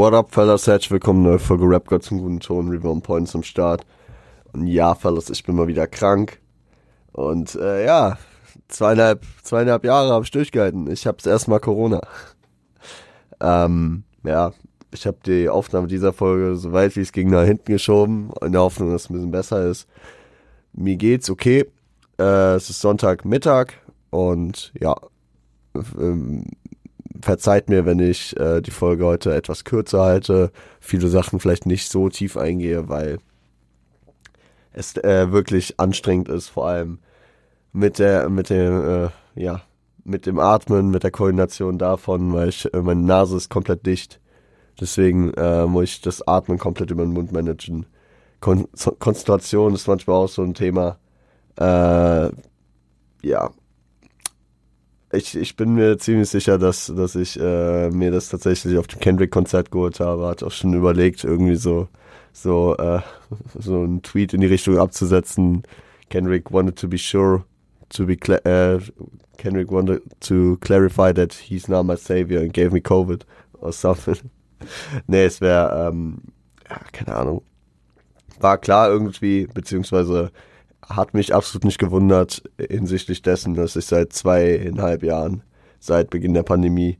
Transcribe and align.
What 0.00 0.14
up, 0.14 0.32
fellas? 0.32 0.66
Herzlich 0.66 0.92
willkommen, 0.92 1.24
neue 1.24 1.38
Folge 1.38 1.66
Rap 1.66 1.86
Gott 1.86 2.02
zum 2.04 2.20
guten 2.20 2.40
Ton, 2.40 2.70
River 2.70 2.90
on 2.90 3.02
Point 3.02 3.28
zum 3.28 3.42
Start. 3.42 3.84
Und 4.54 4.66
ja, 4.66 4.94
fellas, 4.94 5.28
ich 5.28 5.44
bin 5.44 5.54
mal 5.54 5.66
wieder 5.66 5.86
krank. 5.86 6.40
Und 7.12 7.54
äh, 7.56 7.84
ja, 7.84 8.16
zweieinhalb, 8.68 9.26
zweieinhalb 9.42 9.84
Jahre 9.84 10.14
habe 10.14 10.24
ich 10.24 10.30
durchgehalten. 10.30 10.90
Ich 10.90 11.06
hab's 11.06 11.26
erstmal 11.26 11.60
Corona. 11.60 12.00
ähm, 13.42 14.04
ja, 14.24 14.54
ich 14.90 15.06
habe 15.06 15.18
die 15.26 15.50
Aufnahme 15.50 15.86
dieser 15.86 16.14
Folge 16.14 16.56
so 16.56 16.72
weit 16.72 16.96
wie 16.96 17.02
es 17.02 17.12
ging 17.12 17.28
nach 17.28 17.44
hinten 17.44 17.70
geschoben, 17.70 18.30
in 18.40 18.52
der 18.52 18.62
Hoffnung, 18.62 18.92
dass 18.92 19.02
es 19.02 19.10
ein 19.10 19.12
bisschen 19.12 19.30
besser 19.30 19.66
ist. 19.66 19.86
Mir 20.72 20.96
geht's 20.96 21.28
okay. 21.28 21.66
Äh, 22.18 22.54
es 22.54 22.70
ist 22.70 22.80
Sonntagmittag 22.80 23.74
und 24.08 24.72
ja, 24.80 24.96
ähm, 25.74 26.46
verzeiht 27.22 27.68
mir, 27.68 27.86
wenn 27.86 27.98
ich 27.98 28.38
äh, 28.38 28.60
die 28.60 28.70
Folge 28.70 29.04
heute 29.04 29.34
etwas 29.34 29.64
kürzer 29.64 30.02
halte, 30.02 30.50
viele 30.80 31.08
Sachen 31.08 31.40
vielleicht 31.40 31.66
nicht 31.66 31.88
so 31.88 32.08
tief 32.08 32.36
eingehe, 32.36 32.88
weil 32.88 33.18
es 34.72 34.96
äh, 34.96 35.32
wirklich 35.32 35.78
anstrengend 35.78 36.28
ist, 36.28 36.48
vor 36.48 36.66
allem 36.66 36.98
mit 37.72 37.98
der, 37.98 38.28
mit 38.28 38.50
dem, 38.50 39.04
äh, 39.04 39.08
ja, 39.34 39.62
mit 40.04 40.26
dem 40.26 40.38
Atmen, 40.38 40.90
mit 40.90 41.02
der 41.02 41.10
Koordination 41.10 41.78
davon, 41.78 42.32
weil 42.32 42.48
ich, 42.48 42.72
äh, 42.72 42.80
meine 42.80 43.02
Nase 43.02 43.36
ist 43.36 43.50
komplett 43.50 43.86
dicht. 43.86 44.20
Deswegen 44.80 45.32
äh, 45.34 45.66
muss 45.66 45.84
ich 45.84 46.00
das 46.00 46.26
Atmen 46.26 46.58
komplett 46.58 46.90
über 46.90 47.02
den 47.04 47.12
Mund 47.12 47.32
managen. 47.32 47.86
Kon 48.40 48.66
Konzentration 48.98 49.74
ist 49.74 49.86
manchmal 49.86 50.16
auch 50.16 50.28
so 50.28 50.42
ein 50.42 50.54
Thema. 50.54 50.98
Äh, 51.56 52.30
ja, 53.22 53.50
ich, 55.12 55.36
ich 55.36 55.56
bin 55.56 55.74
mir 55.74 55.98
ziemlich 55.98 56.28
sicher, 56.28 56.58
dass, 56.58 56.92
dass 56.94 57.14
ich 57.16 57.38
äh, 57.38 57.90
mir 57.90 58.10
das 58.10 58.28
tatsächlich 58.28 58.78
auf 58.78 58.86
dem 58.86 59.00
Kendrick-Konzert 59.00 59.70
geholt 59.70 60.00
habe. 60.00 60.26
Hat 60.26 60.42
auch 60.42 60.52
schon 60.52 60.72
überlegt, 60.74 61.24
irgendwie 61.24 61.56
so, 61.56 61.88
so, 62.32 62.76
äh, 62.76 63.00
so 63.58 63.82
einen 63.82 64.02
Tweet 64.02 64.34
in 64.34 64.40
die 64.40 64.46
Richtung 64.46 64.78
abzusetzen. 64.78 65.62
Kendrick 66.08 66.50
wanted 66.50 66.76
to 66.76 66.88
be 66.88 66.98
sure 66.98 67.44
to 67.90 68.06
be 68.06 68.16
uh, 68.46 68.80
Kendrick 69.36 69.70
wanted 69.70 70.02
to 70.20 70.56
clarify 70.60 71.12
that 71.12 71.32
he's 71.32 71.68
not 71.68 71.84
my 71.84 71.96
savior 71.96 72.40
and 72.40 72.52
gave 72.52 72.72
me 72.72 72.80
COVID 72.80 73.22
or 73.60 73.72
something. 73.72 74.30
nee, 75.06 75.24
es 75.24 75.40
wäre, 75.40 75.88
ähm, 75.88 76.22
ja, 76.68 76.78
keine 76.92 77.16
Ahnung. 77.16 77.42
War 78.38 78.58
klar 78.58 78.90
irgendwie, 78.90 79.46
beziehungsweise 79.46 80.30
hat 80.88 81.14
mich 81.14 81.34
absolut 81.34 81.64
nicht 81.64 81.78
gewundert 81.78 82.42
hinsichtlich 82.58 83.22
dessen, 83.22 83.54
dass 83.54 83.76
ich 83.76 83.86
seit 83.86 84.12
zweieinhalb 84.12 85.02
Jahren, 85.02 85.42
seit 85.78 86.10
Beginn 86.10 86.34
der 86.34 86.42
Pandemie, 86.42 86.98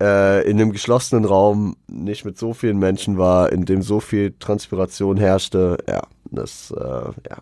äh, 0.00 0.48
in 0.48 0.60
einem 0.60 0.72
geschlossenen 0.72 1.24
Raum 1.24 1.76
nicht 1.88 2.24
mit 2.24 2.38
so 2.38 2.54
vielen 2.54 2.78
Menschen 2.78 3.18
war, 3.18 3.52
in 3.52 3.64
dem 3.64 3.82
so 3.82 4.00
viel 4.00 4.34
Transpiration 4.38 5.16
herrschte. 5.16 5.78
Ja, 5.88 6.02
das 6.30 6.70
äh, 6.70 6.80
ja. 6.80 7.38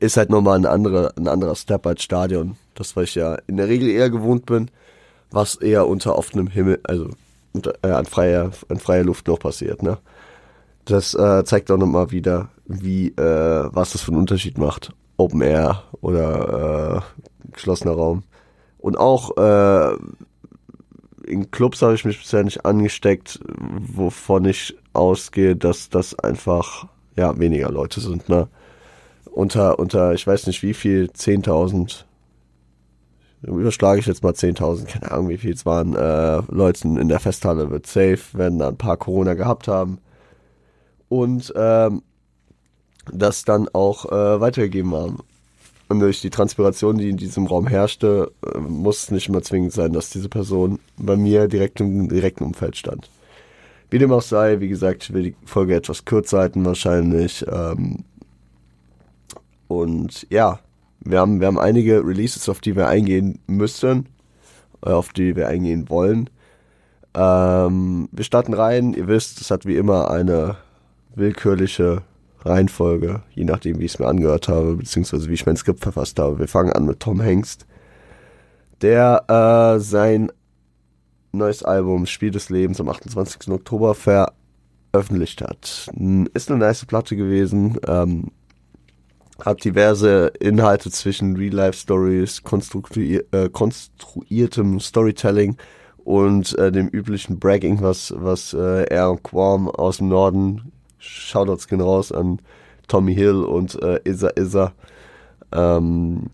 ist 0.00 0.16
halt 0.16 0.30
nochmal 0.30 0.58
ein, 0.58 0.66
andere, 0.66 1.12
ein 1.16 1.28
anderer 1.28 1.56
Step 1.56 1.86
als 1.86 2.02
Stadion. 2.02 2.56
Das, 2.74 2.96
was 2.96 3.04
ich 3.04 3.14
ja 3.14 3.36
in 3.46 3.56
der 3.56 3.68
Regel 3.68 3.88
eher 3.88 4.10
gewohnt 4.10 4.46
bin, 4.46 4.70
was 5.30 5.56
eher 5.56 5.88
unter 5.88 6.16
offenem 6.16 6.46
Himmel, 6.46 6.80
also 6.84 7.08
unter, 7.52 7.74
äh, 7.82 7.90
an, 7.90 8.06
freier, 8.06 8.50
an 8.68 8.78
freier 8.78 9.04
Luft 9.04 9.26
noch 9.28 9.38
passiert. 9.38 9.82
Ne? 9.82 9.98
Das 10.84 11.14
äh, 11.14 11.44
zeigt 11.44 11.70
auch 11.70 11.78
nochmal 11.78 12.10
wieder, 12.10 12.48
wie, 12.80 13.08
äh, 13.08 13.68
was 13.72 13.92
das 13.92 14.02
für 14.02 14.12
einen 14.12 14.20
Unterschied 14.20 14.58
macht. 14.58 14.92
Open 15.16 15.42
Air 15.42 15.82
oder 16.00 17.02
äh, 17.02 17.50
geschlossener 17.52 17.92
Raum. 17.92 18.22
Und 18.78 18.98
auch 18.98 19.36
äh, 19.36 19.96
in 21.24 21.50
Clubs 21.50 21.82
habe 21.82 21.94
ich 21.94 22.04
mich 22.04 22.18
bisher 22.18 22.42
nicht 22.44 22.64
angesteckt, 22.64 23.40
wovon 23.48 24.44
ich 24.44 24.76
ausgehe, 24.92 25.56
dass 25.56 25.88
das 25.88 26.18
einfach 26.18 26.86
ja 27.16 27.38
weniger 27.38 27.70
Leute 27.70 28.00
sind. 28.00 28.28
Ne? 28.28 28.48
Unter, 29.30 29.78
unter, 29.78 30.12
ich 30.12 30.26
weiß 30.26 30.46
nicht 30.46 30.62
wie 30.62 30.74
viel, 30.74 31.10
10.000, 31.14 32.04
überschlage 33.42 34.00
ich 34.00 34.06
jetzt 34.06 34.22
mal 34.22 34.32
10.000, 34.32 34.86
keine 34.86 35.10
Ahnung 35.10 35.28
wie 35.28 35.38
viel 35.38 35.54
es 35.54 35.64
waren, 35.64 35.94
äh, 35.94 36.42
Leuten 36.52 36.96
in 36.96 37.08
der 37.08 37.20
Festhalle 37.20 37.70
wird 37.70 37.86
safe, 37.86 38.20
werden 38.32 38.58
da 38.58 38.68
ein 38.68 38.76
paar 38.76 38.96
Corona 38.96 39.34
gehabt 39.34 39.68
haben. 39.68 39.98
Und 41.08 41.52
ähm, 41.56 42.02
das 43.10 43.44
dann 43.44 43.68
auch 43.72 44.06
äh, 44.06 44.40
weitergegeben 44.40 44.94
haben. 44.94 45.18
Und 45.88 46.00
durch 46.00 46.20
die 46.20 46.30
Transpiration, 46.30 46.96
die 46.96 47.10
in 47.10 47.16
diesem 47.16 47.46
Raum 47.46 47.66
herrschte, 47.66 48.32
äh, 48.46 48.58
muss 48.58 49.04
es 49.04 49.10
nicht 49.10 49.28
immer 49.28 49.42
zwingend 49.42 49.72
sein, 49.72 49.92
dass 49.92 50.10
diese 50.10 50.28
Person 50.28 50.78
bei 50.96 51.16
mir 51.16 51.48
direkt 51.48 51.80
im 51.80 52.08
direkten 52.08 52.44
Umfeld 52.44 52.76
stand. 52.76 53.10
Wie 53.90 53.98
dem 53.98 54.12
auch 54.12 54.22
sei, 54.22 54.60
wie 54.60 54.68
gesagt, 54.68 55.04
ich 55.04 55.12
will 55.12 55.22
die 55.22 55.36
Folge 55.44 55.74
etwas 55.74 56.06
kürzer 56.06 56.38
halten 56.38 56.64
wahrscheinlich. 56.64 57.44
Ähm, 57.46 58.04
und 59.68 60.26
ja, 60.30 60.60
wir 61.00 61.20
haben, 61.20 61.40
wir 61.40 61.46
haben 61.46 61.58
einige 61.58 62.06
Releases, 62.06 62.48
auf 62.48 62.60
die 62.60 62.74
wir 62.74 62.88
eingehen 62.88 63.40
müssen, 63.46 64.06
äh, 64.84 64.90
auf 64.90 65.12
die 65.12 65.36
wir 65.36 65.48
eingehen 65.48 65.90
wollen. 65.90 66.30
Ähm, 67.14 68.08
wir 68.12 68.24
starten 68.24 68.54
rein. 68.54 68.94
Ihr 68.94 69.08
wisst, 69.08 69.40
es 69.40 69.50
hat 69.50 69.66
wie 69.66 69.76
immer 69.76 70.10
eine 70.10 70.56
willkürliche 71.14 72.02
Reihenfolge, 72.44 73.22
je 73.34 73.44
nachdem, 73.44 73.78
wie 73.78 73.84
ich 73.84 73.94
es 73.94 73.98
mir 73.98 74.08
angehört 74.08 74.48
habe, 74.48 74.76
beziehungsweise 74.76 75.28
wie 75.28 75.34
ich 75.34 75.46
mein 75.46 75.56
Skript 75.56 75.80
verfasst 75.80 76.18
habe. 76.18 76.38
Wir 76.38 76.48
fangen 76.48 76.72
an 76.72 76.86
mit 76.86 77.00
Tom 77.00 77.20
Hengst, 77.20 77.66
der 78.80 79.24
äh, 79.28 79.80
sein 79.80 80.30
neues 81.32 81.62
Album 81.62 82.06
Spiel 82.06 82.30
des 82.30 82.50
Lebens 82.50 82.80
am 82.80 82.88
28. 82.88 83.48
Oktober 83.50 83.94
veröffentlicht 83.94 85.40
hat. 85.40 85.90
Ist 86.34 86.50
eine 86.50 86.58
nice 86.58 86.84
Platte 86.84 87.16
gewesen. 87.16 87.78
Ähm, 87.86 88.30
hat 89.44 89.64
diverse 89.64 90.32
Inhalte 90.40 90.90
zwischen 90.90 91.36
Real-Life-Stories, 91.36 92.42
konstruier 92.42 93.24
äh, 93.32 93.48
konstruiertem 93.48 94.78
Storytelling 94.78 95.56
und 96.04 96.56
äh, 96.58 96.70
dem 96.70 96.88
üblichen 96.88 97.38
Bragging, 97.38 97.80
was, 97.80 98.14
was 98.16 98.54
äh, 98.54 98.84
er 98.84 99.10
und 99.10 99.22
Quam 99.22 99.68
aus 99.68 99.98
dem 99.98 100.08
Norden 100.08 100.72
Shoutouts 101.02 101.68
gehen 101.68 101.80
raus 101.80 102.12
an 102.12 102.40
Tommy 102.88 103.14
Hill 103.14 103.42
und 103.42 103.80
äh, 103.82 104.00
Isa 104.04 104.30
Isa. 104.36 104.72
Ähm, 105.52 106.30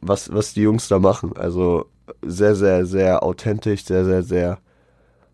was, 0.00 0.32
was 0.32 0.52
die 0.52 0.62
Jungs 0.62 0.88
da 0.88 0.98
machen. 0.98 1.36
Also 1.36 1.86
sehr, 2.22 2.54
sehr, 2.54 2.84
sehr 2.84 3.22
authentisch, 3.22 3.84
sehr, 3.84 4.04
sehr, 4.04 4.22
sehr, 4.22 4.58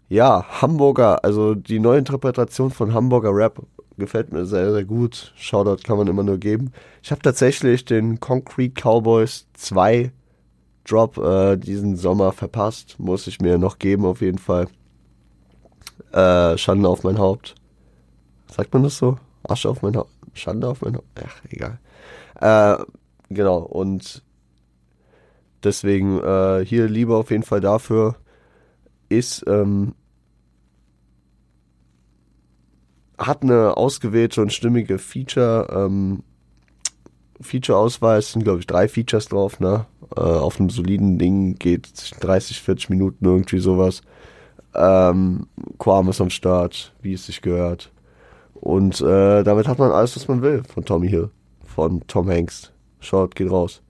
ja, 0.08 0.44
Hamburger, 0.62 1.24
also 1.24 1.54
die 1.54 1.80
neue 1.80 1.98
Interpretation 1.98 2.70
von 2.70 2.94
Hamburger 2.94 3.34
Rap 3.34 3.60
gefällt 3.96 4.32
mir 4.32 4.46
sehr, 4.46 4.72
sehr 4.72 4.84
gut. 4.84 5.32
Shoutout 5.36 5.82
kann 5.82 5.98
man 5.98 6.06
immer 6.06 6.22
nur 6.22 6.38
geben. 6.38 6.72
Ich 7.02 7.10
habe 7.10 7.20
tatsächlich 7.20 7.84
den 7.84 8.20
Concrete 8.20 8.80
Cowboys 8.80 9.46
2 9.54 10.12
Drop 10.84 11.18
äh, 11.18 11.56
diesen 11.56 11.96
Sommer 11.96 12.32
verpasst. 12.32 12.96
Muss 12.98 13.26
ich 13.26 13.40
mir 13.40 13.58
noch 13.58 13.78
geben, 13.78 14.06
auf 14.06 14.20
jeden 14.20 14.38
Fall. 14.38 14.68
Äh, 16.12 16.56
Schande 16.56 16.88
auf 16.88 17.02
mein 17.02 17.18
Haupt. 17.18 17.56
Sagt 18.58 18.74
man 18.74 18.82
das 18.82 18.98
so? 18.98 19.16
Asche 19.44 19.70
auf 19.70 19.82
mein 19.82 19.94
Haupt. 19.94 20.10
Schande 20.34 20.68
auf 20.68 20.82
mein 20.82 20.96
Haupt. 20.96 21.06
Ach, 21.24 21.40
egal. 21.48 21.78
Äh, 22.40 22.84
genau, 23.32 23.58
und 23.58 24.24
deswegen 25.62 26.18
äh, 26.18 26.64
hier 26.66 26.88
Liebe 26.88 27.14
auf 27.14 27.30
jeden 27.30 27.44
Fall 27.44 27.60
dafür 27.60 28.16
ist, 29.08 29.44
ähm, 29.46 29.94
hat 33.16 33.44
eine 33.44 33.76
ausgewählte 33.76 34.42
und 34.42 34.52
stimmige 34.52 34.98
Feature, 34.98 35.68
ähm, 35.70 36.24
Feature-Auswahl, 37.40 38.18
es 38.18 38.32
sind 38.32 38.42
glaube 38.42 38.58
ich 38.58 38.66
drei 38.66 38.88
Features 38.88 39.26
drauf, 39.26 39.60
ne? 39.60 39.86
Äh, 40.16 40.20
auf 40.20 40.58
einem 40.58 40.70
soliden 40.70 41.16
Ding 41.16 41.54
geht 41.60 41.92
30, 42.20 42.60
40 42.60 42.90
Minuten 42.90 43.24
irgendwie 43.24 43.60
sowas. 43.60 44.02
Ähm, 44.74 45.46
Quam 45.78 46.08
ist 46.08 46.20
am 46.20 46.30
Start, 46.30 46.92
wie 47.02 47.12
es 47.12 47.26
sich 47.26 47.40
gehört. 47.40 47.92
Und 48.60 49.00
äh, 49.00 49.42
damit 49.44 49.68
hat 49.68 49.78
man 49.78 49.90
alles, 49.90 50.16
was 50.16 50.28
man 50.28 50.42
will 50.42 50.62
von 50.72 50.84
Tommy 50.84 51.08
Hill, 51.08 51.30
von 51.64 52.02
Tom 52.06 52.28
Hanks. 52.28 52.72
Schaut, 53.00 53.34
geht 53.34 53.50
raus. 53.50 53.82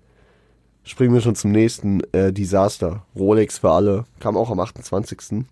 Springen 0.85 1.15
wir 1.15 1.21
schon 1.21 1.35
zum 1.35 1.53
nächsten 1.53 2.01
äh, 2.13 2.33
Disaster. 2.33 3.05
Rolex 3.15 3.59
für 3.59 3.71
alle. 3.71 4.05
Kam 4.21 4.37
auch 4.37 4.51
am 4.51 4.61
28. 4.61 5.45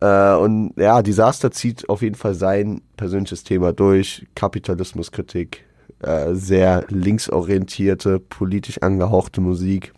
Äh, 0.00 0.34
und 0.34 0.72
ja, 0.76 1.02
Disaster 1.02 1.50
zieht 1.50 1.88
auf 1.88 2.02
jeden 2.02 2.14
Fall 2.14 2.34
sein 2.34 2.82
persönliches 2.96 3.44
Thema 3.44 3.72
durch. 3.72 4.26
Kapitalismuskritik. 4.34 5.64
Äh, 6.00 6.34
sehr 6.34 6.84
linksorientierte, 6.88 8.18
politisch 8.18 8.82
angehauchte 8.82 9.40
Musik. 9.40 9.92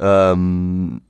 Ähm, 0.00 1.02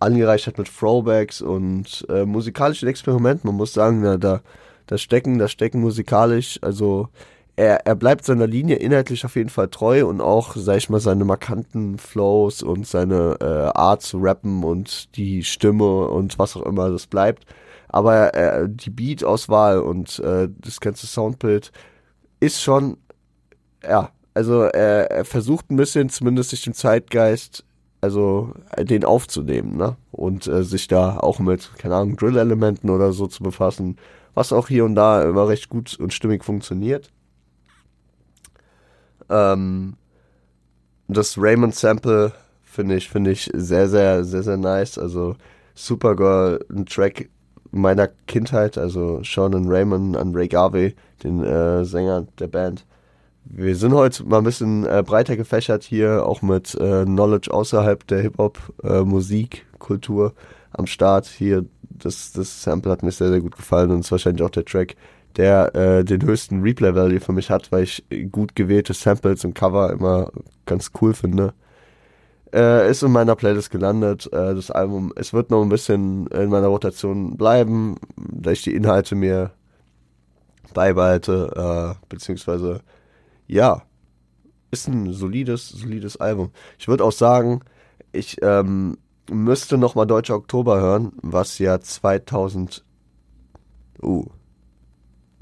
angereichert 0.00 0.58
mit 0.58 0.68
Throwbacks 0.68 1.42
und 1.42 2.06
äh, 2.08 2.24
musikalischen 2.24 2.88
Experimenten. 2.88 3.48
Man 3.48 3.56
muss 3.56 3.72
sagen, 3.72 4.02
da, 4.02 4.16
da, 4.16 4.40
da 4.86 4.98
stecken, 4.98 5.38
da 5.38 5.48
stecken 5.48 5.80
musikalisch, 5.80 6.58
also 6.62 7.08
er, 7.58 7.86
er 7.86 7.96
bleibt 7.96 8.24
seiner 8.24 8.46
Linie 8.46 8.76
inhaltlich 8.76 9.24
auf 9.24 9.34
jeden 9.34 9.48
Fall 9.48 9.68
treu 9.68 10.06
und 10.06 10.20
auch, 10.20 10.54
sag 10.54 10.76
ich 10.76 10.90
mal, 10.90 11.00
seine 11.00 11.24
markanten 11.24 11.98
Flows 11.98 12.62
und 12.62 12.86
seine 12.86 13.36
äh, 13.40 13.76
Art 13.76 14.02
zu 14.02 14.18
rappen 14.18 14.62
und 14.62 15.16
die 15.16 15.42
Stimme 15.42 16.06
und 16.06 16.38
was 16.38 16.56
auch 16.56 16.62
immer, 16.62 16.88
das 16.88 17.08
bleibt. 17.08 17.46
Aber 17.88 18.32
äh, 18.34 18.68
die 18.68 18.90
Beat-Auswahl 18.90 19.80
und 19.80 20.20
äh, 20.20 20.48
das 20.60 20.78
ganze 20.78 21.08
Soundbild 21.08 21.72
ist 22.38 22.62
schon, 22.62 22.98
ja, 23.82 24.10
also 24.34 24.62
er, 24.62 25.10
er 25.10 25.24
versucht 25.24 25.68
ein 25.70 25.76
bisschen 25.76 26.10
zumindest 26.10 26.50
sich 26.50 26.62
dem 26.62 26.74
Zeitgeist, 26.74 27.64
also 28.00 28.52
äh, 28.76 28.84
den 28.84 29.04
aufzunehmen, 29.04 29.76
ne? 29.76 29.96
Und 30.12 30.46
äh, 30.46 30.62
sich 30.62 30.88
da 30.88 31.18
auch 31.18 31.38
mit, 31.38 31.70
keine 31.78 31.96
Ahnung, 31.96 32.16
Drill-Elementen 32.16 32.90
oder 32.90 33.12
so 33.12 33.26
zu 33.26 33.42
befassen, 33.42 33.96
was 34.34 34.52
auch 34.52 34.68
hier 34.68 34.84
und 34.84 34.94
da 34.94 35.22
immer 35.22 35.48
recht 35.48 35.68
gut 35.68 35.98
und 35.98 36.12
stimmig 36.12 36.44
funktioniert. 36.44 37.10
Ähm, 39.28 39.94
das 41.08 41.38
Raymond 41.38 41.74
Sample 41.74 42.32
finde 42.62 42.96
ich, 42.96 43.08
finde 43.08 43.32
ich 43.32 43.50
sehr, 43.54 43.88
sehr, 43.88 44.24
sehr, 44.24 44.42
sehr 44.42 44.56
nice. 44.56 44.98
Also 44.98 45.36
Supergirl, 45.74 46.64
ein 46.70 46.86
Track 46.86 47.28
meiner 47.70 48.08
Kindheit, 48.26 48.78
also 48.78 49.22
Sean 49.24 49.54
und 49.54 49.68
Raymond 49.68 50.16
an 50.16 50.34
Ray 50.34 50.48
Garvey, 50.48 50.94
den 51.22 51.42
äh, 51.42 51.84
Sänger 51.84 52.26
der 52.38 52.48
Band. 52.48 52.86
Wir 53.50 53.76
sind 53.76 53.94
heute 53.94 54.24
mal 54.24 54.38
ein 54.38 54.44
bisschen 54.44 54.84
äh, 54.84 55.02
breiter 55.02 55.34
gefächert 55.34 55.82
hier, 55.82 56.26
auch 56.26 56.42
mit 56.42 56.74
äh, 56.74 57.04
Knowledge 57.04 57.50
außerhalb 57.50 58.06
der 58.06 58.20
Hip-Hop-Musik, 58.20 59.66
äh, 59.88 60.30
am 60.72 60.86
Start. 60.86 61.26
Hier, 61.26 61.64
das, 61.82 62.32
das 62.32 62.62
Sample 62.62 62.92
hat 62.92 63.02
mir 63.02 63.10
sehr, 63.10 63.30
sehr 63.30 63.40
gut 63.40 63.56
gefallen 63.56 63.90
und 63.90 64.00
ist 64.00 64.12
wahrscheinlich 64.12 64.42
auch 64.42 64.50
der 64.50 64.66
Track, 64.66 64.96
der 65.36 65.74
äh, 65.74 66.04
den 66.04 66.22
höchsten 66.22 66.60
Replay-Value 66.60 67.20
für 67.20 67.32
mich 67.32 67.48
hat, 67.48 67.72
weil 67.72 67.84
ich 67.84 68.04
gut 68.30 68.54
gewählte 68.54 68.92
Samples 68.92 69.46
und 69.46 69.54
Cover 69.54 69.92
immer 69.92 70.30
ganz 70.66 70.90
cool 71.00 71.14
finde. 71.14 71.54
Äh, 72.52 72.90
ist 72.90 73.02
in 73.02 73.12
meiner 73.12 73.34
Playlist 73.34 73.70
gelandet. 73.70 74.26
Äh, 74.30 74.54
das 74.54 74.70
Album, 74.70 75.10
es 75.16 75.32
wird 75.32 75.50
noch 75.50 75.62
ein 75.62 75.70
bisschen 75.70 76.26
in 76.26 76.50
meiner 76.50 76.68
Rotation 76.68 77.38
bleiben, 77.38 77.96
da 78.16 78.50
ich 78.50 78.60
die 78.60 78.74
Inhalte 78.74 79.14
mir 79.14 79.52
beibehalte, 80.74 81.96
äh, 81.96 82.06
beziehungsweise 82.10 82.82
ja, 83.48 83.82
ist 84.70 84.88
ein 84.88 85.12
solides, 85.12 85.68
solides 85.68 86.18
Album. 86.18 86.52
Ich 86.78 86.88
würde 86.88 87.04
auch 87.04 87.12
sagen, 87.12 87.60
ich 88.12 88.36
ähm, 88.42 88.98
müsste 89.30 89.78
noch 89.78 89.94
mal 89.94 90.06
Deutscher 90.06 90.36
Oktober 90.36 90.80
hören, 90.80 91.12
was 91.22 91.58
ja 91.58 91.80
2000 91.80 92.84
uh, 94.02 94.26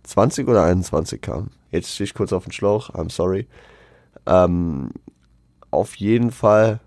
20 0.04 0.48
oder 0.48 0.64
21 0.64 1.20
kam. 1.20 1.50
Jetzt 1.70 1.92
stehe 1.92 2.06
ich 2.06 2.14
kurz 2.14 2.32
auf 2.32 2.44
den 2.44 2.52
Schlauch, 2.52 2.90
I'm 2.90 3.10
sorry. 3.10 3.48
Ähm, 4.24 4.90
auf 5.70 5.96
jeden 5.96 6.30
Fall. 6.30 6.80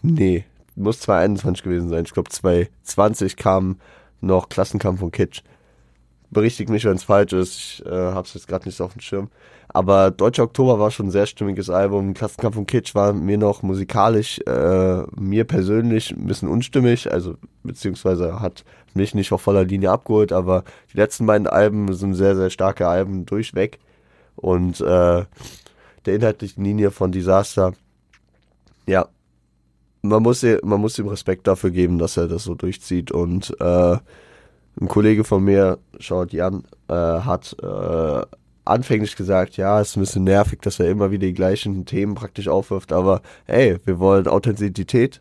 Nee, 0.00 0.44
muss 0.76 1.00
2021 1.00 1.64
gewesen 1.64 1.88
sein. 1.88 2.04
Ich 2.04 2.12
glaube 2.12 2.30
2020 2.30 3.36
kam 3.36 3.80
noch 4.20 4.48
Klassenkampf 4.48 5.02
und 5.02 5.10
Kitsch. 5.10 5.42
Berichtigt 6.30 6.68
mich, 6.70 6.84
wenn 6.84 6.96
es 6.96 7.04
falsch 7.04 7.32
ist. 7.32 7.58
Ich 7.58 7.86
äh, 7.86 7.90
habe 7.90 8.26
es 8.26 8.34
jetzt 8.34 8.48
gerade 8.48 8.66
nicht 8.66 8.76
so 8.76 8.84
auf 8.84 8.92
dem 8.92 9.00
Schirm. 9.00 9.30
Aber 9.68 10.10
Deutscher 10.10 10.44
Oktober 10.44 10.78
war 10.78 10.90
schon 10.90 11.06
ein 11.06 11.10
sehr 11.10 11.26
stimmiges 11.26 11.68
Album. 11.70 12.14
Klassenkampf 12.14 12.56
und 12.56 12.66
Kitsch 12.66 12.94
war 12.94 13.12
mir 13.12 13.38
noch 13.38 13.62
musikalisch, 13.62 14.40
äh, 14.46 15.02
mir 15.18 15.44
persönlich 15.44 16.10
ein 16.10 16.26
bisschen 16.26 16.48
unstimmig, 16.48 17.10
also 17.12 17.36
beziehungsweise 17.62 18.40
hat 18.40 18.64
mich 18.94 19.14
nicht 19.14 19.30
auf 19.32 19.42
voller 19.42 19.64
Linie 19.64 19.90
abgeholt, 19.90 20.32
aber 20.32 20.64
die 20.92 20.96
letzten 20.96 21.26
beiden 21.26 21.46
Alben 21.46 21.92
sind 21.92 22.14
sehr, 22.14 22.34
sehr 22.34 22.50
starke 22.50 22.88
Alben 22.88 23.26
durchweg. 23.26 23.78
Und 24.36 24.80
äh, 24.80 25.24
der 26.06 26.14
inhaltlichen 26.14 26.64
Linie 26.64 26.90
von 26.90 27.12
Disaster, 27.12 27.74
ja, 28.86 29.08
man 30.02 30.22
muss, 30.22 30.44
man 30.62 30.80
muss 30.80 30.98
ihm 30.98 31.08
Respekt 31.08 31.46
dafür 31.46 31.70
geben, 31.70 31.98
dass 31.98 32.16
er 32.16 32.28
das 32.28 32.44
so 32.44 32.54
durchzieht. 32.54 33.10
Und 33.10 33.54
äh, 33.60 33.98
ein 34.80 34.88
Kollege 34.88 35.24
von 35.24 35.44
mir, 35.44 35.78
schaut 35.98 36.32
Jan, 36.32 36.64
äh, 36.88 36.94
hat 36.94 37.56
äh, 37.62 38.22
anfänglich 38.64 39.16
gesagt, 39.16 39.56
ja, 39.56 39.80
es 39.80 39.90
ist 39.90 39.96
ein 39.96 40.00
bisschen 40.00 40.24
nervig, 40.24 40.60
dass 40.60 40.78
er 40.78 40.90
immer 40.90 41.10
wieder 41.10 41.26
die 41.26 41.34
gleichen 41.34 41.84
Themen 41.86 42.14
praktisch 42.14 42.48
aufwirft, 42.48 42.92
aber 42.92 43.22
hey, 43.46 43.78
wir 43.84 43.98
wollen 43.98 44.28
Authentizität, 44.28 45.20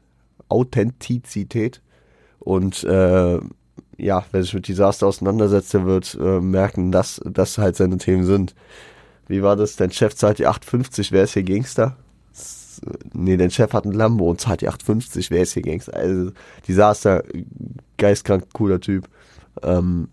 Authentizität 0.50 1.82
und 2.40 2.84
äh, 2.84 3.40
ja, 3.98 4.26
wer 4.32 4.44
sich 4.44 4.54
mit 4.54 4.68
Desaster 4.68 5.08
auseinandersetzt, 5.08 5.74
der 5.74 5.86
wird 5.86 6.18
äh, 6.22 6.40
merken, 6.40 6.92
dass 6.92 7.20
das 7.26 7.58
halt 7.58 7.76
seine 7.76 7.98
Themen 7.98 8.26
sind. 8.26 8.54
Wie 9.28 9.42
war 9.42 9.56
das? 9.56 9.76
Dein 9.76 9.92
Chef 9.92 10.16
zahlt 10.16 10.40
die 10.40 10.48
8,50, 10.48 11.08
wer 11.12 11.24
ist 11.24 11.34
hier 11.34 11.44
Gangster? 11.44 11.98
Nee, 13.14 13.38
dein 13.38 13.50
Chef 13.50 13.74
hat 13.74 13.86
ein 13.86 13.92
Lambo 13.92 14.30
und 14.30 14.40
zahlt 14.40 14.62
die 14.62 14.70
8,50, 14.70 15.32
wer 15.32 15.42
ist 15.42 15.54
hier 15.54 15.64
Gangster? 15.64 15.96
Also, 15.96 16.32
Desaster, 16.68 17.24
geistkrank, 17.98 18.46
cooler 18.54 18.80
Typ. 18.80 19.10
Ähm, 19.64 20.10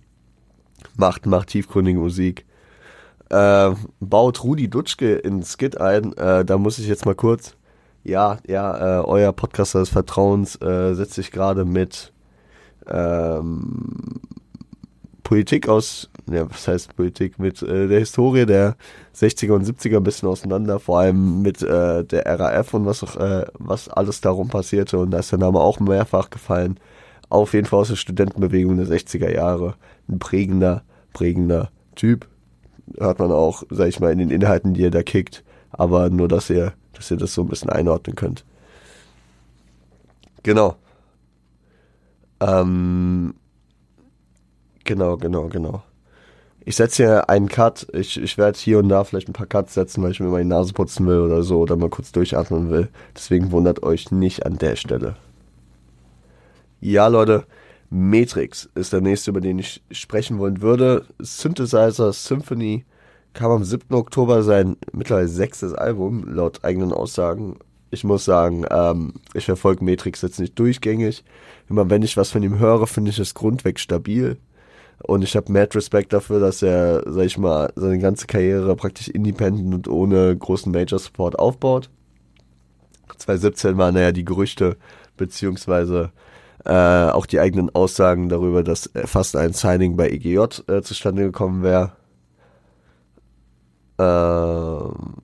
macht, 0.96 1.26
macht 1.26 1.48
tiefgründige 1.48 1.98
Musik 1.98 2.44
äh, 3.30 3.74
baut 4.00 4.44
Rudi 4.44 4.68
Dutschke 4.68 5.14
in 5.16 5.42
Skit 5.42 5.80
ein. 5.80 6.12
Äh, 6.16 6.44
da 6.44 6.58
muss 6.58 6.78
ich 6.78 6.86
jetzt 6.86 7.06
mal 7.06 7.14
kurz. 7.14 7.56
Ja, 8.04 8.38
ja, 8.46 9.00
äh, 9.00 9.04
euer 9.04 9.32
Podcaster 9.32 9.80
des 9.80 9.88
Vertrauens 9.88 10.60
äh, 10.60 10.94
setzt 10.94 11.14
sich 11.14 11.30
gerade 11.30 11.64
mit 11.64 12.12
ähm, 12.86 14.20
Politik 15.22 15.70
aus, 15.70 16.10
ja, 16.30 16.48
was 16.50 16.68
heißt 16.68 16.96
Politik, 16.96 17.38
mit 17.38 17.62
äh, 17.62 17.88
der 17.88 18.00
Historie 18.00 18.44
der 18.44 18.76
60er 19.16 19.52
und 19.52 19.66
70er 19.66 19.96
ein 19.96 20.02
bisschen 20.02 20.28
auseinander, 20.28 20.78
vor 20.78 20.98
allem 21.00 21.40
mit 21.40 21.62
äh, 21.62 22.04
der 22.04 22.26
RAF 22.26 22.74
und 22.74 22.84
was 22.84 23.02
was 23.58 23.88
alles 23.88 24.20
darum 24.20 24.48
passierte 24.48 24.98
und 24.98 25.10
da 25.10 25.20
ist 25.20 25.32
der 25.32 25.38
Name 25.38 25.60
auch 25.60 25.80
mehrfach 25.80 26.28
gefallen. 26.28 26.78
Auf 27.34 27.52
jeden 27.52 27.66
Fall 27.66 27.80
aus 27.80 27.88
der 27.88 27.96
Studentenbewegung 27.96 28.76
der 28.76 28.86
60er 28.86 29.28
Jahre. 29.28 29.74
Ein 30.08 30.20
prägender, 30.20 30.84
prägender 31.12 31.72
Typ 31.96 32.28
hört 32.96 33.18
man 33.18 33.32
auch, 33.32 33.64
sag 33.70 33.88
ich 33.88 33.98
mal, 33.98 34.12
in 34.12 34.18
den 34.18 34.30
Inhalten, 34.30 34.72
die 34.72 34.82
ihr 34.82 34.92
da 34.92 35.02
kickt. 35.02 35.42
Aber 35.72 36.10
nur, 36.10 36.28
dass 36.28 36.48
ihr, 36.48 36.74
dass 36.92 37.10
ihr 37.10 37.16
das 37.16 37.34
so 37.34 37.42
ein 37.42 37.48
bisschen 37.48 37.70
einordnen 37.70 38.14
könnt. 38.14 38.44
Genau. 40.44 40.76
Ähm, 42.38 43.34
genau, 44.84 45.16
genau, 45.16 45.48
genau. 45.48 45.82
Ich 46.64 46.76
setze 46.76 47.02
hier 47.02 47.28
einen 47.28 47.48
Cut. 47.48 47.88
Ich, 47.92 48.16
ich 48.16 48.38
werde 48.38 48.56
hier 48.56 48.78
und 48.78 48.88
da 48.90 49.02
vielleicht 49.02 49.28
ein 49.28 49.32
paar 49.32 49.48
Cuts 49.48 49.74
setzen, 49.74 50.04
weil 50.04 50.12
ich 50.12 50.20
mir 50.20 50.38
die 50.38 50.44
Nase 50.44 50.72
putzen 50.72 51.04
will 51.08 51.18
oder 51.18 51.42
so 51.42 51.58
oder 51.58 51.74
mal 51.74 51.90
kurz 51.90 52.12
durchatmen 52.12 52.70
will. 52.70 52.90
Deswegen 53.12 53.50
wundert 53.50 53.82
euch 53.82 54.12
nicht 54.12 54.46
an 54.46 54.56
der 54.56 54.76
Stelle. 54.76 55.16
Ja, 56.84 57.06
Leute, 57.06 57.46
Matrix 57.88 58.68
ist 58.74 58.92
der 58.92 59.00
nächste, 59.00 59.30
über 59.30 59.40
den 59.40 59.58
ich 59.58 59.82
sprechen 59.90 60.38
wollen 60.38 60.60
würde. 60.60 61.06
Synthesizer 61.18 62.12
Symphony 62.12 62.84
kam 63.32 63.52
am 63.52 63.64
7. 63.64 63.94
Oktober 63.94 64.42
sein 64.42 64.76
mittlerweile 64.92 65.28
sechstes 65.28 65.72
Album, 65.72 66.28
laut 66.28 66.62
eigenen 66.62 66.92
Aussagen. 66.92 67.56
Ich 67.90 68.04
muss 68.04 68.26
sagen, 68.26 68.66
ähm, 68.70 69.14
ich 69.32 69.46
verfolge 69.46 69.82
Matrix 69.82 70.20
jetzt 70.20 70.38
nicht 70.38 70.58
durchgängig. 70.58 71.24
Immer 71.70 71.88
wenn 71.88 72.02
ich 72.02 72.18
was 72.18 72.30
von 72.30 72.42
ihm 72.42 72.58
höre, 72.58 72.86
finde 72.86 73.12
ich 73.12 73.18
es 73.18 73.32
grundweg 73.32 73.80
stabil. 73.80 74.36
Und 75.04 75.24
ich 75.24 75.36
habe 75.36 75.50
mad 75.50 75.74
Respekt 75.74 76.12
dafür, 76.12 76.38
dass 76.38 76.60
er, 76.60 77.02
sag 77.06 77.24
ich 77.24 77.38
mal, 77.38 77.72
seine 77.76 77.98
ganze 77.98 78.26
Karriere 78.26 78.76
praktisch 78.76 79.08
independent 79.08 79.72
und 79.72 79.88
ohne 79.88 80.36
großen 80.36 80.70
Major 80.70 80.98
Support 80.98 81.38
aufbaut. 81.38 81.88
2017 83.16 83.78
waren 83.78 83.96
ja 83.96 84.12
die 84.12 84.26
Gerüchte, 84.26 84.76
beziehungsweise 85.16 86.12
äh, 86.64 87.10
auch 87.10 87.26
die 87.26 87.40
eigenen 87.40 87.74
Aussagen 87.74 88.28
darüber, 88.28 88.62
dass 88.62 88.90
fast 89.04 89.36
ein 89.36 89.52
Signing 89.52 89.96
bei 89.96 90.08
EGJ 90.10 90.38
äh, 90.68 90.82
zustande 90.82 91.22
gekommen 91.24 91.62
wäre. 91.62 91.92
Ähm, 93.98 95.14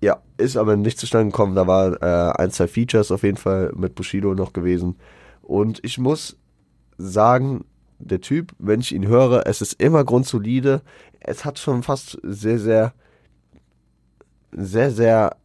ja, 0.00 0.20
ist 0.36 0.56
aber 0.56 0.76
nicht 0.76 0.98
zustande 0.98 1.30
gekommen. 1.30 1.54
Da 1.54 1.66
war 1.66 2.02
äh, 2.02 2.32
ein, 2.40 2.50
zwei 2.50 2.66
Features 2.66 3.10
auf 3.10 3.22
jeden 3.22 3.36
Fall 3.36 3.72
mit 3.74 3.94
Bushido 3.94 4.34
noch 4.34 4.52
gewesen. 4.52 4.96
Und 5.42 5.80
ich 5.84 5.98
muss 5.98 6.36
sagen, 6.98 7.64
der 7.98 8.20
Typ, 8.20 8.52
wenn 8.58 8.80
ich 8.80 8.92
ihn 8.92 9.06
höre, 9.06 9.46
es 9.46 9.60
ist 9.60 9.80
immer 9.80 10.04
grundsolide. 10.04 10.82
Es 11.20 11.44
hat 11.44 11.58
schon 11.58 11.82
fast 11.82 12.18
sehr, 12.22 12.58
sehr, 12.58 12.94
sehr, 14.52 14.90
sehr, 14.90 15.36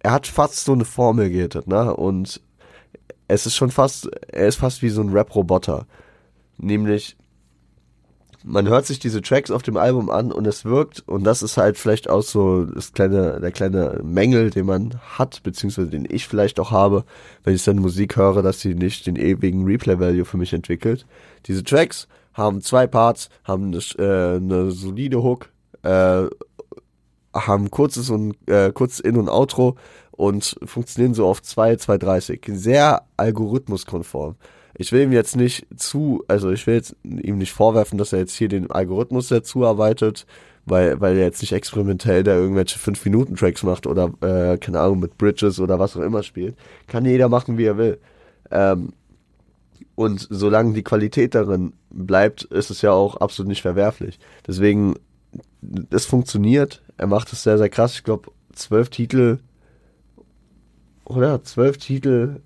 er 0.00 0.12
hat 0.12 0.26
fast 0.26 0.64
so 0.64 0.72
eine 0.72 0.84
Formel 0.84 1.30
gehittet, 1.30 1.66
ne? 1.66 1.94
Und 1.94 2.40
es 3.28 3.46
ist 3.46 3.56
schon 3.56 3.70
fast, 3.70 4.08
er 4.28 4.48
ist 4.48 4.56
fast 4.56 4.82
wie 4.82 4.90
so 4.90 5.00
ein 5.00 5.10
Rap-Roboter. 5.10 5.86
Nämlich, 6.58 7.16
man 8.44 8.68
hört 8.68 8.84
sich 8.84 8.98
diese 8.98 9.22
Tracks 9.22 9.50
auf 9.50 9.62
dem 9.62 9.78
Album 9.78 10.10
an 10.10 10.30
und 10.30 10.46
es 10.46 10.64
wirkt, 10.64 11.02
und 11.08 11.24
das 11.24 11.42
ist 11.42 11.56
halt 11.56 11.78
vielleicht 11.78 12.10
auch 12.10 12.22
so 12.22 12.66
das 12.66 12.92
kleine, 12.92 13.40
der 13.40 13.52
kleine 13.52 14.00
Mängel, 14.04 14.50
den 14.50 14.66
man 14.66 15.00
hat, 15.00 15.42
beziehungsweise 15.42 15.88
den 15.88 16.06
ich 16.08 16.28
vielleicht 16.28 16.60
auch 16.60 16.70
habe, 16.70 17.04
wenn 17.42 17.54
ich 17.54 17.64
dann 17.64 17.76
Musik 17.76 18.16
höre, 18.16 18.42
dass 18.42 18.60
sie 18.60 18.74
nicht 18.74 19.06
den 19.06 19.16
ewigen 19.16 19.64
Replay-Value 19.64 20.26
für 20.26 20.36
mich 20.36 20.52
entwickelt. 20.52 21.06
Diese 21.46 21.64
Tracks 21.64 22.06
haben 22.34 22.60
zwei 22.60 22.86
Parts, 22.86 23.30
haben 23.44 23.68
eine, 23.68 23.78
äh, 23.98 24.36
eine 24.36 24.70
solide 24.70 25.22
Hook, 25.22 25.50
äh, 25.82 26.24
haben 27.32 27.70
kurzes 27.70 28.10
und 28.10 28.36
äh, 28.46 28.70
kurzes 28.72 29.00
In- 29.00 29.16
und 29.16 29.28
Outro 29.28 29.76
und 30.16 30.56
funktionieren 30.64 31.14
so 31.14 31.26
auf 31.26 31.42
2, 31.42 31.74
2,30. 31.74 32.54
Sehr 32.54 33.02
algorithmuskonform. 33.16 34.36
Ich 34.76 34.90
will 34.92 35.02
ihm 35.02 35.12
jetzt 35.12 35.36
nicht 35.36 35.66
zu, 35.76 36.24
also 36.28 36.50
ich 36.50 36.66
will 36.66 36.74
jetzt 36.74 36.96
ihm 37.04 37.38
nicht 37.38 37.52
vorwerfen, 37.52 37.98
dass 37.98 38.12
er 38.12 38.20
jetzt 38.20 38.34
hier 38.34 38.48
den 38.48 38.70
Algorithmus 38.70 39.28
dazu 39.28 39.64
arbeitet, 39.64 40.26
weil, 40.66 41.00
weil 41.00 41.16
er 41.16 41.24
jetzt 41.24 41.42
nicht 41.42 41.52
experimentell 41.52 42.22
da 42.24 42.34
irgendwelche 42.34 42.78
5-Minuten-Tracks 42.78 43.62
macht 43.62 43.86
oder, 43.86 44.12
äh, 44.20 44.58
keine 44.58 44.80
Ahnung, 44.80 45.00
mit 45.00 45.18
Bridges 45.18 45.60
oder 45.60 45.78
was 45.78 45.96
auch 45.96 46.00
immer 46.00 46.22
spielt. 46.22 46.56
Kann 46.86 47.04
jeder 47.04 47.28
machen, 47.28 47.58
wie 47.58 47.64
er 47.64 47.76
will. 47.76 47.98
Ähm, 48.50 48.92
und 49.94 50.26
solange 50.30 50.74
die 50.74 50.82
Qualität 50.82 51.34
darin 51.34 51.72
bleibt, 51.90 52.42
ist 52.44 52.70
es 52.70 52.82
ja 52.82 52.90
auch 52.92 53.16
absolut 53.16 53.48
nicht 53.48 53.62
verwerflich. 53.62 54.18
Deswegen, 54.46 54.94
es 55.90 56.04
funktioniert. 56.04 56.82
Er 56.96 57.06
macht 57.06 57.32
es 57.32 57.44
sehr, 57.44 57.58
sehr 57.58 57.68
krass. 57.68 57.94
Ich 57.94 58.04
glaube, 58.04 58.30
zwölf 58.52 58.88
Titel 58.88 59.38
oder 61.04 61.42
zwölf 61.42 61.78
Titel, 61.78 62.40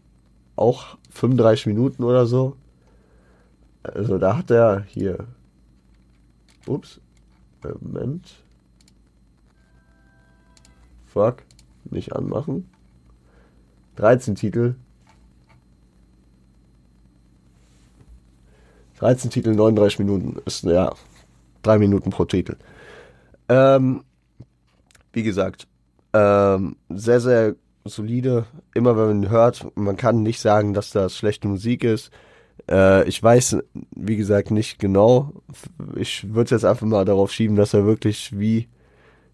auch 0.57 0.99
35 1.11 1.67
Minuten 1.67 2.05
oder 2.05 2.27
so. 2.27 2.57
Also 3.83 4.19
da 4.19 4.37
hat 4.37 4.51
er 4.51 4.83
hier. 4.83 5.27
Ups. 6.67 7.01
Moment. 7.63 8.35
Fuck. 11.07 11.43
Nicht 11.85 12.13
anmachen. 12.15 12.69
13 13.97 14.35
Titel. 14.35 14.75
13 18.99 19.31
Titel, 19.31 19.55
39 19.55 20.01
Minuten. 20.01 20.41
Ist 20.45 20.65
ja 20.65 20.93
3 21.63 21.79
Minuten 21.79 22.11
pro 22.11 22.25
Titel. 22.25 22.57
Ähm, 23.49 24.05
wie 25.13 25.23
gesagt, 25.23 25.67
ähm, 26.13 26.77
sehr, 26.89 27.21
sehr 27.21 27.55
solide. 27.89 28.47
Immer 28.75 28.97
wenn 28.97 29.21
man 29.21 29.31
hört, 29.31 29.67
man 29.75 29.97
kann 29.97 30.23
nicht 30.23 30.41
sagen, 30.41 30.75
dass 30.75 30.91
das 30.91 31.17
schlechte 31.17 31.49
Musik 31.49 31.85
ist. 31.85 32.11
Äh, 32.71 33.09
ich 33.09 33.23
weiß, 33.23 33.59
wie 33.95 34.17
gesagt, 34.17 34.51
nicht 34.51 34.79
genau. 34.79 35.33
Ich 35.97 36.35
würde 36.35 36.55
jetzt 36.55 36.65
einfach 36.65 36.87
mal 36.87 37.05
darauf 37.05 37.33
schieben, 37.33 37.57
dass 37.57 37.75
er 37.75 37.87
wirklich 37.87 38.39
wie, 38.39 38.69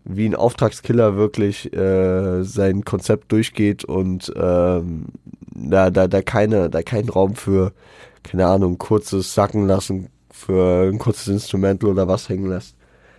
wie 0.05 0.27
ein 0.27 0.35
Auftragskiller 0.35 1.17
wirklich 1.17 1.73
äh, 1.73 2.43
sein 2.43 2.85
Konzept 2.85 3.33
durchgeht 3.33 3.85
und 3.85 4.33
ähm, 4.37 5.07
da, 5.55 5.91
da, 5.91 6.09
da, 6.09 6.23
keine, 6.23 6.69
da 6.69 6.83
keinen 6.83 7.09
Raum 7.09 7.35
für, 7.37 7.73
keine 8.23 8.47
Ahnung, 8.47 8.79
kurzes 8.79 9.35
Sacken 9.35 9.67
lassen, 9.67 10.09
für 10.31 10.91
ein 10.91 10.99
kurzes 10.99 11.29
Instrumental 11.29 11.91
oder 11.91 12.09
was 12.09 12.29
hängen 12.29 12.49
lässt. 12.49 12.77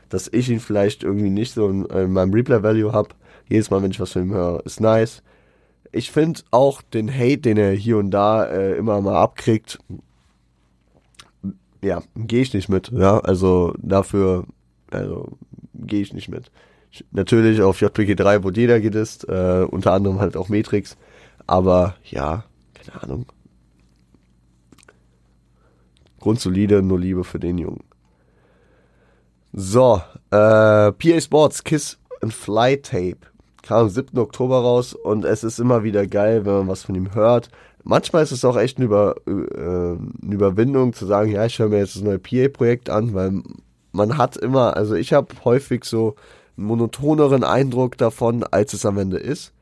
Dass 0.10 0.30
ich 0.32 0.50
ihn 0.50 0.60
vielleicht 0.60 1.04
irgendwie 1.04 1.30
nicht 1.30 1.54
so 1.54 1.68
in, 1.70 1.86
in 1.86 2.14
meinem 2.14 2.34
Replay-Value 2.34 2.92
habe. 2.92 3.10
Jedes 3.50 3.70
Mal, 3.70 3.82
wenn 3.84 3.92
ich 3.92 4.00
was 4.00 4.12
von 4.12 4.24
ihm 4.24 4.34
höre, 4.34 4.66
ist 4.66 4.82
nice 4.82 5.22
ich 5.96 6.12
finde 6.12 6.42
auch 6.52 6.82
den 6.82 7.12
Hate, 7.12 7.38
den 7.38 7.58
er 7.58 7.72
hier 7.72 7.98
und 7.98 8.12
da 8.12 8.46
äh, 8.46 8.76
immer 8.78 9.00
mal 9.00 9.16
abkriegt, 9.16 9.80
ja, 11.82 12.04
gehe 12.16 12.42
ich 12.42 12.54
nicht 12.54 12.68
mit. 12.68 12.92
Ja, 12.92 13.20
also 13.20 13.74
dafür, 13.78 14.46
also 14.92 15.38
gehe 15.74 16.02
ich 16.02 16.14
nicht 16.14 16.28
mit. 16.28 16.52
Ich, 16.92 17.06
natürlich 17.12 17.62
auf 17.62 17.82
JPG3 17.82 18.44
wurde 18.44 18.60
jeder 18.60 18.82
gedisst, 18.82 19.28
äh, 19.30 19.66
unter 19.70 19.94
anderem 19.94 20.20
halt 20.20 20.36
auch 20.36 20.50
Matrix, 20.50 20.98
aber 21.48 21.96
ja, 22.04 22.44
keine 22.74 23.02
Ahnung. 23.02 23.26
Grundsolide, 26.20 26.82
nur 26.82 27.00
Liebe 27.00 27.24
für 27.24 27.40
den 27.40 27.58
Jungen. 27.58 27.84
So, 29.54 30.02
äh, 30.32 30.92
PA 30.92 31.22
Sports, 31.22 31.64
Kiss 31.64 32.00
and 32.22 32.34
Fly 32.34 32.82
Tape 32.82 33.20
kam 33.66 33.84
am 33.84 33.90
7. 33.90 34.18
Oktober 34.20 34.60
raus 34.60 34.94
und 34.94 35.26
es 35.26 35.44
ist 35.44 35.60
immer 35.60 35.84
wieder 35.84 36.06
geil, 36.08 36.46
wenn 36.46 36.54
man 36.54 36.68
was 36.68 36.84
von 36.84 36.96
ihm 36.96 37.14
hört. 37.14 37.50
Manchmal 37.84 38.24
ist 38.24 38.32
es 38.32 38.46
auch 38.46 38.58
echt 38.58 38.78
eine, 38.78 38.86
Über, 38.86 39.16
äh, 39.28 39.32
eine 39.32 40.34
Überwindung 40.36 40.94
zu 40.94 41.06
sagen, 41.06 41.32
ja, 41.32 41.46
ich 41.46 41.60
höre 41.60 41.70
mir 41.70 41.80
jetzt 41.80 41.96
das 41.96 42.04
neue 42.04 42.20
PA-Projekt 42.20 42.90
an, 42.90 43.14
weil 43.14 43.42
man 43.92 44.18
hat 44.18 44.38
immer, 44.38 44.76
also 44.76 44.96
ich 44.96 45.14
habe 45.14 45.28
häufig 45.44 45.84
so 45.86 46.16
einen 46.58 46.68
monotoneren 46.68 47.44
Eindruck 47.44 47.98
davon, 47.98 48.44
als 48.44 48.74
es 48.74 48.86
am 48.86 48.98
Ende 48.98 49.18
ist. 49.18 49.54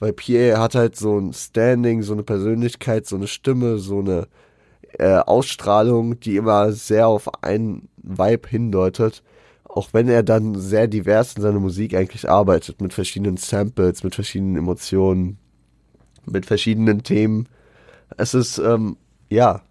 Weil 0.00 0.12
PA 0.12 0.60
hat 0.60 0.74
halt 0.74 0.96
so 0.96 1.18
ein 1.18 1.32
Standing, 1.32 2.02
so 2.02 2.12
eine 2.12 2.22
Persönlichkeit, 2.22 3.06
so 3.06 3.16
eine 3.16 3.26
Stimme, 3.26 3.78
so 3.78 3.98
eine 3.98 4.28
äh, 4.98 5.16
Ausstrahlung, 5.18 6.20
die 6.20 6.36
immer 6.36 6.72
sehr 6.72 7.08
auf 7.08 7.42
einen 7.42 7.88
Vibe 7.96 8.48
hindeutet 8.48 9.22
auch 9.68 9.90
wenn 9.92 10.08
er 10.08 10.22
dann 10.22 10.58
sehr 10.58 10.88
divers 10.88 11.34
in 11.34 11.42
seiner 11.42 11.60
Musik 11.60 11.94
eigentlich 11.94 12.28
arbeitet, 12.28 12.80
mit 12.80 12.92
verschiedenen 12.92 13.36
Samples, 13.36 14.02
mit 14.02 14.14
verschiedenen 14.14 14.56
Emotionen, 14.56 15.38
mit 16.26 16.46
verschiedenen 16.46 17.02
Themen. 17.02 17.48
Es 18.16 18.34
ist, 18.34 18.58
ähm, 18.58 18.96
ja. 19.28 19.62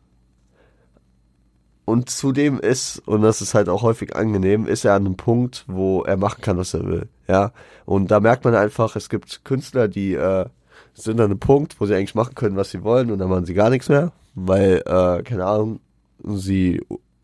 Und 1.86 2.10
zudem 2.10 2.60
ist, 2.60 3.00
und 3.08 3.22
das 3.22 3.42
ist 3.42 3.54
halt 3.54 3.70
auch 3.70 3.82
häufig 3.82 4.16
angenehm, 4.16 4.68
ist 4.68 4.86
er 4.86 4.94
an 4.94 5.06
einem 5.06 5.16
Punkt, 5.16 5.66
wo 5.68 6.04
er 6.04 6.18
machen 6.18 6.42
kann, 6.42 6.58
was 6.58 6.74
er 6.74 6.86
will. 6.86 7.08
Ja. 7.27 7.54
Und 7.86 8.12
da 8.12 8.20
merkt 8.20 8.44
man 8.46 8.56
einfach, 8.56 8.96
es 8.96 9.10
gibt 9.10 9.46
Künstler, 9.46 9.88
die 9.88 10.13
äh, 10.13 10.46
sind 10.94 11.20
an 11.20 11.27
einem 11.27 11.39
Punkt, 11.39 11.80
wo 11.80 11.86
sie 11.86 11.96
eigentlich 11.96 12.16
machen 12.16 12.36
können, 12.36 12.58
was 12.58 12.72
sie 12.72 12.84
wollen, 12.84 13.12
und 13.12 13.20
dann 13.20 13.30
machen 13.30 13.46
sie 13.46 13.54
gar 13.54 13.70
nichts 13.70 13.89
mehr, 13.89 14.12
weil, 14.36 14.84
äh, 14.86 15.24
keine 15.24 15.46
Ahnung, 15.46 15.80
sie 16.24 16.82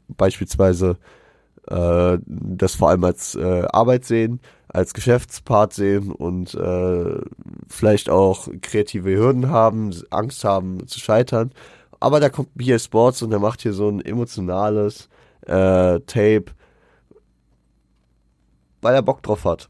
beispielsweise 0.07 0.97
äh, 1.67 2.17
das 2.25 2.75
vor 2.75 2.89
allem 2.89 3.03
als 3.03 3.35
äh, 3.35 3.63
Arbeit 3.71 4.05
sehen, 4.05 4.39
als 4.67 4.93
Geschäftspart 4.93 5.73
sehen 5.73 6.11
und 6.11 6.53
äh, 6.55 7.21
vielleicht 7.67 8.09
auch 8.09 8.47
kreative 8.61 9.15
Hürden 9.15 9.49
haben, 9.49 9.93
Angst 10.09 10.43
haben 10.43 10.87
zu 10.87 10.99
scheitern. 10.99 11.51
Aber 11.99 12.19
da 12.19 12.29
kommt 12.29 12.49
BS 12.55 12.85
Sports 12.85 13.21
und 13.21 13.31
er 13.31 13.39
macht 13.39 13.61
hier 13.61 13.73
so 13.73 13.89
ein 13.89 14.01
emotionales 14.03 15.07
äh, 15.41 15.99
Tape, 16.01 16.45
weil 18.81 18.95
er 18.95 19.01
Bock 19.01 19.23
drauf 19.23 19.45
hat. 19.45 19.69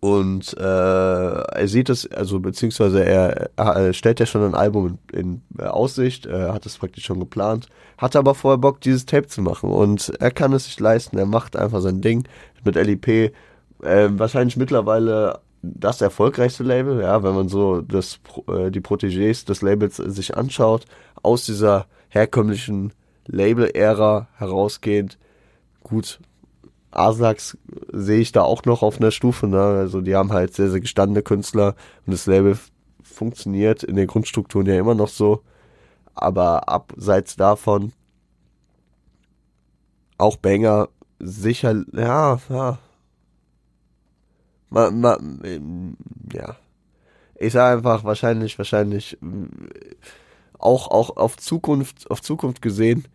Und 0.00 0.56
äh, 0.58 0.62
er 0.62 1.68
sieht 1.68 1.88
es, 1.88 2.10
also 2.12 2.38
beziehungsweise 2.38 3.04
er, 3.04 3.50
er 3.56 3.92
stellt 3.92 4.20
ja 4.20 4.26
schon 4.26 4.44
ein 4.44 4.54
Album 4.54 4.98
in, 5.12 5.42
in 5.58 5.66
Aussicht, 5.66 6.26
er 6.26 6.52
hat 6.52 6.66
es 6.66 6.78
praktisch 6.78 7.04
schon 7.04 7.18
geplant, 7.18 7.68
hatte 7.96 8.18
aber 8.18 8.34
vorher 8.34 8.58
Bock, 8.58 8.80
dieses 8.80 9.06
Tape 9.06 9.26
zu 9.26 9.40
machen. 9.40 9.70
Und 9.70 10.12
er 10.20 10.30
kann 10.30 10.52
es 10.52 10.66
sich 10.66 10.78
leisten, 10.78 11.18
er 11.18 11.26
macht 11.26 11.56
einfach 11.56 11.80
sein 11.80 12.02
Ding 12.02 12.28
mit 12.62 12.76
LIP. 12.76 13.08
Äh, 13.08 14.08
wahrscheinlich 14.10 14.56
mittlerweile 14.56 15.40
das 15.62 16.00
erfolgreichste 16.00 16.62
Label, 16.62 17.00
ja, 17.00 17.22
wenn 17.22 17.34
man 17.34 17.48
so 17.48 17.80
das, 17.80 18.20
äh, 18.48 18.70
die 18.70 18.80
Protégés 18.80 19.46
des 19.46 19.62
Labels 19.62 19.96
sich 19.96 20.36
anschaut, 20.36 20.84
aus 21.22 21.46
dieser 21.46 21.86
herkömmlichen 22.08 22.92
Label-Ära 23.26 24.28
herausgehend. 24.36 25.18
Gut, 25.82 26.20
Asax 26.98 27.56
sehe 27.92 28.20
ich 28.20 28.32
da 28.32 28.42
auch 28.42 28.64
noch 28.64 28.82
auf 28.82 28.98
einer 28.98 29.10
Stufe. 29.10 29.46
Ne? 29.46 29.60
Also 29.60 30.00
die 30.00 30.14
haben 30.14 30.32
halt 30.32 30.54
sehr, 30.54 30.70
sehr 30.70 30.80
gestandene 30.80 31.22
Künstler 31.22 31.74
und 32.06 32.12
das 32.12 32.26
Label 32.26 32.58
funktioniert 33.02 33.82
in 33.82 33.96
den 33.96 34.06
Grundstrukturen 34.06 34.66
ja 34.66 34.78
immer 34.78 34.94
noch 34.94 35.08
so. 35.08 35.42
Aber 36.14 36.68
abseits 36.68 37.36
davon 37.36 37.92
auch 40.18 40.36
Banger 40.36 40.88
sicher, 41.18 41.84
ja, 41.92 42.38
ja. 42.48 42.78
Ma, 44.70 44.90
ma, 44.90 45.18
ja. 46.32 46.56
Ich 47.38 47.52
sage 47.52 47.76
einfach 47.76 48.04
wahrscheinlich, 48.04 48.58
wahrscheinlich 48.58 49.18
auch, 50.58 50.88
auch 50.88 51.16
auf 51.16 51.36
Zukunft, 51.36 52.10
auf 52.10 52.22
Zukunft 52.22 52.62
gesehen 52.62 53.06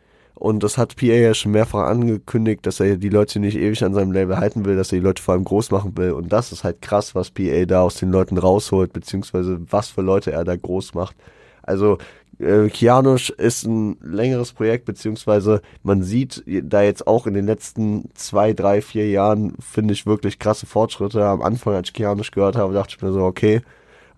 und 0.42 0.64
das 0.64 0.80
hat 0.80 0.96
PA 0.96 1.06
ja 1.06 1.36
schon 1.36 1.52
mehrfach 1.52 1.84
angekündigt, 1.84 2.66
dass 2.66 2.80
er 2.80 2.98
die 2.98 3.10
Leute 3.10 3.40
nicht 3.40 3.56
ewig 3.56 3.84
an 3.84 3.94
seinem 3.94 4.12
Label 4.12 4.38
halten 4.38 4.66
will, 4.66 4.76
dass 4.76 4.92
er 4.92 4.98
die 4.98 5.06
Leute 5.06 5.22
vor 5.22 5.36
allem 5.36 5.44
groß 5.44 5.70
machen 5.70 5.96
will. 5.98 6.14
Und 6.14 6.34
das 6.34 6.52
ist 6.52 6.64
halt 6.64 6.82
krass, 6.82 7.14
was 7.14 7.30
PA 7.30 7.66
da 7.66 7.84
aus 7.84 7.94
den 7.98 8.10
Leuten 8.10 8.40
rausholt, 8.40 8.92
beziehungsweise 8.92 9.60
was 9.70 9.90
für 9.90 10.02
Leute 10.02 10.32
er 10.32 10.44
da 10.44 10.56
groß 10.56 10.96
macht. 10.96 11.16
Also 11.62 12.00
äh, 12.40 12.70
Kianusch 12.70 13.30
ist 13.30 13.68
ein 13.68 13.98
längeres 14.02 14.54
Projekt, 14.54 14.86
beziehungsweise 14.86 15.62
man 15.84 16.02
sieht 16.02 16.44
da 16.48 16.82
jetzt 16.82 17.06
auch 17.06 17.28
in 17.28 17.36
den 17.36 17.46
letzten 17.46 18.10
zwei, 18.16 18.54
drei, 18.54 18.82
vier 18.82 19.12
Jahren, 19.12 19.54
finde 19.60 19.94
ich, 19.94 20.08
wirklich 20.08 20.40
krasse 20.40 20.66
Fortschritte. 20.66 21.24
Am 21.24 21.44
Anfang, 21.44 21.76
als 21.76 21.90
ich 21.90 21.94
Kianusch 21.94 22.32
gehört 22.32 22.56
habe, 22.56 22.74
dachte 22.74 22.96
ich 22.98 23.02
mir 23.04 23.14
so, 23.14 23.22
okay, 23.26 23.62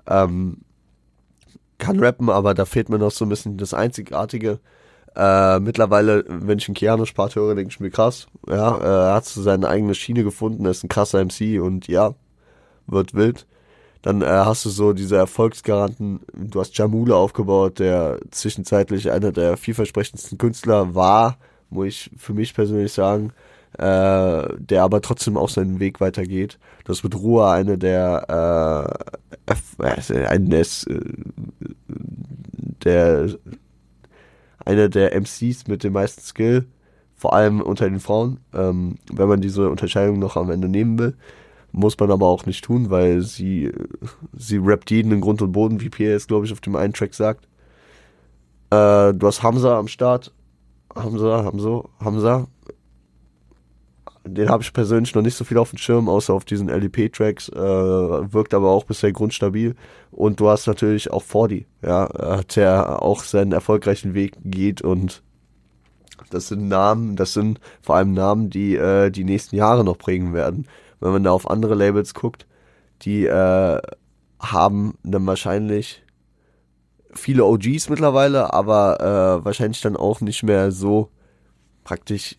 ähm, 0.08 0.60
kann 1.80 2.00
rappen, 2.00 2.30
aber 2.30 2.54
da 2.54 2.64
fehlt 2.64 2.88
mir 2.88 2.98
noch 2.98 3.12
so 3.12 3.26
ein 3.26 3.30
bisschen 3.30 3.58
das 3.58 3.74
Einzigartige. 3.74 4.62
Äh, 5.16 5.60
mittlerweile, 5.60 6.26
wenn 6.28 6.58
ich 6.58 6.68
einen 6.68 6.76
Keanu-Part 6.76 7.36
höre, 7.36 7.56
denke 7.56 7.72
ich 7.72 7.80
mir 7.80 7.92
krass. 7.92 8.28
Ja, 8.48 8.78
äh, 8.78 9.10
er 9.10 9.14
hat 9.16 9.26
so 9.26 9.42
seine 9.42 9.68
eigene 9.68 9.96
Schiene 9.96 10.24
gefunden, 10.24 10.66
ist 10.66 10.84
ein 10.84 10.90
krasser 10.90 11.24
MC 11.24 11.62
und 11.62 11.88
ja, 11.88 12.16
wird 12.88 13.14
wild. 13.14 13.46
Dann 14.02 14.22
äh, 14.22 14.26
hast 14.26 14.66
du 14.66 14.70
so 14.70 14.94
diese 14.94 15.16
Erfolgsgaranten, 15.18 16.22
du 16.34 16.60
hast 16.60 16.78
Jamule 16.78 17.16
aufgebaut, 17.16 17.80
der 17.80 18.20
zwischenzeitlich 18.32 19.12
einer 19.12 19.32
der 19.32 19.58
vielversprechendsten 19.58 20.38
Künstler 20.38 20.96
war 20.96 21.38
muss 21.74 21.88
ich 21.88 22.12
für 22.18 22.34
mich 22.34 22.54
persönlich 22.54 22.94
sagen, 22.94 23.34
äh, 23.78 24.48
der 24.58 24.84
aber 24.84 25.02
trotzdem 25.02 25.38
auch 25.38 25.50
seinen 25.50 25.80
Weg 25.80 26.00
weitergeht. 26.00 26.60
Das 26.86 27.04
wird 27.04 27.16
Ruhe 27.16 27.50
eine 27.50 27.78
der 27.78 28.96
äh, 29.48 29.54
äh, 30.14 30.26
ein 30.28 30.50
des, 30.50 30.86
äh, 30.86 31.00
der 32.84 33.30
eine 34.66 34.90
der 34.90 35.14
MCs 35.20 35.68
mit 35.68 35.84
dem 35.84 35.94
meisten 35.94 36.22
Skill, 36.22 36.66
vor 37.16 37.34
allem 37.34 37.62
unter 37.62 37.90
den 37.90 38.00
Frauen. 38.00 38.40
Ähm, 38.54 38.96
wenn 39.12 39.28
man 39.28 39.42
diese 39.42 39.70
Unterscheidung 39.70 40.20
noch 40.20 40.38
am 40.38 40.50
Ende 40.52 40.68
nehmen 40.68 40.98
will, 41.00 41.16
muss 41.72 41.98
man 42.00 42.12
aber 42.12 42.28
auch 42.28 42.46
nicht 42.46 42.64
tun, 42.64 42.90
weil 42.90 43.22
sie 43.22 43.72
sie 44.34 44.58
rappt 44.58 44.92
jeden 44.92 45.12
in 45.12 45.22
Grund 45.22 45.42
und 45.42 45.52
Boden, 45.52 45.82
wie 45.82 45.90
Pierre 45.90 46.16
es 46.16 46.28
glaube 46.28 46.46
ich 46.46 46.52
auf 46.52 46.62
dem 46.62 46.76
einen 46.76 46.94
Track 46.94 47.14
sagt. 47.14 47.48
Äh, 48.70 49.14
du 49.14 49.28
hast 49.28 49.44
Hamza 49.44 49.78
am 49.78 49.88
Start. 49.88 50.32
Hamza, 50.96 51.44
Hamza, 51.44 51.84
Hamza, 52.00 52.48
den 54.26 54.50
habe 54.50 54.64
ich 54.64 54.72
persönlich 54.72 55.14
noch 55.16 55.22
nicht 55.22 55.36
so 55.36 55.44
viel 55.44 55.58
auf 55.58 55.72
dem 55.72 55.78
Schirm, 55.78 56.08
außer 56.08 56.34
auf 56.34 56.46
diesen 56.46 56.70
LEP-Tracks, 56.70 57.50
äh, 57.50 57.54
wirkt 58.34 58.54
aber 58.54 58.70
auch 58.70 58.86
bisher 58.86 59.12
grundstabil. 59.12 59.76
Und 60.12 60.40
du 60.40 60.50
hast 60.50 60.68
natürlich 60.68 61.12
auch 61.12 61.24
Fordi, 61.24 61.66
ja, 61.82 62.42
der 62.56 63.02
auch 63.02 63.24
seinen 63.24 63.52
erfolgreichen 63.52 64.14
Weg 64.14 64.38
geht 64.44 64.82
und 64.82 65.24
das 66.30 66.48
sind 66.48 66.68
Namen, 66.68 67.16
das 67.16 67.34
sind 67.34 67.60
vor 67.82 67.96
allem 67.96 68.14
Namen, 68.14 68.50
die 68.50 68.76
äh, 68.76 69.12
die 69.12 69.24
nächsten 69.24 69.56
Jahre 69.56 69.84
noch 69.84 69.98
prägen 69.98 70.34
werden. 70.34 70.68
Wenn 71.00 71.12
man 71.12 71.24
da 71.24 71.32
auf 71.32 71.50
andere 71.50 71.76
Labels 71.76 72.14
guckt, 72.14 72.48
die 73.02 73.26
äh, 73.26 73.82
haben 74.40 74.98
dann 75.04 75.26
wahrscheinlich 75.26 76.04
viele 77.14 77.46
OGs 77.46 77.90
mittlerweile, 77.90 78.54
aber 78.54 79.00
äh, 79.00 79.46
wahrscheinlich 79.46 79.82
dann 79.82 79.96
auch 79.98 80.22
nicht 80.22 80.44
mehr 80.44 80.72
so 80.72 81.10
praktisch, 81.84 82.38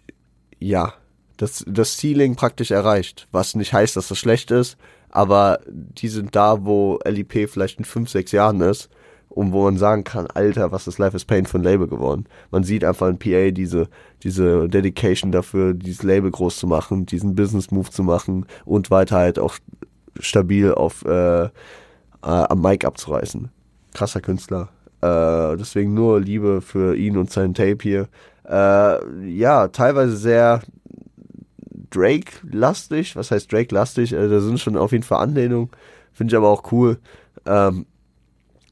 ja, 0.58 0.94
das, 1.36 1.64
das 1.66 1.96
Ceiling 1.98 2.36
praktisch 2.36 2.70
erreicht. 2.70 3.28
Was 3.32 3.54
nicht 3.54 3.72
heißt, 3.72 3.96
dass 3.96 4.08
das 4.08 4.18
schlecht 4.18 4.50
ist, 4.50 4.76
aber 5.10 5.60
die 5.66 6.08
sind 6.08 6.34
da, 6.34 6.64
wo 6.64 6.98
LIP 7.04 7.48
vielleicht 7.48 7.78
in 7.78 7.84
fünf, 7.84 8.10
sechs 8.10 8.32
Jahren 8.32 8.60
ist 8.60 8.88
und 9.28 9.52
wo 9.52 9.64
man 9.64 9.76
sagen 9.76 10.04
kann, 10.04 10.26
Alter, 10.28 10.72
was 10.72 10.86
ist 10.86 10.98
Life 10.98 11.16
is 11.16 11.24
Pain 11.24 11.46
für 11.46 11.58
ein 11.58 11.64
Label 11.64 11.88
geworden. 11.88 12.26
Man 12.50 12.64
sieht 12.64 12.84
einfach 12.84 13.08
in 13.08 13.18
PA 13.18 13.50
diese, 13.50 13.88
diese 14.22 14.68
Dedication 14.68 15.32
dafür, 15.32 15.74
dieses 15.74 16.02
Label 16.02 16.30
groß 16.30 16.56
zu 16.56 16.66
machen, 16.66 17.06
diesen 17.06 17.34
Business 17.34 17.70
Move 17.70 17.90
zu 17.90 18.02
machen 18.02 18.46
und 18.64 18.90
weiter 18.90 19.16
halt 19.16 19.38
auch 19.38 19.56
stabil 20.20 20.72
auf 20.72 21.04
äh, 21.04 21.44
äh, 21.44 21.50
am 22.22 22.60
Mic 22.60 22.86
abzureißen. 22.86 23.50
Krasser 23.92 24.20
Künstler. 24.20 24.68
Äh, 25.00 25.56
deswegen 25.56 25.94
nur 25.94 26.20
Liebe 26.20 26.60
für 26.60 26.96
ihn 26.96 27.16
und 27.16 27.30
sein 27.30 27.54
Tape 27.54 27.78
hier. 27.82 28.08
Äh, 28.48 29.28
ja, 29.28 29.68
teilweise 29.68 30.16
sehr 30.16 30.60
Drake-lastig. 31.94 33.16
Was 33.16 33.30
heißt 33.30 33.52
Drake-lastig? 33.52 34.12
Äh, 34.12 34.28
da 34.28 34.40
sind 34.40 34.60
schon 34.60 34.76
auf 34.76 34.92
jeden 34.92 35.04
Fall 35.04 35.22
Anlehnungen. 35.22 35.70
Finde 36.12 36.32
ich 36.32 36.36
aber 36.36 36.48
auch 36.48 36.72
cool, 36.72 36.98
ähm, 37.46 37.86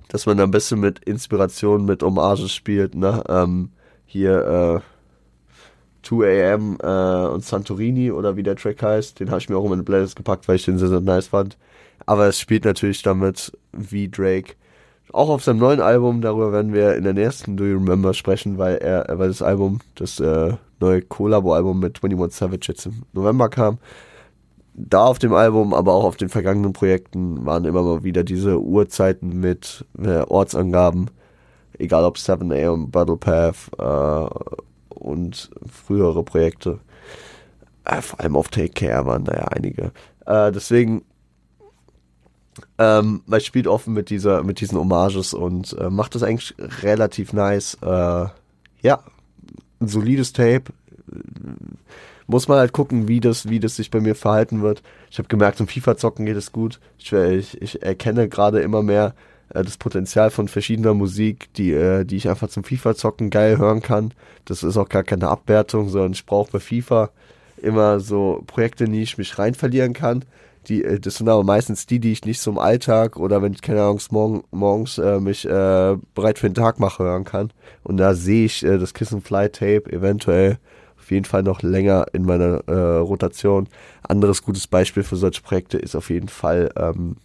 dass 0.09 0.27
man 0.27 0.37
da 0.37 0.45
ein 0.45 0.51
bisschen 0.51 0.81
mit 0.81 1.01
Inspiration, 1.01 1.85
mit 1.85 2.03
Hommages 2.03 2.53
spielt. 2.53 2.95
Ne? 2.95 3.23
Ähm, 3.29 3.71
hier 4.07 4.83
äh, 6.05 6.07
2am 6.07 6.83
äh, 6.83 7.29
und 7.29 7.45
Santorini 7.45 8.11
oder 8.11 8.37
wie 8.37 8.43
der 8.43 8.57
Track 8.57 8.83
heißt. 8.83 9.21
Den 9.21 9.31
habe 9.31 9.41
ich 9.41 9.49
mir 9.49 9.57
auch 9.57 9.65
in 9.65 9.71
meine 9.71 9.83
Playlist 9.83 10.17
gepackt, 10.17 10.49
weil 10.49 10.57
ich 10.57 10.65
den 10.65 10.79
sehr, 10.79 10.89
sehr 10.89 11.01
nice 11.01 11.29
fand. 11.29 11.57
Aber 12.07 12.27
es 12.27 12.41
spielt 12.41 12.65
natürlich 12.65 13.03
damit, 13.03 13.53
wie 13.73 14.09
Drake 14.09 14.55
auch 15.13 15.29
auf 15.29 15.45
seinem 15.45 15.59
neuen 15.59 15.81
Album, 15.81 16.21
darüber 16.21 16.53
werden 16.53 16.73
wir 16.73 16.97
in 16.97 17.05
der 17.05 17.13
nächsten 17.13 17.57
Do 17.57 17.65
You 17.65 17.77
Remember 17.77 18.15
sprechen, 18.15 18.59
weil 18.59 18.77
er, 18.77 19.07
weil 19.19 19.29
das 19.29 19.43
Album, 19.43 19.81
das 19.95 20.19
äh, 20.21 20.55
neue 20.83 21.03
Collabo-Album 21.03 21.81
mit 21.81 22.03
21 22.03 22.39
Savage 22.39 22.67
jetzt 22.69 22.87
im 22.87 23.03
November 23.13 23.49
kam. 23.49 23.79
Da 24.75 25.05
auf 25.05 25.19
dem 25.19 25.35
Album, 25.35 25.75
aber 25.75 25.93
auch 25.93 26.05
auf 26.05 26.17
den 26.17 26.29
vergangenen 26.29 26.73
Projekten 26.73 27.45
waren 27.45 27.65
immer 27.65 27.83
mal 27.83 28.05
wieder 28.05 28.25
diese 28.25 28.61
Uhrzeiten 28.61 29.41
mit 29.41 29.85
äh, 30.03 30.23
Ortsangaben, 30.23 31.11
egal 31.79 32.05
ob 32.05 32.17
7am, 32.17 32.91
Battle 32.91 33.17
Path 33.17 33.71
äh, 33.79 34.95
und 34.95 35.51
frühere 35.71 36.23
Projekte. 36.23 36.79
Äh, 37.85 38.01
vor 38.01 38.21
allem 38.21 38.37
auf 38.37 38.49
Take 38.49 38.71
Care 38.71 39.05
waren 39.05 39.25
da 39.25 39.35
ja 39.35 39.45
einige. 39.49 39.93
Äh, 40.25 40.53
deswegen 40.53 41.03
ähm, 42.79 43.23
weil 43.27 43.41
spielt 43.41 43.67
offen 43.67 43.95
mit 43.95 44.11
dieser, 44.11 44.43
mit 44.43 44.61
diesen 44.61 44.79
Hommages 44.79 45.35
und 45.35 45.77
äh, 45.79 45.91
macht 45.91 46.15
das 46.15 46.23
eigentlich 46.23 46.55
relativ 46.83 47.33
nice. 47.33 47.79
Äh, 47.83 48.27
ja, 48.83 49.03
ein 49.83 49.89
solides 49.89 50.33
Tape. 50.33 50.73
Muss 52.27 52.49
man 52.49 52.59
halt 52.59 52.73
gucken, 52.73 53.09
wie 53.09 53.21
das, 53.21 53.49
wie 53.49 53.61
das 53.61 53.77
sich 53.77 53.91
bei 53.91 54.01
mir 54.01 54.15
verhalten 54.15 54.63
wird. 54.63 54.83
Ich 55.11 55.19
habe 55.19 55.29
gemerkt, 55.29 55.59
zum 55.59 55.69
FIFA-Zocken 55.69 56.25
geht 56.25 56.37
es 56.37 56.53
gut. 56.53 56.81
Ich, 56.99 57.13
ich, 57.13 57.61
ich 57.61 57.83
erkenne 57.83 58.29
gerade 58.29 58.61
immer 58.61 58.83
mehr 58.83 59.15
äh, 59.51 59.63
das 59.63 59.77
Potenzial 59.77 60.31
von 60.31 60.49
verschiedener 60.49 60.95
Musik, 60.95 61.53
die, 61.55 61.73
äh, 61.73 62.05
die 62.05 62.17
ich 62.17 62.29
einfach 62.29 62.49
zum 62.49 62.65
FIFA-Zocken 62.65 63.31
geil 63.31 63.59
hören 63.59 63.83
kann. 63.83 64.15
Das 64.45 64.63
ist 64.63 64.77
auch 64.77 64.89
gar 64.89 65.03
keine 65.03 65.29
Abwertung, 65.29 65.89
sondern 65.89 66.13
ich 66.13 66.25
brauche 66.25 66.53
bei 66.53 66.61
FIFA 66.61 67.11
immer 67.61 68.01
so 68.01 68.43
Projekte, 68.47 68.85
in 68.85 68.93
die 68.93 69.03
ich 69.03 69.19
mich 69.19 69.39
rein 69.39 69.55
verlieren 69.55 69.93
kann 69.93 70.25
die, 70.69 70.85
äh, 70.85 71.01
das 71.01 71.17
sind 71.17 71.29
aber 71.29 71.45
meistens 71.45 71.87
die, 71.87 71.99
die 71.99 72.13
ich 72.13 72.25
nicht 72.25 72.41
so 72.41 72.51
im 72.51 72.59
Alltag 72.59 73.17
oder 73.17 73.43
wenn 73.43 73.53
ich 73.53 73.63
keine 73.63 73.83
Ahnung 73.83 74.01
morgen, 74.11 74.45
morgens 74.51 74.99
äh, 74.99 75.21
mich 75.21 75.45
äh, 75.45 75.97
bereit 76.15 76.39
für 76.39 76.49
den 76.49 76.55
Tag 76.55 76.79
mache 76.79 77.03
hören 77.03 77.25
kann. 77.25 77.53
Und 77.83 77.97
da 77.97 78.15
sehe 78.15 78.45
ich 78.45 78.65
äh, 78.65 78.79
das 78.79 78.95
Kiss 78.95 79.13
and 79.13 79.27
Fly 79.27 79.49
Tape 79.49 79.93
eventuell 79.93 80.59
auf 80.99 81.11
jeden 81.11 81.25
Fall 81.25 81.43
noch 81.43 81.63
länger 81.63 82.07
in 82.13 82.25
meiner 82.25 82.63
äh, 82.69 82.99
Rotation. 82.99 83.69
Anderes 84.07 84.43
gutes 84.43 84.69
Beispiel 84.69 85.03
für 85.03 85.17
solche 85.17 85.43
Projekte 85.43 85.79
ist 85.79 85.97
auf 85.97 86.11
jeden 86.11 86.29
Fall 86.29 86.71
ähm, 86.77 87.17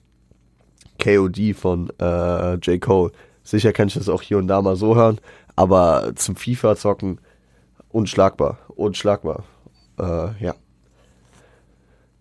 KOD 0.99 1.55
von 1.55 1.91
äh, 1.99 2.55
J. 2.55 2.81
Cole. 2.81 3.11
Sicher 3.43 3.73
kann 3.73 3.87
ich 3.87 3.93
das 3.93 4.09
auch 4.09 4.23
hier 4.23 4.39
und 4.39 4.47
da 4.47 4.61
mal 4.61 4.75
so 4.75 4.95
hören, 4.95 5.19
aber 5.55 6.11
zum 6.15 6.35
FIFA 6.35 6.75
zocken 6.75 7.19
unschlagbar, 7.89 8.57
unschlagbar. 8.75 9.43
Äh, 9.99 10.43
ja. 10.43 10.55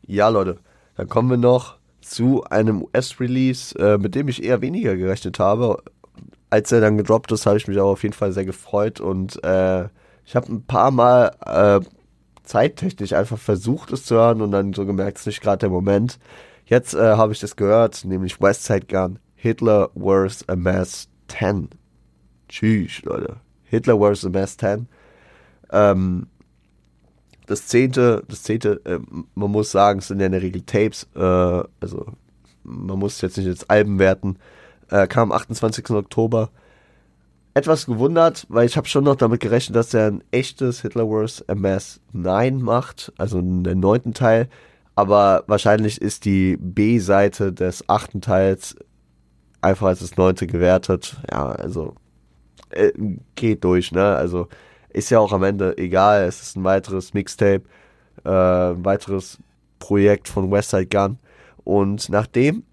Ja, 0.07 0.29
Leute. 0.29 0.59
Dann 0.97 1.09
kommen 1.09 1.31
wir 1.31 1.37
noch 1.37 1.77
zu 2.01 2.45
einem 2.45 2.83
US-Release, 2.83 3.79
äh, 3.79 3.99
mit 3.99 4.15
dem 4.15 4.29
ich 4.29 4.43
eher 4.43 4.61
weniger 4.61 4.97
gerechnet 4.97 5.39
habe. 5.39 5.83
Als 6.51 6.71
er 6.73 6.81
dann 6.81 6.97
gedroppt 6.97 7.33
ist, 7.33 7.47
habe 7.47 7.57
ich 7.57 7.69
mich 7.69 7.79
aber 7.79 7.91
auf 7.91 8.03
jeden 8.03 8.15
Fall 8.15 8.33
sehr 8.33 8.45
gefreut 8.45 9.01
und 9.01 9.43
äh, 9.45 9.89
ich 10.25 10.35
habe 10.35 10.53
ein 10.53 10.63
paar 10.65 10.91
Mal 10.91 11.33
äh, 11.45 11.81
zeittechnisch 12.45 13.13
einfach 13.13 13.39
versucht, 13.39 13.93
es 13.93 14.05
zu 14.05 14.15
hören 14.15 14.41
und 14.41 14.53
dann 14.53 14.73
so 14.73 14.87
gemerkt, 14.87 15.19
es 15.19 15.23
ist 15.23 15.27
nicht 15.27 15.43
gerade 15.43 15.59
der 15.59 15.71
Moment. 15.71 16.19
Jetzt 16.65 16.95
äh, 16.95 17.17
habe 17.17 17.33
ich 17.33 17.41
das 17.41 17.57
gehört, 17.57 18.05
nämlich 18.05 18.41
Westside 18.41 18.87
Gun, 18.87 19.19
Hitler 19.35 19.91
Wars 19.95 20.49
a 20.49 20.57
Mass 20.57 21.09
10. 21.29 21.69
Tschüss, 22.49 23.03
Leute. 23.03 23.37
Hitler 23.65 24.01
Wars 24.01 24.25
a 24.25 24.31
Mass 24.31 24.57
10. 24.57 24.89
Ähm, 25.71 26.29
das 27.47 27.67
zehnte, 27.67 28.23
das 28.29 28.43
zehnte, 28.43 28.81
äh, 28.85 28.99
man 29.35 29.51
muss 29.51 29.71
sagen, 29.71 30.01
es 30.01 30.09
sind 30.09 30.21
ja 30.21 30.27
in 30.27 30.33
der 30.33 30.43
Regel 30.43 30.63
Tapes, 30.63 31.07
äh, 31.15 31.21
also 31.21 32.07
man 32.65 32.99
muss 32.99 33.21
jetzt 33.21 33.37
nicht 33.37 33.47
jetzt 33.47 33.71
Alben 33.71 33.99
werten, 33.99 34.39
äh, 34.91 35.07
kam 35.07 35.31
am 35.31 35.37
28. 35.37 35.91
Oktober. 35.91 36.51
Etwas 37.55 37.87
gewundert, 37.87 38.45
weil 38.51 38.67
ich 38.67 38.77
habe 38.77 38.87
schon 38.87 39.05
noch 39.05 39.17
damit 39.17 39.41
gerechnet, 39.41 39.77
dass 39.77 39.95
er 39.95 40.09
ein 40.09 40.25
echtes 40.31 40.83
Hitler 40.83 41.09
Wars 41.09 41.41
MS 41.41 42.01
9 42.13 42.61
macht, 42.61 43.13
also 43.17 43.41
den 43.41 43.81
neunten 43.81 44.13
Teil. 44.13 44.49
Aber 44.95 45.45
wahrscheinlich 45.47 46.01
ist 46.01 46.27
die 46.27 46.59
B-Seite 46.59 47.53
des 47.53 47.89
achten 47.89 48.21
Teils 48.21 48.77
einfach 49.63 49.87
als 49.87 50.01
das 50.01 50.17
neunte 50.17 50.47
gewertet. 50.47 51.17
Ja, 51.31 51.53
also 51.53 51.95
äh, 52.71 52.93
geht 53.37 53.65
durch, 53.65 53.93
ne? 53.93 54.05
Also 54.05 54.49
ist 54.97 55.11
ja 55.11 55.19
auch 55.19 55.33
am 55.33 55.43
Ende 55.43 55.77
egal. 55.77 56.25
Es 56.25 56.41
ist 56.41 56.57
ein 56.57 56.65
weiteres 56.65 57.13
Mixtape, 57.13 57.63
äh, 58.25 58.31
ein 58.31 58.85
weiteres 58.85 59.39
Projekt 59.79 60.27
von 60.29 60.51
Westside 60.51 60.87
Gun. 60.87 61.19
Und 61.65 62.09
nachdem, 62.09 62.65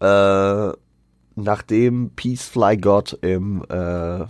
äh, 0.00 0.72
nachdem 1.34 2.10
Peace 2.16 2.48
Fly 2.48 2.78
God 2.78 3.18
im 3.20 3.64
äh, 3.68 4.24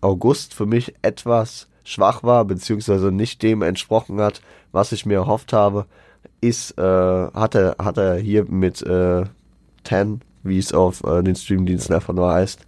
August 0.00 0.54
für 0.54 0.66
mich 0.66 0.94
etwas 1.02 1.68
schwach 1.84 2.22
war, 2.22 2.44
beziehungsweise 2.46 3.12
nicht 3.12 3.42
dem 3.42 3.60
entsprochen 3.60 4.20
hat, 4.20 4.40
was 4.72 4.92
ich 4.92 5.04
mir 5.04 5.16
erhofft 5.16 5.52
habe, 5.52 5.86
ist, 6.40 6.78
äh, 6.78 6.82
hat, 6.82 7.54
er, 7.54 7.76
hat 7.78 7.98
er 7.98 8.16
hier 8.16 8.44
mit 8.46 8.80
äh, 8.82 9.24
10, 9.84 10.22
wie 10.44 10.58
es 10.58 10.72
auf 10.72 11.04
äh, 11.04 11.22
den 11.22 11.36
Streamdiensten 11.36 11.94
einfach 11.94 12.14
nur 12.14 12.32
heißt, 12.32 12.66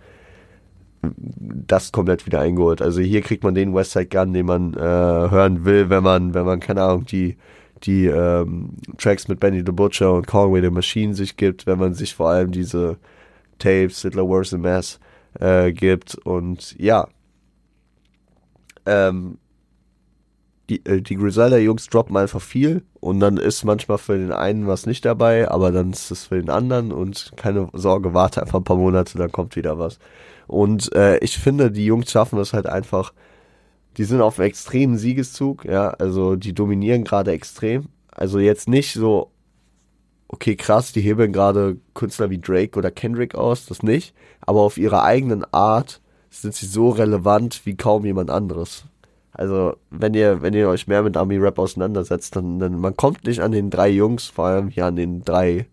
das 1.17 1.93
komplett 1.93 2.27
wieder 2.27 2.41
eingeholt. 2.41 2.83
Also 2.83 3.01
hier 3.01 3.23
kriegt 3.23 3.45
man 3.45 3.55
den 3.55 3.75
Westside 3.75 4.07
Gun, 4.07 4.33
den 4.33 4.47
man 4.47 4.75
äh, 4.75 4.79
hören 4.79 5.65
will, 5.65 5.91
wenn 5.91 6.03
man, 6.03 6.35
wenn 6.35 6.45
man, 6.45 6.61
keine 6.61 6.83
Ahnung, 6.83 7.07
die, 7.07 7.37
die 7.83 8.07
ähm, 8.07 8.71
Tracks 8.99 9.29
mit 9.29 9.41
Benny 9.41 9.63
the 9.65 9.73
Butcher 9.73 10.13
und 10.13 10.27
Conway 10.27 10.61
the 10.61 10.71
Machine 10.71 11.15
sich 11.15 11.37
gibt, 11.37 11.67
wenn 11.67 11.79
man 11.79 11.95
sich 11.95 12.15
vor 12.15 12.31
allem 12.31 12.53
diese 12.53 12.97
Tapes, 13.59 14.03
Hitler 14.03 14.27
Worse 14.27 14.57
and 14.57 14.65
Mass 14.65 15.01
äh, 15.41 15.73
gibt 15.73 16.15
und 16.17 16.77
ja. 16.79 17.09
ähm, 18.87 19.39
die, 20.69 20.85
äh, 20.87 21.03
die 21.03 21.17
Griselda-Jungs 21.17 21.89
droppen 21.89 22.17
einfach 22.17 22.41
viel 22.41 22.83
und 23.01 23.21
dann 23.21 23.37
ist 23.37 23.65
manchmal 23.65 23.99
für 23.99 24.17
den 24.17 24.33
einen 24.33 24.67
was 24.67 24.87
nicht 24.87 25.05
dabei, 25.05 25.51
aber 25.51 25.73
dann 25.73 25.91
ist 25.91 26.11
es 26.11 26.27
für 26.27 26.37
den 26.37 26.51
anderen 26.51 26.93
und 26.93 27.33
keine 27.37 27.69
Sorge, 27.73 28.15
warte 28.15 28.43
einfach 28.43 28.61
ein 28.61 28.65
paar 28.65 28.77
Monate, 28.77 29.19
dann 29.19 29.33
kommt 29.33 29.57
wieder 29.57 29.79
was. 29.79 29.99
Und 30.47 30.95
äh, 30.95 31.19
ich 31.19 31.39
finde, 31.39 31.71
die 31.71 31.87
Jungs 31.87 32.11
schaffen 32.11 32.39
es 32.39 32.53
halt 32.53 32.67
einfach, 32.67 33.13
die 33.97 34.05
sind 34.05 34.21
auf 34.21 34.39
einem 34.39 34.49
extremen 34.49 34.99
Siegeszug, 34.99 35.65
ja, 35.65 35.91
also 35.91 36.37
die 36.37 36.53
dominieren 36.53 37.05
gerade 37.05 37.33
extrem. 37.33 37.87
Also 38.11 38.39
jetzt 38.39 38.69
nicht 38.69 38.93
so, 38.95 39.31
okay, 40.29 40.57
krass, 40.57 40.93
die 40.93 41.01
hebeln 41.01 41.33
gerade 41.33 41.79
Künstler 41.95 42.31
wie 42.31 42.39
Drake 42.39 42.79
oder 42.79 42.91
Kendrick 42.91 43.35
aus, 43.35 43.67
das 43.67 43.83
nicht, 43.83 44.15
aber 44.41 44.61
auf 44.61 44.79
ihrer 44.79 45.05
eigenen 45.05 45.45
Art 45.53 46.01
sind 46.31 46.55
sie 46.55 46.67
so 46.67 46.91
relevant 46.91 47.65
wie 47.65 47.77
kaum 47.77 48.05
jemand 48.05 48.31
anderes. 48.31 48.85
Also, 49.33 49.77
wenn 49.91 50.15
ihr, 50.15 50.43
wenn 50.43 50.55
ihr 50.55 50.69
euch 50.69 50.87
mehr 50.87 51.03
mit 51.03 51.17
Army-Rap 51.17 51.59
auseinandersetzt, 51.59 52.37
dann, 52.37 52.61
dann, 52.61 52.79
man 52.79 52.97
kommt 52.97 53.25
nicht 53.25 53.41
an 53.41 53.51
den 53.51 53.69
drei 53.69 53.89
Jungs, 53.89 54.27
vor 54.27 54.47
allem 54.47 54.69
hier 54.69 54.87
an 54.87 54.95
den 54.97 55.23
drei 55.23 55.67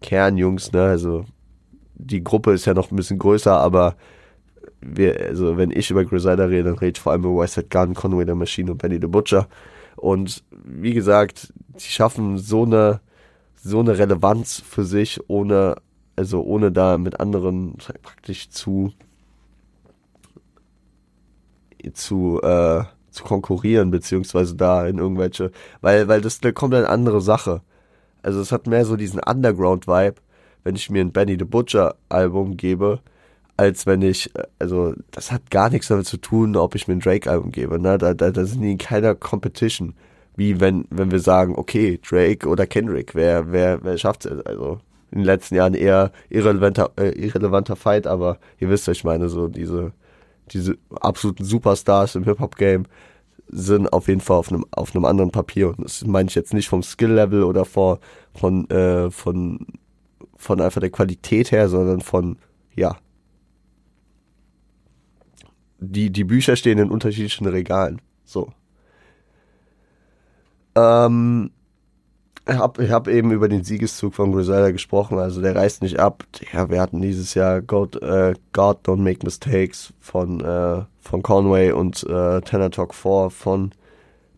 Kernjungs, 0.00 0.72
ne, 0.72 0.82
also, 0.82 1.24
die 1.94 2.24
Gruppe 2.24 2.52
ist 2.52 2.64
ja 2.64 2.74
noch 2.74 2.90
ein 2.90 2.96
bisschen 2.96 3.18
größer, 3.18 3.58
aber 3.58 3.96
wir, 4.80 5.18
also, 5.20 5.56
wenn 5.56 5.70
ich 5.70 5.90
über 5.90 6.04
Griselda 6.04 6.44
rede, 6.44 6.64
dann 6.64 6.78
rede 6.78 6.92
ich 6.96 7.00
vor 7.00 7.12
allem 7.12 7.24
über 7.24 7.42
Westside 7.42 7.68
Gun, 7.70 7.94
Conway 7.94 8.26
the 8.26 8.34
Machine 8.34 8.70
und 8.70 8.78
Benny 8.78 8.98
the 9.00 9.06
Butcher. 9.06 9.48
Und, 9.96 10.44
wie 10.50 10.92
gesagt, 10.92 11.52
die 11.74 11.90
schaffen 11.90 12.38
so 12.38 12.64
eine, 12.64 13.00
so 13.56 13.80
eine 13.80 13.96
Relevanz 13.96 14.60
für 14.60 14.84
sich, 14.84 15.20
ohne, 15.28 15.76
also, 16.16 16.42
ohne 16.42 16.70
da 16.70 16.98
mit 16.98 17.20
anderen 17.20 17.76
praktisch 18.02 18.50
zu, 18.50 18.92
zu, 21.92 22.40
äh, 22.42 22.84
zu 23.10 23.24
konkurrieren, 23.24 23.90
beziehungsweise 23.90 24.56
da 24.56 24.86
in 24.86 24.98
irgendwelche, 24.98 25.50
weil, 25.80 26.08
weil 26.08 26.20
das 26.20 26.34
ist 26.34 26.44
eine 26.44 26.88
andere 26.88 27.20
Sache. 27.20 27.62
Also 28.22 28.40
es 28.40 28.52
hat 28.52 28.66
mehr 28.66 28.84
so 28.84 28.96
diesen 28.96 29.20
Underground-Vibe, 29.20 30.16
wenn 30.64 30.76
ich 30.76 30.90
mir 30.90 31.02
ein 31.02 31.12
Benny 31.12 31.36
the 31.38 31.44
Butcher 31.44 31.94
Album 32.08 32.56
gebe, 32.56 33.00
als 33.56 33.86
wenn 33.86 34.02
ich, 34.02 34.30
also 34.58 34.94
das 35.12 35.30
hat 35.30 35.50
gar 35.50 35.70
nichts 35.70 35.88
damit 35.88 36.06
zu 36.06 36.16
tun, 36.16 36.56
ob 36.56 36.74
ich 36.74 36.88
mir 36.88 36.94
ein 36.94 37.00
Drake 37.00 37.30
Album 37.30 37.52
gebe, 37.52 37.78
ne? 37.78 37.98
Da, 37.98 38.14
da, 38.14 38.30
da 38.30 38.44
sind 38.44 38.62
die 38.62 38.72
in 38.72 38.78
keiner 38.78 39.14
Competition. 39.14 39.94
Wie 40.36 40.58
wenn, 40.60 40.86
wenn 40.90 41.12
wir 41.12 41.20
sagen, 41.20 41.54
okay, 41.56 42.00
Drake 42.08 42.48
oder 42.48 42.66
Kendrick, 42.66 43.14
wer, 43.14 43.52
wer, 43.52 43.84
wer 43.84 43.96
schafft 43.98 44.26
es? 44.26 44.44
Also 44.44 44.80
in 45.12 45.18
den 45.18 45.26
letzten 45.26 45.54
Jahren 45.54 45.74
eher 45.74 46.10
irrelevanter, 46.28 46.90
äh, 46.96 47.10
irrelevanter 47.10 47.76
Fight, 47.76 48.08
aber 48.08 48.38
ihr 48.58 48.68
wisst, 48.68 48.88
was 48.88 48.96
ich 48.96 49.04
meine, 49.04 49.28
so 49.28 49.46
diese, 49.46 49.92
diese 50.50 50.76
absoluten 50.90 51.44
Superstars 51.44 52.16
im 52.16 52.24
Hip-Hop-Game 52.24 52.86
sind 53.48 53.92
auf 53.92 54.08
jeden 54.08 54.20
Fall 54.20 54.38
auf 54.38 54.50
einem, 54.50 54.64
auf 54.72 54.94
einem 54.94 55.04
anderen 55.04 55.30
Papier. 55.30 55.68
Und 55.68 55.84
das 55.84 56.04
meine 56.04 56.28
ich 56.28 56.34
jetzt 56.34 56.52
nicht 56.52 56.68
vom 56.68 56.82
Skill-Level 56.82 57.44
oder 57.44 57.64
vor, 57.64 58.00
von, 58.34 58.68
äh, 58.70 59.10
von, 59.12 59.64
von 60.44 60.60
einfach 60.60 60.80
der 60.80 60.90
Qualität 60.90 61.50
her, 61.52 61.68
sondern 61.68 62.00
von, 62.00 62.36
ja. 62.74 62.96
Die, 65.78 66.10
die 66.10 66.24
Bücher 66.24 66.56
stehen 66.56 66.78
in 66.78 66.90
unterschiedlichen 66.90 67.46
Regalen. 67.46 68.00
So. 68.24 68.52
Ähm, 70.74 71.50
ich 72.46 72.54
habe 72.56 72.90
hab 72.90 73.08
eben 73.08 73.30
über 73.32 73.48
den 73.48 73.64
Siegeszug 73.64 74.14
von 74.14 74.32
Griselda 74.32 74.70
gesprochen, 74.70 75.18
also 75.18 75.40
der 75.40 75.56
reißt 75.56 75.82
nicht 75.82 75.98
ab. 75.98 76.24
Ja, 76.52 76.68
wir 76.68 76.80
hatten 76.80 77.00
dieses 77.00 77.32
Jahr 77.32 77.62
God, 77.62 78.00
äh, 78.02 78.34
God 78.52 78.86
Don't 78.86 79.00
Make 79.02 79.24
Mistakes 79.24 79.94
von, 79.98 80.40
äh, 80.40 80.82
von 81.00 81.22
Conway 81.22 81.72
und 81.72 82.02
äh, 82.04 82.42
Tenor 82.42 82.70
Talk 82.70 82.94
4 82.94 83.30
von 83.30 83.72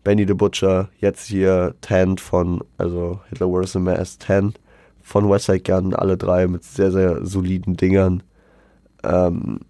Benny 0.05 0.25
the 0.25 0.33
Butcher. 0.33 0.89
Jetzt 0.99 1.27
hier 1.27 1.75
10 1.81 2.17
von, 2.17 2.63
also 2.77 3.19
Hitler 3.29 3.49
vs. 3.49 3.75
a 3.75 3.79
Mass 3.79 4.17
10 4.19 4.53
von 5.07 5.29
Westside 5.29 5.61
Gun, 5.61 5.93
alle 5.93 6.17
drei 6.17 6.47
mit 6.47 6.65
sehr, 6.65 6.91
sehr 6.91 7.25
soliden 7.25 7.77
Dingern. 7.77 8.23
Ähm, 9.03 9.61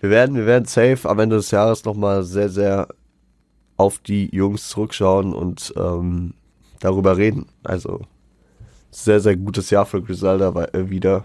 wir 0.00 0.10
werden, 0.10 0.34
wir 0.34 0.44
werden 0.46 0.64
safe 0.64 1.08
am 1.08 1.20
Ende 1.20 1.36
des 1.36 1.52
Jahres 1.52 1.84
nochmal 1.84 2.24
sehr, 2.24 2.48
sehr 2.48 2.88
auf 3.76 3.98
die 3.98 4.28
Jungs 4.34 4.68
zurückschauen 4.70 5.32
und 5.34 5.72
ähm, 5.76 6.34
darüber 6.80 7.16
reden. 7.16 7.46
Also 7.62 8.00
sehr, 8.90 9.20
sehr 9.20 9.36
gutes 9.36 9.70
Jahr 9.70 9.86
für 9.86 10.02
Griselda 10.02 10.48
äh, 10.72 10.90
wieder. 10.90 11.22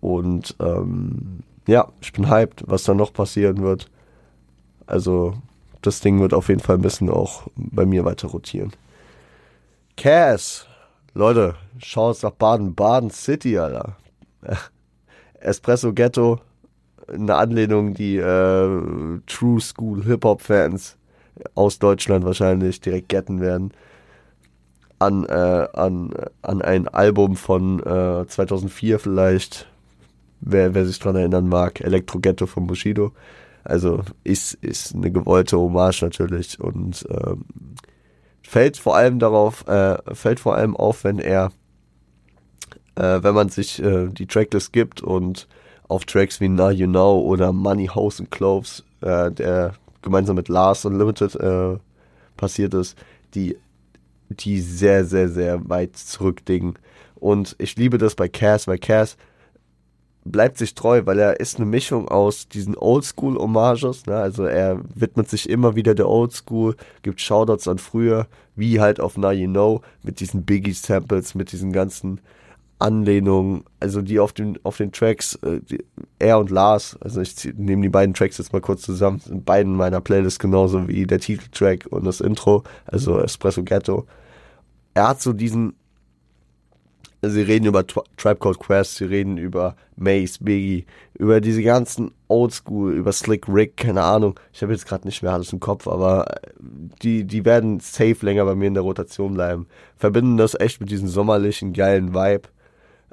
Und 0.00 0.56
ähm, 0.58 1.44
ja, 1.68 1.92
ich 2.00 2.12
bin 2.12 2.28
hyped, 2.28 2.64
was 2.66 2.82
da 2.82 2.92
noch 2.92 3.12
passieren 3.12 3.62
wird. 3.62 3.88
Also 4.84 5.34
das 5.80 6.00
Ding 6.00 6.18
wird 6.18 6.34
auf 6.34 6.48
jeden 6.48 6.60
Fall 6.60 6.74
ein 6.74 6.82
bisschen 6.82 7.08
auch 7.08 7.46
bei 7.54 7.86
mir 7.86 8.04
weiter 8.04 8.26
rotieren. 8.26 8.72
Cass, 9.98 10.64
Leute, 11.12 11.56
schaut 11.78 12.22
nach 12.22 12.30
Baden, 12.30 12.76
Baden 12.76 13.10
City, 13.10 13.58
Alter. 13.58 13.96
Espresso 15.40 15.92
Ghetto, 15.92 16.38
eine 17.12 17.34
Anlehnung, 17.34 17.94
die 17.94 18.16
äh, 18.16 18.80
True 19.26 19.60
School 19.60 20.04
Hip-Hop-Fans 20.04 20.96
aus 21.56 21.80
Deutschland 21.80 22.24
wahrscheinlich 22.24 22.80
direkt 22.80 23.08
getten 23.08 23.40
werden. 23.40 23.72
An, 25.00 25.24
äh, 25.24 25.66
an, 25.72 26.12
an 26.42 26.62
ein 26.62 26.86
Album 26.86 27.34
von 27.34 27.80
äh, 27.80 28.24
2004 28.24 29.00
vielleicht, 29.00 29.66
wer, 30.40 30.74
wer 30.74 30.86
sich 30.86 31.00
dran 31.00 31.16
erinnern 31.16 31.48
mag, 31.48 31.80
Electro 31.80 32.20
Ghetto 32.20 32.46
von 32.46 32.68
Bushido. 32.68 33.10
Also 33.64 34.02
ist, 34.22 34.54
ist 34.54 34.94
eine 34.94 35.10
gewollte 35.10 35.58
Hommage 35.58 36.02
natürlich 36.02 36.60
und 36.60 37.04
ähm, 37.10 37.44
fällt 38.48 38.78
vor 38.78 38.96
allem 38.96 39.18
darauf, 39.18 39.68
äh, 39.68 39.98
fällt 40.14 40.40
vor 40.40 40.54
allem 40.54 40.74
auf, 40.74 41.04
wenn 41.04 41.18
er, 41.18 41.52
äh, 42.94 43.22
wenn 43.22 43.34
man 43.34 43.50
sich 43.50 43.82
äh, 43.82 44.08
die 44.08 44.26
Tracklist 44.26 44.72
gibt 44.72 45.02
und 45.02 45.46
auf 45.86 46.06
Tracks 46.06 46.40
wie 46.40 46.48
Now 46.48 46.70
You 46.70 46.86
Know 46.86 47.20
oder 47.20 47.52
Money, 47.52 47.88
House 47.88 48.20
and 48.20 48.30
Clothes, 48.30 48.84
äh, 49.02 49.30
der 49.30 49.74
gemeinsam 50.00 50.36
mit 50.36 50.48
Lars 50.48 50.86
Unlimited 50.86 51.34
äh, 51.34 51.76
passiert 52.38 52.72
ist, 52.72 52.96
die, 53.34 53.54
die 54.30 54.60
sehr, 54.60 55.04
sehr, 55.04 55.28
sehr 55.28 55.68
weit 55.68 55.96
zurückdingen. 55.96 56.78
Und 57.16 57.54
ich 57.58 57.76
liebe 57.76 57.98
das 57.98 58.14
bei 58.14 58.28
Cass, 58.28 58.66
weil 58.66 58.78
Cass 58.78 59.18
bleibt 60.30 60.58
sich 60.58 60.74
treu, 60.74 61.02
weil 61.04 61.18
er 61.18 61.40
ist 61.40 61.56
eine 61.56 61.66
Mischung 61.66 62.08
aus 62.08 62.48
diesen 62.48 62.76
Oldschool-Hommages, 62.76 64.06
ne? 64.06 64.16
also 64.16 64.44
er 64.44 64.80
widmet 64.94 65.28
sich 65.28 65.48
immer 65.48 65.76
wieder 65.76 65.94
der 65.94 66.08
Oldschool, 66.08 66.76
gibt 67.02 67.20
Shoutouts 67.20 67.68
an 67.68 67.78
früher, 67.78 68.26
wie 68.56 68.80
halt 68.80 69.00
auf 69.00 69.16
Now 69.16 69.30
You 69.30 69.48
Know, 69.48 69.82
mit 70.02 70.20
diesen 70.20 70.44
Biggie-Samples, 70.44 71.34
mit 71.34 71.52
diesen 71.52 71.72
ganzen 71.72 72.20
Anlehnungen, 72.78 73.64
also 73.80 74.02
die 74.02 74.20
auf 74.20 74.32
den, 74.32 74.58
auf 74.62 74.76
den 74.76 74.92
Tracks, 74.92 75.34
äh, 75.42 75.60
er 76.18 76.38
und 76.38 76.50
Lars, 76.50 76.96
also 77.00 77.20
ich 77.20 77.34
nehme 77.56 77.82
die 77.82 77.88
beiden 77.88 78.14
Tracks 78.14 78.38
jetzt 78.38 78.52
mal 78.52 78.60
kurz 78.60 78.82
zusammen, 78.82 79.18
sind 79.18 79.44
beiden 79.44 79.74
meiner 79.74 80.00
Playlist 80.00 80.38
genauso 80.38 80.86
wie 80.86 81.06
der 81.06 81.18
Titeltrack 81.18 81.86
und 81.90 82.04
das 82.04 82.20
Intro, 82.20 82.62
also 82.86 83.18
Espresso 83.20 83.64
Ghetto. 83.64 84.06
Er 84.94 85.08
hat 85.08 85.20
so 85.20 85.32
diesen, 85.32 85.74
sie 87.22 87.42
reden 87.42 87.66
über 87.66 87.86
Tribe 87.86 88.36
Called 88.36 88.58
Quest, 88.58 88.96
sie 88.96 89.04
reden 89.04 89.38
über 89.38 89.76
Mace, 89.96 90.38
Biggie, 90.38 90.86
über 91.14 91.40
diese 91.40 91.62
ganzen 91.62 92.12
Oldschool, 92.28 92.94
über 92.94 93.12
Slick 93.12 93.48
Rick, 93.48 93.76
keine 93.76 94.02
Ahnung. 94.02 94.38
Ich 94.52 94.62
habe 94.62 94.72
jetzt 94.72 94.86
gerade 94.86 95.06
nicht 95.06 95.22
mehr 95.22 95.32
alles 95.32 95.52
im 95.52 95.60
Kopf, 95.60 95.88
aber 95.88 96.26
die, 97.02 97.24
die 97.24 97.44
werden 97.44 97.80
safe 97.80 98.18
länger 98.20 98.44
bei 98.44 98.54
mir 98.54 98.68
in 98.68 98.74
der 98.74 98.84
Rotation 98.84 99.34
bleiben. 99.34 99.66
Verbinden 99.96 100.36
das 100.36 100.58
echt 100.58 100.80
mit 100.80 100.90
diesem 100.90 101.08
sommerlichen, 101.08 101.72
geilen 101.72 102.14
Vibe. 102.14 102.48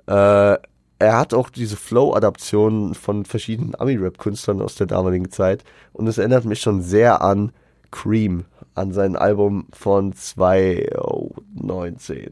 Äh, 0.08 0.58
er 0.98 1.18
hat 1.18 1.34
auch 1.34 1.50
diese 1.50 1.76
Flow-Adaptionen 1.76 2.94
von 2.94 3.26
verschiedenen 3.26 3.76
Ami-Rap-Künstlern 3.76 4.62
aus 4.62 4.76
der 4.76 4.88
damaligen 4.88 5.30
Zeit 5.30 5.64
und 5.94 6.08
es 6.08 6.18
erinnert 6.18 6.46
mich 6.46 6.62
schon 6.62 6.82
sehr 6.82 7.22
an 7.22 7.52
Cream, 7.92 8.46
an 8.76 8.94
sein 8.94 9.16
Album 9.16 9.68
von 9.74 10.14
2019. 10.14 12.32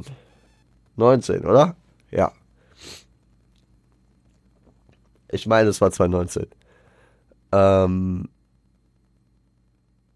19, 0.95 1.45
oder? 1.45 1.75
Ja. 2.12 2.32
Ich 5.29 5.47
meine, 5.47 5.69
es 5.69 5.82
war 5.82 5.91
2019. 5.91 6.47
Ähm, 7.51 8.29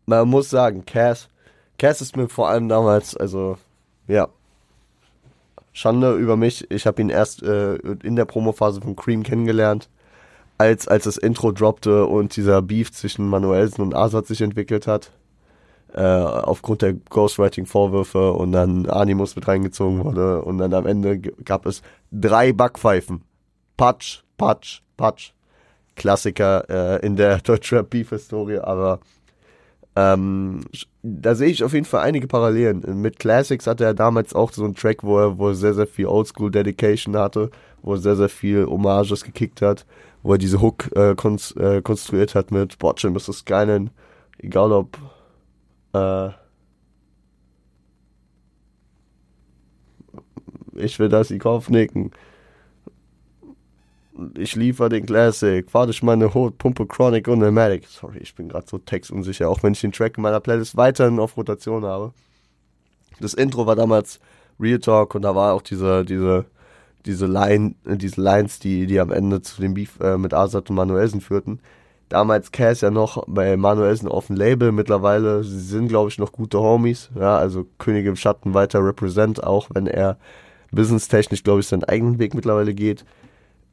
man 0.06 0.28
muss 0.28 0.50
sagen, 0.50 0.86
Cass, 0.86 1.30
Cass 1.78 2.02
ist 2.02 2.16
mir 2.16 2.30
vor 2.30 2.50
allem 2.50 2.70
damals, 2.70 3.16
also, 3.16 3.58
ja, 4.08 4.30
Schande 5.78 6.16
über 6.16 6.38
mich. 6.38 6.72
Ich 6.72 6.88
habe 6.88 7.00
ihn 7.04 7.10
erst 7.10 7.44
äh, 7.44 7.76
in 7.76 8.16
der 8.16 8.26
Promophase 8.26 8.82
von 8.82 8.96
Cream 8.96 9.22
kennengelernt, 9.22 9.90
als, 10.58 10.88
als 10.88 11.04
das 11.04 11.18
Intro 11.18 11.52
droppte 11.52 12.08
und 12.08 12.36
dieser 12.36 12.64
Beef 12.64 12.92
zwischen 12.92 13.30
Manuelsen 13.30 13.84
und 13.84 13.94
Azad 13.94 14.26
sich 14.26 14.42
entwickelt 14.42 14.88
hat. 14.88 15.12
Äh, 15.94 16.02
aufgrund 16.02 16.82
der 16.82 16.94
Ghostwriting-Vorwürfe 16.94 18.34
und 18.34 18.52
dann 18.52 18.88
Animus 18.88 19.36
mit 19.36 19.48
reingezogen 19.48 20.04
wurde 20.04 20.42
und 20.42 20.58
dann 20.58 20.74
am 20.74 20.86
Ende 20.86 21.18
gab 21.20 21.66
es 21.66 21.82
drei 22.12 22.52
Backpfeifen. 22.52 23.22
Patsch, 23.78 24.24
Patsch, 24.38 24.82
Patsch. 24.98 25.32
Klassiker 25.96 26.70
äh, 26.70 27.06
in 27.06 27.16
der 27.16 27.38
Deutschrap 27.44 27.90
Beef 27.90 28.10
Historie, 28.10 28.60
aber 28.60 29.00
ähm, 29.96 30.62
da 31.02 31.34
sehe 31.34 31.50
ich 31.50 31.64
auf 31.64 31.74
jeden 31.74 31.86
Fall 31.86 32.04
einige 32.04 32.28
Parallelen. 32.28 33.02
Mit 33.02 33.18
Classics 33.18 33.66
hatte 33.66 33.84
er 33.84 33.94
damals 33.94 34.36
auch 34.36 34.52
so 34.52 34.64
einen 34.64 34.76
Track, 34.76 35.04
wo 35.04 35.18
er, 35.18 35.40
wo 35.40 35.50
er 35.50 35.56
sehr, 35.56 35.74
sehr 35.74 35.88
viel 35.88 36.06
Oldschool 36.06 36.52
Dedication 36.52 37.18
hatte, 37.18 37.50
wo 37.82 37.94
er 37.94 37.98
sehr, 37.98 38.16
sehr 38.16 38.30
viel 38.30 38.66
Hommages 38.68 39.24
gekickt 39.24 39.62
hat, 39.62 39.86
wo 40.22 40.34
er 40.34 40.38
diese 40.38 40.62
Hook 40.62 40.92
äh, 40.96 41.12
äh, 41.12 41.82
konstruiert 41.82 42.36
hat 42.36 42.52
mit 42.52 42.78
Botchem 42.78 43.16
ist 43.16 43.28
das 43.28 43.40
Skyline, 43.40 43.90
egal 44.38 44.72
ob 44.72 45.00
äh, 45.98 46.34
ich 50.76 51.00
will, 51.00 51.10
dass 51.10 51.30
sie 51.30 51.40
Kopfnicken 51.40 52.12
ich 54.36 54.56
liefere 54.56 54.90
den 54.90 55.06
Classic, 55.06 55.66
warte 55.74 55.92
ich 55.92 56.02
meine 56.02 56.34
Hot, 56.34 56.58
Pumpe 56.58 56.86
Chronic 56.86 57.28
und 57.28 57.40
Matic. 57.54 57.86
Sorry, 57.88 58.20
ich 58.20 58.34
bin 58.36 58.50
gerade 58.50 58.66
so 58.68 58.78
textunsicher, 58.78 59.50
auch 59.50 59.62
wenn 59.64 59.74
ich 59.74 59.82
den 59.82 59.92
Track 59.92 60.18
in 60.18 60.24
meiner 60.24 60.40
Playlist 60.40 60.76
weiterhin 60.76 61.20
auf 61.20 61.38
Rotation 61.38 61.86
habe. 61.86 62.14
Das 63.20 63.34
Intro 63.34 63.66
war 63.66 63.76
damals 63.76 64.20
Real 64.60 64.80
Talk 64.80 65.16
und 65.16 65.22
da 65.22 65.36
war 65.36 65.54
auch 65.54 65.62
diese, 65.62 66.04
diese, 66.04 66.46
diese 67.06 67.28
Line, 67.28 67.76
diese 67.86 68.20
Lines, 68.20 68.60
die, 68.60 68.88
die 68.88 69.00
am 69.00 69.12
Ende 69.12 69.42
zu 69.42 69.62
dem 69.62 69.74
Beef 69.76 70.00
äh, 70.00 70.18
mit 70.18 70.34
Azad 70.34 70.70
und 70.70 70.76
Manuelsen 70.76 71.22
führten. 71.22 71.60
Damals 72.10 72.52
Cass 72.52 72.82
ja 72.82 72.92
noch 72.92 73.24
bei 73.28 73.58
Manuelsen 73.58 74.08
auf 74.08 74.28
dem 74.28 74.38
Label, 74.38 74.72
mittlerweile, 74.72 75.44
sie 75.44 75.60
sind 75.60 75.90
glaube 75.90 76.10
ich 76.10 76.18
noch 76.18 76.32
gute 76.32 76.60
Homies, 76.60 77.10
ja, 77.20 77.38
also 77.38 77.66
König 77.80 78.06
im 78.06 78.16
Schatten 78.16 78.54
weiter 78.54 78.84
represent, 78.84 79.44
auch 79.44 79.70
wenn 79.74 79.88
er 79.88 80.18
businesstechnisch 80.72 81.44
glaube 81.44 81.60
ich 81.60 81.68
seinen 81.68 81.84
eigenen 81.84 82.20
Weg 82.20 82.34
mittlerweile 82.34 82.74
geht 82.74 83.06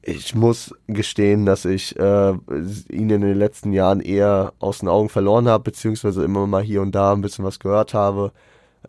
ich 0.07 0.35
muss 0.35 0.75
gestehen, 0.87 1.47
dass 1.47 1.65
ich 1.65 1.99
äh, 1.99 2.33
ihn 2.33 3.11
in 3.11 3.21
den 3.21 3.39
letzten 3.39 3.73
Jahren 3.73 4.01
eher 4.01 4.53
aus 4.59 4.79
den 4.81 4.89
Augen 4.89 5.09
verloren 5.09 5.49
habe, 5.49 5.65
beziehungsweise 5.65 6.25
immer 6.25 6.47
mal 6.47 6.63
hier 6.63 6.83
und 6.83 6.95
da 6.95 7.13
ein 7.13 7.23
bisschen 7.23 7.45
was 7.45 7.59
gehört 7.59 7.95
habe. 7.95 8.33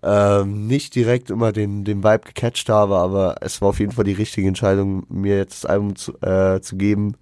Ähm, 0.04 0.68
nicht 0.68 0.94
direkt 0.96 1.30
immer 1.30 1.52
den, 1.54 1.86
den 1.86 2.04
Vibe 2.04 2.26
gecatcht 2.26 2.70
habe, 2.70 2.98
aber 2.98 3.38
es 3.42 3.62
war 3.62 3.70
auf 3.70 3.80
jeden 3.80 3.94
Fall 3.94 4.04
die 4.04 4.12
richtige 4.14 4.48
Entscheidung, 4.48 5.06
mir 5.10 5.38
jetzt 5.38 5.64
das 5.64 5.70
Album 5.70 5.96
zu, 5.96 6.14
äh, 6.22 6.60
zu 6.62 6.76
geben. 6.76 7.16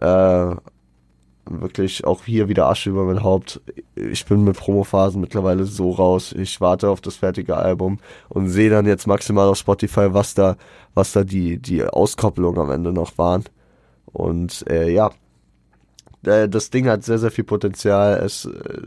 Äh, 0.00 0.56
wirklich 1.46 2.04
auch 2.04 2.24
hier 2.24 2.48
wieder 2.48 2.66
Asche 2.66 2.90
über 2.90 3.04
mein 3.04 3.22
Haupt. 3.22 3.60
Ich 3.94 4.24
bin 4.24 4.44
mit 4.44 4.56
Promophasen 4.56 5.20
mittlerweile 5.20 5.64
so 5.64 5.90
raus. 5.90 6.32
Ich 6.32 6.60
warte 6.60 6.88
auf 6.88 7.00
das 7.00 7.16
fertige 7.16 7.56
Album 7.56 7.98
und 8.28 8.48
sehe 8.48 8.70
dann 8.70 8.86
jetzt 8.86 9.06
maximal 9.06 9.48
auf 9.48 9.58
Spotify, 9.58 10.12
was 10.12 10.34
da, 10.34 10.56
was 10.94 11.12
da 11.12 11.24
die, 11.24 11.58
die 11.58 11.84
Auskopplungen 11.84 12.60
am 12.60 12.70
Ende 12.70 12.92
noch 12.92 13.18
waren. 13.18 13.44
Und 14.06 14.64
äh, 14.68 14.90
ja, 14.90 15.10
das 16.22 16.70
Ding 16.70 16.88
hat 16.88 17.04
sehr, 17.04 17.18
sehr 17.18 17.30
viel 17.30 17.44
Potenzial. 17.44 18.18
Es, 18.24 18.46
äh, 18.46 18.80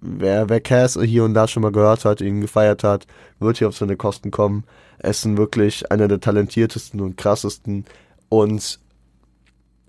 wer, 0.00 0.48
wer 0.48 0.60
Cass 0.60 0.98
hier 1.00 1.24
und 1.24 1.34
da 1.34 1.46
schon 1.48 1.62
mal 1.62 1.72
gehört 1.72 2.04
hat, 2.04 2.20
ihn 2.20 2.40
gefeiert 2.40 2.84
hat, 2.84 3.06
wird 3.38 3.58
hier 3.58 3.68
auf 3.68 3.76
seine 3.76 3.96
Kosten 3.96 4.30
kommen. 4.30 4.64
Es 4.98 5.22
sind 5.22 5.36
wirklich 5.36 5.90
einer 5.90 6.08
der 6.08 6.20
talentiertesten 6.20 7.00
und 7.00 7.16
krassesten 7.16 7.84
und 8.28 8.80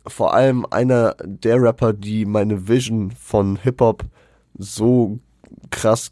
vor 0.08 0.34
allem 0.34 0.66
einer 0.70 1.16
der 1.24 1.62
Rapper, 1.62 1.94
die 1.94 2.26
meine 2.26 2.68
Vision 2.68 3.12
von 3.12 3.58
Hip-Hop 3.58 4.04
so 4.58 5.20
krass 5.72 6.12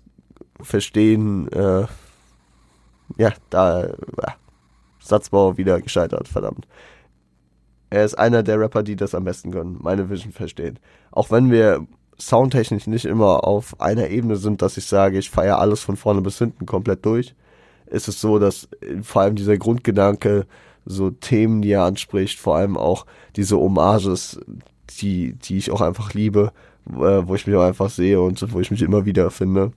verstehen, 0.61 1.47
äh, 1.51 1.85
ja, 3.17 3.33
da, 3.49 3.83
äh, 3.83 3.93
Satzbau 4.99 5.57
wieder 5.57 5.81
gescheitert, 5.81 6.27
verdammt. 6.27 6.67
Er 7.89 8.05
ist 8.05 8.15
einer 8.15 8.41
der 8.41 8.59
Rapper, 8.59 8.81
die 8.81 8.95
das 8.95 9.13
am 9.13 9.25
besten 9.25 9.51
können, 9.51 9.77
meine 9.81 10.09
Vision 10.09 10.31
verstehen. 10.31 10.79
Auch 11.11 11.29
wenn 11.29 11.51
wir 11.51 11.85
soundtechnisch 12.17 12.87
nicht 12.87 13.05
immer 13.05 13.45
auf 13.45 13.79
einer 13.79 14.09
Ebene 14.09 14.35
sind, 14.35 14.61
dass 14.61 14.77
ich 14.77 14.85
sage, 14.85 15.19
ich 15.19 15.29
feiere 15.29 15.59
alles 15.59 15.81
von 15.81 15.97
vorne 15.97 16.21
bis 16.21 16.37
hinten 16.37 16.65
komplett 16.65 17.05
durch, 17.05 17.35
ist 17.87 18.07
es 18.07 18.19
so, 18.19 18.39
dass 18.39 18.67
vor 19.03 19.21
allem 19.21 19.35
dieser 19.35 19.57
Grundgedanke, 19.57 20.47
so 20.85 21.09
Themen, 21.09 21.61
die 21.61 21.71
er 21.71 21.83
anspricht, 21.83 22.39
vor 22.39 22.55
allem 22.55 22.77
auch 22.77 23.05
diese 23.35 23.57
Hommages, 23.57 24.39
die, 24.99 25.33
die 25.33 25.57
ich 25.57 25.71
auch 25.71 25.81
einfach 25.81 26.13
liebe, 26.13 26.51
äh, 26.89 27.21
wo 27.27 27.35
ich 27.35 27.47
mich 27.47 27.55
auch 27.55 27.63
einfach 27.63 27.89
sehe 27.89 28.21
und 28.21 28.53
wo 28.53 28.59
ich 28.59 28.71
mich 28.71 28.81
immer 28.81 29.05
wieder 29.05 29.31
finde. 29.31 29.71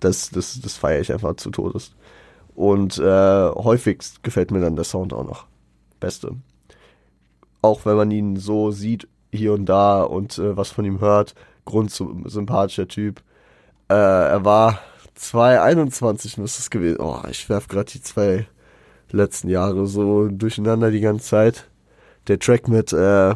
Das, 0.00 0.30
das, 0.30 0.60
das 0.60 0.76
feiere 0.76 1.00
ich 1.00 1.12
einfach 1.12 1.36
zu 1.36 1.50
Todes. 1.50 1.92
Und 2.54 2.98
äh, 2.98 3.50
häufigst 3.50 4.22
gefällt 4.22 4.50
mir 4.50 4.60
dann 4.60 4.76
der 4.76 4.84
Sound 4.84 5.12
auch 5.12 5.26
noch. 5.26 5.46
Beste. 5.98 6.36
Auch 7.62 7.84
wenn 7.84 7.96
man 7.96 8.10
ihn 8.10 8.36
so 8.36 8.70
sieht, 8.70 9.08
hier 9.32 9.52
und 9.52 9.66
da 9.66 10.02
und 10.02 10.38
äh, 10.38 10.56
was 10.56 10.70
von 10.70 10.84
ihm 10.84 11.00
hört, 11.00 11.34
grundsympathischer 11.64 12.88
Typ. 12.88 13.22
Äh, 13.88 13.94
er 13.94 14.44
war 14.44 14.80
221 15.14 16.38
müsste 16.38 16.60
es 16.60 16.70
gewesen. 16.70 16.98
Oh, 17.00 17.20
ich 17.30 17.48
werf 17.48 17.68
gerade 17.68 17.90
die 17.92 18.02
zwei 18.02 18.46
letzten 19.12 19.48
Jahre 19.48 19.86
so 19.86 20.28
durcheinander 20.28 20.90
die 20.90 21.00
ganze 21.00 21.26
Zeit. 21.26 21.70
Der 22.28 22.38
Track 22.38 22.68
mit, 22.68 22.92
äh, 22.92 23.34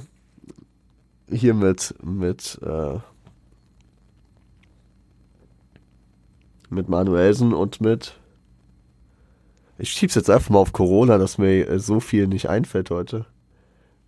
hier 1.31 1.55
mit, 1.55 1.95
mit, 2.03 2.61
äh, 2.63 2.99
mit 6.71 6.89
Manuelsen 6.89 7.55
und 7.55 7.81
mit, 7.81 8.19
ich 9.79 9.91
schieb's 9.91 10.15
jetzt 10.15 10.31
einfach 10.31 10.51
mal 10.51 10.61
auf 10.61 10.73
Corona, 10.73 11.19
dass 11.19 11.39
mir 11.39 11.69
äh, 11.69 11.79
so 11.79 12.01
viel 12.01 12.29
nicht 12.29 12.49
einfällt 12.49 12.91
heute. 12.91 13.27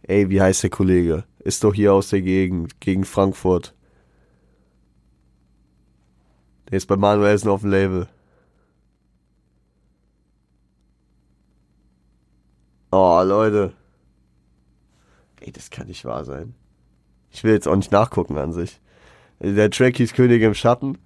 Ey, 0.02 0.30
wie 0.30 0.40
heißt 0.40 0.62
der 0.62 0.70
Kollege? 0.70 1.24
Ist 1.40 1.64
doch 1.64 1.74
hier 1.74 1.92
aus 1.92 2.10
der 2.10 2.22
Gegend, 2.22 2.80
gegen 2.80 3.04
Frankfurt. 3.04 3.74
Der 6.70 6.76
ist 6.76 6.86
bei 6.86 6.96
Manuelsen 6.96 7.50
auf 7.50 7.62
dem 7.62 7.70
Label. 7.70 8.08
Oh, 12.90 13.22
Leute. 13.24 13.72
Ey, 15.40 15.52
das 15.52 15.70
kann 15.70 15.88
nicht 15.88 16.04
wahr 16.04 16.24
sein. 16.24 16.54
Ich 17.30 17.44
will 17.44 17.52
jetzt 17.52 17.68
auch 17.68 17.76
nicht 17.76 17.92
nachgucken 17.92 18.38
an 18.38 18.52
sich. 18.52 18.80
Der 19.40 19.70
Track 19.70 19.96
hieß 19.96 20.14
König 20.14 20.42
im 20.42 20.54
Schatten. 20.54 20.98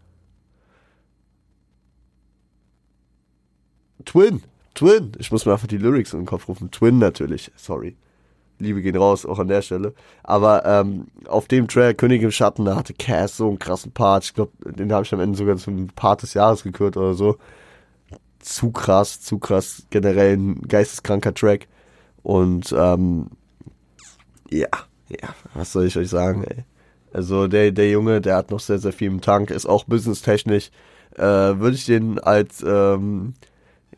Twin. 4.05 4.43
Twin. 4.75 5.13
Ich 5.19 5.33
muss 5.33 5.47
mir 5.47 5.53
einfach 5.53 5.67
die 5.67 5.79
Lyrics 5.79 6.13
in 6.13 6.21
den 6.21 6.27
Kopf 6.27 6.49
rufen. 6.49 6.71
Twin 6.71 6.99
natürlich. 6.99 7.51
Sorry. 7.57 7.97
Liebe 8.61 8.83
gehen 8.83 8.97
raus, 8.97 9.27
auch 9.27 9.39
an 9.39 9.49
der 9.49 9.63
Stelle. 9.63 9.95
Aber 10.23 10.65
ähm, 10.67 11.07
auf 11.27 11.49
dem 11.49 11.67
Track 11.67 11.99
König 11.99 12.23
im 12.23 12.31
Schatten, 12.31 12.67
da 12.67 12.77
hatte 12.77 12.95
Cass 12.95 13.37
so 13.37 13.49
einen 13.49 13.59
krassen 13.59 13.93
Part. 13.93 14.25
Ich 14.25 14.35
glaube, 14.35 14.53
den 14.65 14.93
habe 14.93 15.05
ich 15.05 15.13
am 15.13 15.21
Ende 15.21 15.37
sogar 15.37 15.57
zum 15.57 15.89
Part 15.89 16.23
des 16.23 16.35
Jahres 16.35 16.63
gekürt 16.63 16.97
oder 16.97 17.15
so. 17.15 17.39
Zu 18.41 18.73
krass, 18.73 19.21
zu 19.21 19.39
krass. 19.39 19.85
Generell 19.91 20.37
ein 20.37 20.63
geisteskranker 20.63 21.35
Track. 21.35 21.69
Und 22.23 22.75
ähm, 22.77 23.29
ja, 24.51 24.69
ja, 25.09 25.35
was 25.55 25.73
soll 25.73 25.87
ich 25.87 25.97
euch 25.97 26.09
sagen, 26.09 26.45
ey. 26.45 26.65
Also 27.13 27.49
der, 27.49 27.73
der 27.73 27.91
Junge, 27.91 28.21
der 28.21 28.37
hat 28.37 28.51
noch 28.51 28.61
sehr, 28.61 28.79
sehr 28.79 28.93
viel 28.93 29.09
im 29.09 29.21
Tank, 29.21 29.51
ist 29.51 29.67
auch 29.67 29.85
businesstechnisch. 29.85 30.71
Äh, 31.17 31.23
Würde 31.23 31.75
ich 31.75 31.85
den 31.85 32.19
als 32.21 32.63
ähm, 32.67 33.35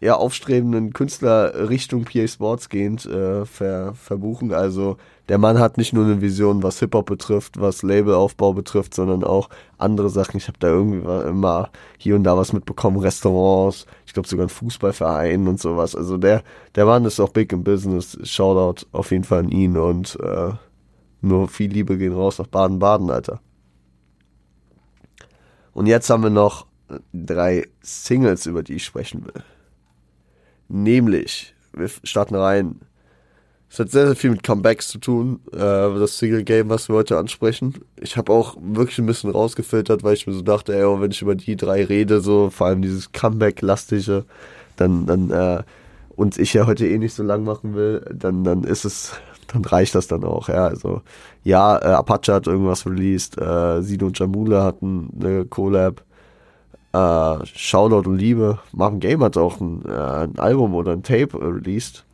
ja, 0.02 0.16
aufstrebenden 0.16 0.92
Künstler 0.92 1.68
Richtung 1.68 2.04
PA 2.04 2.26
Sports 2.26 2.68
gehend 2.68 3.06
äh, 3.06 3.46
ver, 3.46 3.94
verbuchen. 3.94 4.52
Also 4.52 4.96
der 5.28 5.38
Mann 5.38 5.60
hat 5.60 5.78
nicht 5.78 5.92
nur 5.92 6.04
eine 6.04 6.20
Vision, 6.20 6.64
was 6.64 6.80
Hip-Hop 6.80 7.06
betrifft, 7.06 7.60
was 7.60 7.84
Labelaufbau 7.84 8.52
betrifft, 8.52 8.94
sondern 8.94 9.22
auch 9.22 9.48
andere 9.78 10.10
Sachen. 10.10 10.38
Ich 10.38 10.48
habe 10.48 10.58
da 10.58 10.66
irgendwie 10.66 11.08
immer 11.28 11.70
hier 11.98 12.16
und 12.16 12.24
da 12.24 12.36
was 12.36 12.52
mitbekommen, 12.52 12.98
Restaurants, 12.98 13.86
ich 14.04 14.12
glaube 14.12 14.26
sogar 14.26 14.46
ein 14.46 14.48
Fußballverein 14.48 15.46
und 15.46 15.60
sowas. 15.60 15.94
Also 15.94 16.18
der, 16.18 16.42
der 16.74 16.84
Mann 16.84 17.04
ist 17.04 17.20
auch 17.20 17.30
big 17.30 17.52
im 17.52 17.62
Business. 17.62 18.18
Shoutout 18.24 18.86
auf 18.90 19.12
jeden 19.12 19.22
Fall 19.22 19.38
an 19.38 19.50
ihn 19.50 19.76
und 19.76 20.18
äh, 20.20 20.50
nur 21.20 21.46
viel 21.46 21.70
Liebe 21.70 21.96
gehen 21.96 22.12
raus 22.12 22.40
nach 22.40 22.48
Baden-Baden, 22.48 23.08
Alter. 23.08 23.40
Und 25.72 25.86
jetzt 25.86 26.10
haben 26.10 26.24
wir 26.24 26.30
noch 26.30 26.66
drei 27.12 27.68
Singles, 27.82 28.46
über 28.46 28.64
die 28.64 28.74
ich 28.74 28.84
sprechen 28.84 29.24
will. 29.26 29.44
Nämlich, 30.74 31.54
wir 31.74 31.90
starten 32.02 32.34
rein. 32.34 32.80
Es 33.70 33.78
hat 33.78 33.90
sehr, 33.90 34.06
sehr 34.06 34.16
viel 34.16 34.30
mit 34.30 34.42
Comebacks 34.42 34.88
zu 34.88 34.96
tun, 34.96 35.40
äh, 35.52 35.58
das 35.58 36.16
Single 36.16 36.44
Game, 36.44 36.70
was 36.70 36.88
wir 36.88 36.96
heute 36.96 37.18
ansprechen. 37.18 37.74
Ich 38.00 38.16
habe 38.16 38.32
auch 38.32 38.56
wirklich 38.58 38.98
ein 38.98 39.04
bisschen 39.04 39.30
rausgefiltert, 39.30 40.02
weil 40.02 40.14
ich 40.14 40.26
mir 40.26 40.32
so 40.32 40.40
dachte, 40.40 40.74
ey, 40.74 40.82
wenn 40.98 41.10
ich 41.10 41.20
über 41.20 41.34
die 41.34 41.56
drei 41.56 41.84
rede, 41.84 42.22
so 42.22 42.48
vor 42.48 42.68
allem 42.68 42.80
dieses 42.80 43.12
Comeback-lastige, 43.12 44.24
dann, 44.76 45.04
dann, 45.04 45.30
äh, 45.30 45.62
und 46.16 46.38
ich 46.38 46.54
ja 46.54 46.66
heute 46.66 46.88
eh 46.88 46.96
nicht 46.96 47.14
so 47.14 47.22
lang 47.22 47.44
machen 47.44 47.74
will, 47.74 48.02
dann, 48.10 48.42
dann 48.42 48.64
ist 48.64 48.86
es, 48.86 49.12
dann 49.52 49.66
reicht 49.66 49.94
das 49.94 50.06
dann 50.06 50.24
auch, 50.24 50.48
ja. 50.48 50.68
Also, 50.68 51.02
ja, 51.44 51.76
äh, 51.76 51.94
Apache 51.94 52.32
hat 52.32 52.46
irgendwas 52.46 52.86
released, 52.86 53.38
äh, 53.38 53.82
Sido 53.82 54.06
und 54.06 54.18
Jamula 54.18 54.64
hatten 54.64 55.10
eine 55.20 55.44
Collab, 55.44 56.02
äh, 56.92 57.46
Shoutout 57.46 58.08
und 58.08 58.18
Liebe. 58.18 58.58
Marvin 58.72 59.00
Game 59.00 59.22
hat 59.22 59.36
auch 59.36 59.60
ein, 59.60 59.84
äh, 59.84 59.90
ein 59.90 60.38
Album 60.38 60.74
oder 60.74 60.92
ein 60.92 61.02
Tape 61.02 61.34
released. 61.40 62.04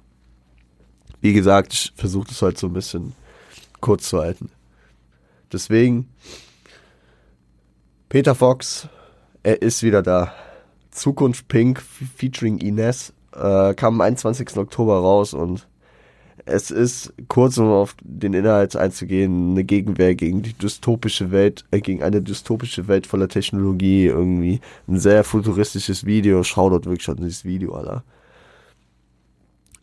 Wie 1.20 1.32
gesagt, 1.32 1.72
ich 1.72 1.92
versuche 1.96 2.28
das 2.28 2.42
halt 2.42 2.58
so 2.58 2.68
ein 2.68 2.72
bisschen 2.72 3.14
kurz 3.80 4.08
zu 4.08 4.18
halten. 4.18 4.50
Deswegen, 5.52 6.08
Peter 8.08 8.34
Fox, 8.34 8.88
er 9.42 9.62
ist 9.62 9.82
wieder 9.82 10.02
da. 10.02 10.32
Zukunft 10.90 11.48
Pink 11.48 11.80
featuring 11.80 12.58
Ines 12.58 13.12
äh, 13.32 13.74
kam 13.74 13.94
am 13.94 14.00
21. 14.00 14.56
Oktober 14.56 14.98
raus 14.98 15.34
und 15.34 15.66
es 16.48 16.70
ist, 16.70 17.12
kurz 17.28 17.58
um 17.58 17.68
auf 17.68 17.94
den 18.02 18.32
Inhalt 18.32 18.74
einzugehen, 18.74 19.52
eine 19.52 19.64
Gegenwehr 19.64 20.14
gegen 20.14 20.42
die 20.42 20.54
dystopische 20.54 21.30
Welt, 21.30 21.64
äh, 21.70 21.80
gegen 21.80 22.02
eine 22.02 22.22
dystopische 22.22 22.88
Welt 22.88 23.06
voller 23.06 23.28
Technologie 23.28 24.06
irgendwie. 24.06 24.60
Ein 24.86 24.98
sehr 24.98 25.24
futuristisches 25.24 26.06
Video. 26.06 26.42
Schau 26.42 26.70
dort 26.70 26.86
wirklich 26.86 27.08
an 27.08 27.16
dieses 27.18 27.44
Video, 27.44 27.74
Alter. 27.74 28.02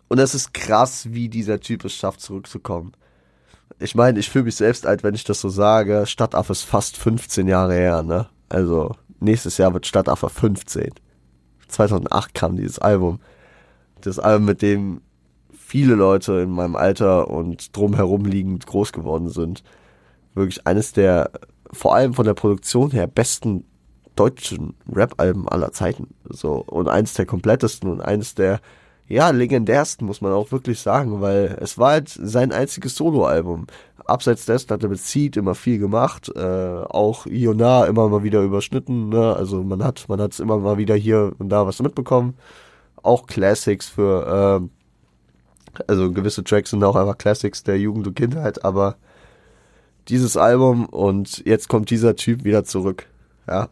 Und 0.07 0.19
es 0.19 0.35
ist 0.35 0.53
krass, 0.53 1.07
wie 1.11 1.29
dieser 1.29 1.59
Typ 1.59 1.85
es 1.85 1.93
schafft, 1.93 2.21
zurückzukommen. 2.21 2.93
Ich 3.79 3.95
meine, 3.95 4.19
ich 4.19 4.29
fühle 4.29 4.45
mich 4.45 4.55
selbst 4.55 4.85
alt, 4.85 5.03
wenn 5.03 5.15
ich 5.15 5.23
das 5.23 5.41
so 5.41 5.49
sage. 5.49 6.05
Stadtaffe 6.05 6.53
ist 6.53 6.63
fast 6.63 6.97
15 6.97 7.47
Jahre 7.47 7.73
her, 7.73 8.03
ne? 8.03 8.27
Also, 8.49 8.95
nächstes 9.19 9.57
Jahr 9.57 9.73
wird 9.73 9.87
Stadtaffe 9.87 10.29
15. 10.29 10.91
2008 11.67 12.33
kam 12.33 12.55
dieses 12.55 12.79
Album. 12.79 13.19
Das 14.01 14.19
Album, 14.19 14.45
mit 14.45 14.61
dem 14.61 15.01
viele 15.75 15.95
Leute 15.95 16.35
in 16.35 16.51
meinem 16.51 16.77
Alter 16.77 17.29
und 17.29 17.75
drumherum 17.75 18.23
liegend 18.23 18.65
groß 18.65 18.93
geworden 18.93 19.27
sind. 19.27 19.61
Wirklich 20.33 20.65
eines 20.65 20.93
der, 20.93 21.31
vor 21.69 21.93
allem 21.93 22.13
von 22.13 22.25
der 22.25 22.33
Produktion 22.33 22.91
her, 22.91 23.07
besten 23.07 23.65
deutschen 24.15 24.75
Rap-Alben 24.89 25.49
aller 25.49 25.73
Zeiten. 25.73 26.15
So, 26.29 26.63
und 26.65 26.87
eines 26.87 27.15
der 27.15 27.25
komplettesten 27.25 27.91
und 27.91 27.99
eines 27.99 28.35
der, 28.35 28.61
ja, 29.09 29.31
legendärsten, 29.31 30.07
muss 30.07 30.21
man 30.21 30.31
auch 30.31 30.53
wirklich 30.53 30.79
sagen, 30.79 31.19
weil 31.19 31.57
es 31.59 31.77
war 31.77 31.91
halt 31.91 32.07
sein 32.07 32.53
einziges 32.53 32.95
Solo-Album. 32.95 33.67
Abseits 34.05 34.45
dessen 34.45 34.69
hat 34.69 34.81
er 34.81 34.87
mit 34.87 34.99
Seed 34.99 35.35
immer 35.35 35.55
viel 35.55 35.77
gemacht, 35.77 36.31
äh, 36.37 36.85
auch 36.87 37.25
Iona 37.25 37.83
immer 37.83 38.07
mal 38.07 38.23
wieder 38.23 38.41
überschnitten, 38.43 39.09
ne? 39.09 39.35
Also 39.35 39.61
man 39.61 39.83
hat, 39.83 40.05
man 40.07 40.29
immer 40.39 40.57
mal 40.57 40.77
wieder 40.77 40.95
hier 40.95 41.33
und 41.37 41.49
da 41.49 41.67
was 41.67 41.81
mitbekommen. 41.81 42.35
Auch 43.03 43.27
Classics 43.27 43.89
für, 43.89 44.61
äh, 44.63 44.74
also 45.87 46.11
gewisse 46.11 46.43
Tracks 46.43 46.71
sind 46.71 46.83
auch 46.83 46.95
einfach 46.95 47.17
Classics 47.17 47.63
der 47.63 47.79
Jugend 47.79 48.07
und 48.07 48.15
Kindheit, 48.15 48.63
aber 48.63 48.95
dieses 50.07 50.37
Album 50.37 50.85
und 50.85 51.43
jetzt 51.45 51.67
kommt 51.67 51.89
dieser 51.89 52.15
Typ 52.15 52.43
wieder 52.43 52.63
zurück, 52.63 53.07
ja. 53.47 53.69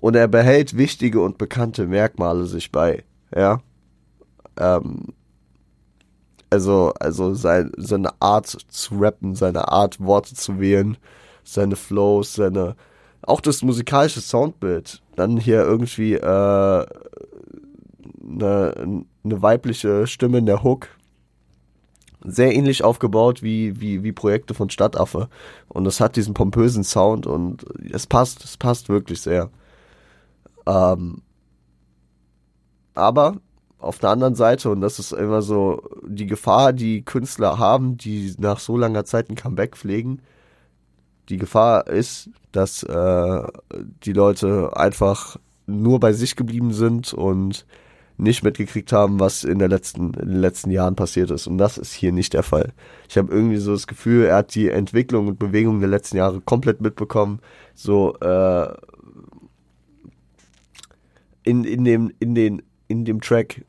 Und 0.00 0.16
er 0.16 0.28
behält 0.28 0.76
wichtige 0.76 1.20
und 1.20 1.38
bekannte 1.38 1.86
Merkmale 1.86 2.44
sich 2.44 2.70
bei, 2.70 3.04
ja. 3.34 3.60
Ähm, 4.58 5.14
also, 6.50 6.92
also 7.00 7.34
sein, 7.34 7.72
seine 7.76 8.10
Art 8.20 8.46
zu 8.46 8.94
rappen, 8.96 9.34
seine 9.34 9.68
Art 9.68 9.98
Worte 9.98 10.34
zu 10.34 10.60
wählen, 10.60 10.96
seine 11.42 11.74
Flows, 11.74 12.34
seine, 12.34 12.76
auch 13.22 13.40
das 13.40 13.62
musikalische 13.62 14.20
Soundbild. 14.20 15.02
Dann 15.16 15.36
hier 15.36 15.62
irgendwie, 15.62 16.14
äh, 16.14 16.86
eine, 18.26 19.04
eine 19.24 19.42
weibliche 19.42 20.06
Stimme 20.06 20.38
in 20.38 20.46
der 20.46 20.62
Hook. 20.62 20.88
Sehr 22.26 22.54
ähnlich 22.54 22.82
aufgebaut 22.82 23.42
wie, 23.42 23.80
wie, 23.80 24.02
wie 24.02 24.12
Projekte 24.12 24.54
von 24.54 24.70
Stadtaffe. 24.70 25.28
Und 25.68 25.86
es 25.86 26.00
hat 26.00 26.16
diesen 26.16 26.32
pompösen 26.32 26.84
Sound 26.84 27.26
und 27.26 27.64
es 27.90 28.06
passt, 28.06 28.44
es 28.44 28.56
passt 28.56 28.88
wirklich 28.88 29.20
sehr. 29.20 29.50
Ähm, 30.66 31.20
aber 32.94 33.36
auf 33.78 33.98
der 33.98 34.10
anderen 34.10 34.34
Seite, 34.34 34.70
und 34.70 34.80
das 34.80 34.98
ist 34.98 35.12
immer 35.12 35.42
so 35.42 35.82
die 36.06 36.26
Gefahr, 36.26 36.72
die 36.72 37.02
Künstler 37.02 37.58
haben, 37.58 37.98
die 37.98 38.34
nach 38.38 38.58
so 38.58 38.78
langer 38.78 39.04
Zeit 39.04 39.28
ein 39.28 39.34
Comeback 39.34 39.76
pflegen, 39.76 40.22
die 41.28 41.36
Gefahr 41.36 41.86
ist, 41.86 42.30
dass 42.52 42.82
äh, 42.82 43.42
die 44.04 44.12
Leute 44.12 44.76
einfach 44.76 45.36
nur 45.66 46.00
bei 46.00 46.12
sich 46.12 46.36
geblieben 46.36 46.72
sind 46.72 47.12
und 47.12 47.66
nicht 48.16 48.44
mitgekriegt 48.44 48.92
haben, 48.92 49.18
was 49.18 49.44
in, 49.44 49.58
der 49.58 49.68
letzten, 49.68 50.14
in 50.14 50.28
den 50.28 50.40
letzten 50.40 50.70
Jahren 50.70 50.94
passiert 50.94 51.30
ist. 51.30 51.46
Und 51.46 51.58
das 51.58 51.78
ist 51.78 51.92
hier 51.92 52.12
nicht 52.12 52.32
der 52.32 52.42
Fall. 52.42 52.72
Ich 53.08 53.18
habe 53.18 53.32
irgendwie 53.32 53.56
so 53.56 53.72
das 53.72 53.86
Gefühl, 53.86 54.26
er 54.26 54.36
hat 54.36 54.54
die 54.54 54.68
Entwicklung 54.68 55.28
und 55.28 55.38
Bewegung 55.38 55.80
der 55.80 55.88
letzten 55.88 56.18
Jahre 56.18 56.40
komplett 56.40 56.80
mitbekommen. 56.80 57.40
So 57.74 58.16
äh, 58.18 58.68
in, 61.42 61.64
in, 61.64 61.84
dem, 61.84 62.12
in, 62.20 62.34
den, 62.34 62.62
in 62.88 63.04
dem 63.04 63.20
Track 63.20 63.64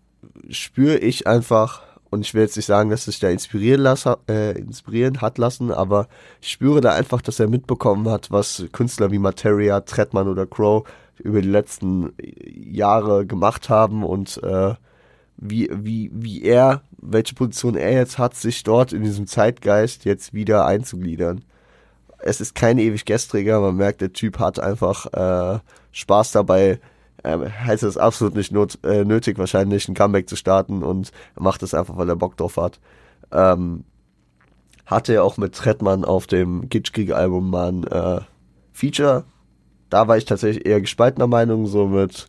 spüre 0.50 0.98
ich 0.98 1.26
einfach, 1.26 1.82
und 2.12 2.22
ich 2.22 2.34
will 2.34 2.44
jetzt 2.44 2.56
nicht 2.56 2.68
sagen, 2.68 2.92
dass 2.92 3.06
sich 3.06 3.20
da 3.20 3.30
inspirieren, 3.30 3.82
lasse, 3.82 4.18
äh, 4.30 4.58
inspirieren 4.58 5.22
hat 5.22 5.38
lassen, 5.40 5.72
aber 5.72 6.08
ich 6.40 6.50
spüre 6.50 6.82
da 6.82 6.94
einfach, 6.94 7.22
dass 7.22 7.40
er 7.40 7.48
mitbekommen 7.48 8.08
hat, 8.10 8.32
was 8.32 8.66
Künstler 8.72 9.12
wie 9.12 9.20
Materia, 9.20 9.82
Trettmann 9.82 10.28
oder 10.28 10.46
Crow 10.46 10.88
über 11.20 11.42
die 11.42 11.50
letzten 11.50 12.14
Jahre 12.20 13.26
gemacht 13.26 13.70
haben 13.70 14.04
und 14.04 14.42
äh, 14.44 14.76
wie, 15.38 15.70
wie, 15.72 16.12
wie 16.14 16.44
er, 16.44 16.82
welche 16.98 17.36
Position 17.36 17.76
er 17.76 17.92
jetzt 17.94 18.18
hat, 18.18 18.36
sich 18.36 18.64
dort 18.64 18.94
in 18.94 19.04
diesem 19.04 19.28
Zeitgeist 19.28 20.06
jetzt 20.06 20.34
wieder 20.34 20.66
einzugliedern. 20.66 21.44
Es 22.20 22.42
ist 22.42 22.56
kein 22.56 22.78
ewig 22.78 23.06
gestriger, 23.06 23.60
man 23.60 23.76
merkt, 23.76 24.02
der 24.02 24.14
Typ 24.14 24.40
hat 24.40 24.60
einfach 24.60 25.06
äh, 25.14 25.60
Spaß 25.92 26.32
dabei, 26.32 26.80
ähm, 27.24 27.44
heißt 27.44 27.84
es 27.84 27.98
absolut 27.98 28.36
nicht 28.36 28.52
not, 28.52 28.80
äh, 28.84 29.04
nötig, 29.04 29.38
wahrscheinlich 29.38 29.88
ein 29.88 29.96
Comeback 29.96 30.30
zu 30.30 30.36
starten 30.36 30.84
und 30.84 31.12
macht 31.38 31.64
es 31.64 31.74
einfach, 31.74 31.98
weil 31.98 32.10
er 32.10 32.16
Bock 32.16 32.38
drauf 32.38 32.58
hat. 32.58 32.80
Ähm, 33.32 33.84
hatte 34.86 35.14
er 35.14 35.24
auch 35.24 35.38
mit 35.38 35.56
Trettmann 35.56 36.06
auf 36.06 36.28
dem 36.28 36.70
Gitschkrieg-Album 36.70 37.50
mal 37.50 37.70
ein 37.70 37.84
äh, 37.88 38.22
Feature 38.72 39.26
da 39.90 40.08
war 40.08 40.18
ich 40.18 40.26
tatsächlich 40.26 40.66
eher 40.66 40.82
gespaltener 40.82 41.28
Meinung, 41.28 41.68
so 41.68 41.88
mit, 41.88 42.28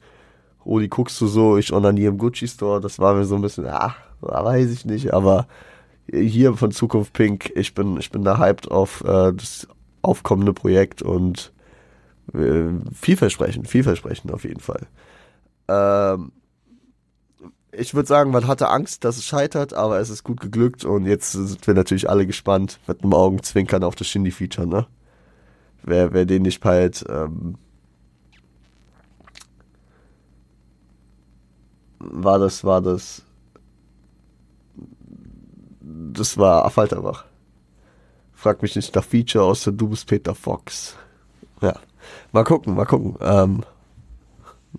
Oli, 0.65 0.89
guckst 0.89 1.21
du 1.21 1.27
so, 1.27 1.57
ich 1.57 1.73
onaniere 1.73 2.11
im 2.13 2.19
Gucci-Store, 2.19 2.81
das 2.81 2.99
war 2.99 3.15
mir 3.15 3.25
so 3.25 3.37
ein 3.37 3.43
bisschen, 3.43 3.67
ah, 3.67 3.95
weiß 4.21 4.71
ich 4.71 4.85
nicht, 4.85 5.13
aber 5.13 5.47
hier 6.11 6.55
von 6.55 6.71
Zukunft 6.71 7.13
Pink, 7.13 7.53
ich 7.55 7.75
bin, 7.75 7.97
ich 7.99 8.11
bin 8.11 8.23
da 8.23 8.39
hyped 8.39 8.71
auf 8.71 9.03
äh, 9.03 9.33
das 9.33 9.67
aufkommende 10.03 10.53
Projekt 10.53 11.03
und 11.03 11.53
äh, 12.33 12.69
vielversprechend, 12.93 13.69
vielversprechend 13.69 14.33
auf 14.33 14.45
jeden 14.45 14.61
Fall. 14.61 14.87
Ähm, 15.69 16.33
ich 17.73 17.95
würde 17.95 18.07
sagen, 18.07 18.31
man 18.31 18.47
hatte 18.47 18.69
Angst, 18.69 19.05
dass 19.05 19.19
es 19.19 19.25
scheitert, 19.25 19.75
aber 19.75 19.99
es 19.99 20.11
ist 20.11 20.25
gut 20.25 20.41
geglückt 20.41 20.85
und 20.85 21.07
jetzt 21.07 21.33
sind 21.33 21.67
wir 21.67 21.75
natürlich 21.75 22.09
alle 22.09 22.27
gespannt 22.27 22.79
mit 22.87 23.03
einem 23.03 23.13
Augenzwinkern 23.13 23.85
auf 23.85 23.95
das 23.97 24.07
Shindy-Feature, 24.09 24.67
ne? 24.67 24.87
Wer, 25.87 26.13
wer 26.13 26.27
den 26.27 26.43
nicht 26.43 26.61
peilt, 26.61 27.05
ähm, 27.09 27.57
war 31.99 32.39
das, 32.39 32.65
war 32.65 32.81
das, 32.83 33.23
das 35.81 36.37
war 36.37 36.65
Affalterbach. 36.65 37.25
Frag 38.33 38.61
mich 38.63 38.77
nicht 38.77 38.95
nach 38.95 39.05
Feature 39.05 39.45
aus 39.45 39.65
der 39.65 39.73
Du 39.73 39.89
bist 39.89 40.07
Peter 40.07 40.35
Fox. 40.35 40.95
Ja, 41.63 41.75
mal 42.33 42.45
gucken, 42.45 42.75
mal 42.75 42.85
gucken. 42.85 43.17
Ähm, 43.21 43.65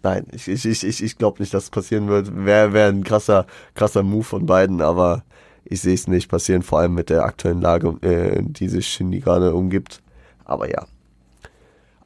nein, 0.03 0.27
ich, 0.31 0.47
ich, 0.47 0.65
ich, 0.65 1.03
ich 1.03 1.17
glaube 1.17 1.41
nicht, 1.41 1.53
dass 1.53 1.65
es 1.65 1.69
passieren 1.69 2.07
wird. 2.07 2.45
Wäre 2.45 2.73
wär 2.73 2.87
ein 2.87 3.03
krasser, 3.03 3.47
krasser 3.73 4.03
Move 4.03 4.23
von 4.23 4.45
beiden, 4.45 4.81
aber 4.81 5.23
ich 5.65 5.81
sehe 5.81 5.95
es 5.95 6.07
nicht 6.07 6.29
passieren, 6.29 6.61
vor 6.61 6.79
allem 6.79 6.93
mit 6.93 7.09
der 7.09 7.23
aktuellen 7.23 7.61
Lage, 7.61 7.97
äh, 8.01 8.41
die 8.43 8.69
sich 8.69 8.87
Shindy 8.87 9.19
gerade 9.19 9.53
umgibt. 9.53 10.01
Aber 10.45 10.69
ja, 10.69 10.85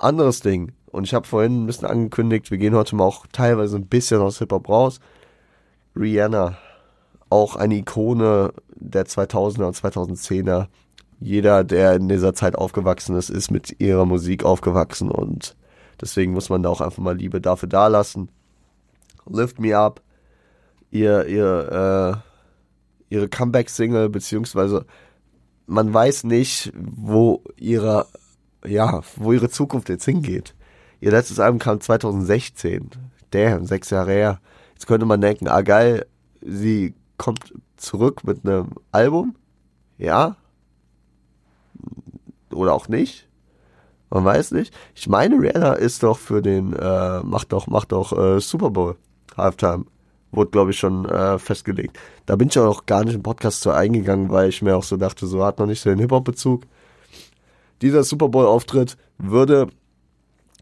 anderes 0.04 0.42
Ding. 0.42 0.74
Und 0.88 1.06
ich 1.06 1.14
habe 1.14 1.28
vorhin 1.28 1.64
ein 1.64 1.68
bisschen 1.68 1.88
angekündigt, 1.88 2.52
wir 2.52 2.58
gehen 2.58 2.76
heute 2.76 2.96
mal 2.96 3.06
auch 3.06 3.26
teilweise 3.32 3.78
ein 3.78 3.88
bisschen 3.88 4.20
aus 4.22 4.40
Hip-Hop 4.40 4.68
raus. 4.68 5.00
Rihanna, 5.96 6.58
auch 7.30 7.56
eine 7.56 7.76
Ikone 7.76 8.54
der 8.76 9.06
2000er 9.06 9.64
und 9.64 9.76
2010er. 9.76 10.68
Jeder, 11.20 11.64
der 11.64 11.96
in 11.96 12.10
dieser 12.10 12.34
Zeit 12.34 12.56
aufgewachsen 12.56 13.16
ist, 13.16 13.30
ist 13.30 13.52
mit 13.52 13.80
ihrer 13.80 14.06
Musik 14.06 14.44
aufgewachsen 14.44 15.12
und 15.12 15.56
deswegen 16.00 16.34
muss 16.34 16.50
man 16.50 16.64
da 16.64 16.70
auch 16.70 16.82
einfach 16.82 17.02
mal 17.02 17.16
Liebe 17.16 17.40
dafür 17.40 17.70
dalassen. 17.70 18.30
Lift 19.30 19.60
Me 19.60 19.78
Up, 19.78 20.02
ihr, 20.90 21.28
ihr, 21.28 22.22
äh, 23.12 23.14
ihre 23.14 23.30
Comeback-Single, 23.30 24.10
beziehungsweise 24.10 24.86
man 25.68 25.94
weiß 25.94 26.24
nicht, 26.24 26.74
wo 26.76 27.44
ihre 27.56 28.08
ja, 28.66 29.02
wo 29.16 29.34
ihre 29.34 29.50
Zukunft 29.50 29.90
jetzt 29.90 30.06
hingeht. 30.06 30.56
Ihr 31.00 31.12
letztes 31.12 31.40
Album 31.40 31.60
kam 31.60 31.82
2016. 31.82 32.90
Damn, 33.32 33.66
sechs 33.66 33.90
Jahre 33.90 34.12
her. 34.12 34.40
Jetzt 34.74 34.88
könnte 34.88 35.06
man 35.06 35.22
denken, 35.22 35.48
ah 35.48 35.62
geil, 35.62 36.06
sie 36.42 36.94
kommt 37.18 37.54
zurück 37.78 38.24
mit 38.24 38.46
einem 38.46 38.70
Album. 38.92 39.36
Ja. 39.98 40.36
Oder 42.52 42.74
auch 42.74 42.88
nicht. 42.88 43.28
Man 44.10 44.26
weiß 44.26 44.52
nicht. 44.52 44.74
Ich 44.94 45.08
meine, 45.08 45.40
Rihanna 45.40 45.74
ist 45.74 46.04
doch 46.04 46.18
für 46.18 46.42
den, 46.42 46.74
äh, 46.74 47.22
macht 47.22 47.54
doch, 47.54 47.68
macht 47.68 47.94
doch 47.94 48.12
äh, 48.12 48.40
Super 48.42 48.70
Bowl 48.70 48.98
Halftime. 49.38 49.86
wurde, 50.32 50.52
glaube 50.52 50.72
ich, 50.72 50.80
schon 50.80 51.06
äh, 51.06 51.40
festgelegt. 51.40 51.98
Da 52.26 52.36
bin 52.36 52.50
ich 52.50 52.60
auch 52.60 52.86
gar 52.86 53.06
nicht 53.06 53.16
im 53.16 53.24
Podcast 53.24 53.62
zu 53.62 53.72
eingegangen, 53.72 54.30
weil 54.30 54.50
ich 54.50 54.62
mir 54.62 54.76
auch 54.76 54.84
so 54.84 54.98
dachte, 54.98 55.28
so 55.28 55.46
hat 55.46 55.60
noch 55.60 55.66
nicht 55.66 55.82
so 55.82 55.90
den 55.90 56.00
Hip-Hop-Bezug. 56.00 56.64
Dieser 57.82 58.04
Super 58.04 58.30
Bowl-Auftritt 58.30 58.98
würde, 59.18 59.68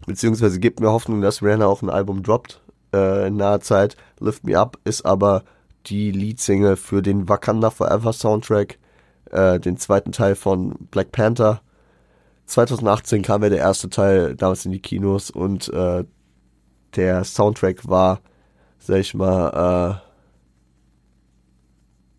beziehungsweise 0.05 0.59
gibt 0.59 0.79
mir 0.79 0.91
Hoffnung, 0.91 1.21
dass 1.21 1.41
Rihanna 1.43 1.65
auch 1.65 1.81
ein 1.81 1.89
Album 1.89 2.23
droppt 2.23 2.61
äh, 2.93 3.27
in 3.27 3.37
naher 3.37 3.61
Zeit. 3.61 3.97
Lift 4.19 4.45
Me 4.45 4.57
Up 4.57 4.77
ist 4.85 5.05
aber 5.05 5.43
die 5.85 6.11
Leadsingle 6.11 6.77
für 6.77 7.01
den 7.01 7.27
Wakanda 7.27 7.69
Forever 7.69 8.13
Soundtrack, 8.13 8.77
äh, 9.31 9.59
den 9.59 9.77
zweiten 9.77 10.11
Teil 10.11 10.35
von 10.35 10.75
Black 10.91 11.11
Panther. 11.11 11.61
2018 12.45 13.21
kam 13.21 13.43
ja 13.43 13.49
der 13.49 13.59
erste 13.59 13.89
Teil 13.89 14.35
damals 14.35 14.65
in 14.65 14.71
die 14.71 14.81
Kinos 14.81 15.29
und 15.29 15.69
äh, 15.69 16.03
der 16.95 17.23
Soundtrack 17.23 17.87
war, 17.87 18.21
sag 18.79 18.97
ich 18.97 19.13
mal, 19.13 20.01
äh, 20.01 20.09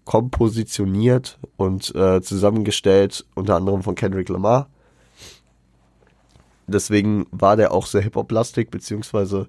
kompositioniert 0.04 1.38
und 1.56 1.94
äh, 1.94 2.20
zusammengestellt, 2.20 3.26
unter 3.34 3.56
anderem 3.56 3.82
von 3.82 3.94
Kendrick 3.94 4.28
Lamar. 4.28 4.68
Deswegen 6.70 7.26
war 7.30 7.56
der 7.56 7.72
auch 7.72 7.86
sehr 7.86 8.02
Hip-Hop-lastig, 8.02 8.70
beziehungsweise 8.70 9.48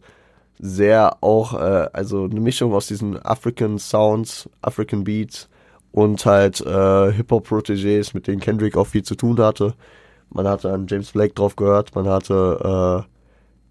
sehr 0.60 1.18
auch, 1.22 1.54
äh, 1.54 1.90
also 1.94 2.26
eine 2.26 2.40
Mischung 2.40 2.74
aus 2.74 2.88
diesen 2.88 3.24
African 3.26 3.80
Sounds, 3.80 4.50
African 4.62 5.04
Beats 5.04 5.50
und 5.92 6.26
halt 6.26 6.62
äh, 6.62 7.12
Hip-Hop-Protégés, 7.12 8.12
mit 8.14 8.28
denen 8.28 8.40
Kendrick 8.40 8.78
auch 8.78 8.88
viel 8.88 9.04
zu 9.04 9.16
tun 9.16 9.40
hatte. 9.40 9.74
Man 10.30 10.48
hatte 10.48 10.72
an 10.72 10.88
James 10.88 11.12
Blake 11.12 11.34
drauf 11.34 11.56
gehört, 11.56 11.94
man 11.96 12.08
hatte, 12.08 13.06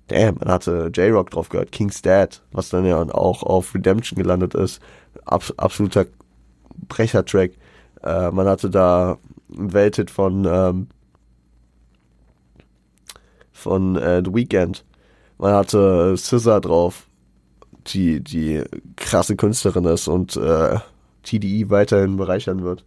äh, 0.09 0.15
damn, 0.15 0.37
man 0.37 0.49
hatte 0.49 0.91
J-Rock 0.93 1.31
drauf 1.31 1.49
gehört, 1.49 1.73
King's 1.73 2.03
Dad, 2.03 2.43
was 2.53 2.69
dann 2.69 2.85
ja 2.85 3.01
auch 3.15 3.43
auf 3.43 3.75
Redemption 3.75 4.19
gelandet 4.19 4.55
ist. 4.55 4.83
Abs 5.25 5.55
absoluter 5.57 6.07
Brecher-Track. 6.89 7.53
Äh, 8.03 8.31
man 8.31 8.47
hatte 8.47 8.69
da 8.69 9.19
ein 9.57 9.73
Welthit 9.73 10.11
von, 10.11 10.45
ähm, 10.45 10.89
von 13.61 13.97
äh, 13.97 14.23
The 14.25 14.35
Weeknd. 14.35 14.85
Man 15.39 15.55
hatte 15.55 16.17
Scissor 16.17 16.61
drauf, 16.61 17.07
die, 17.87 18.21
die 18.21 18.63
krasse 18.97 19.37
Künstlerin 19.37 19.85
ist 19.85 20.09
und 20.09 20.37
äh, 20.37 20.79
TDE 21.23 21.71
weiterhin 21.71 22.17
bereichern 22.17 22.65
wird. 22.65 22.85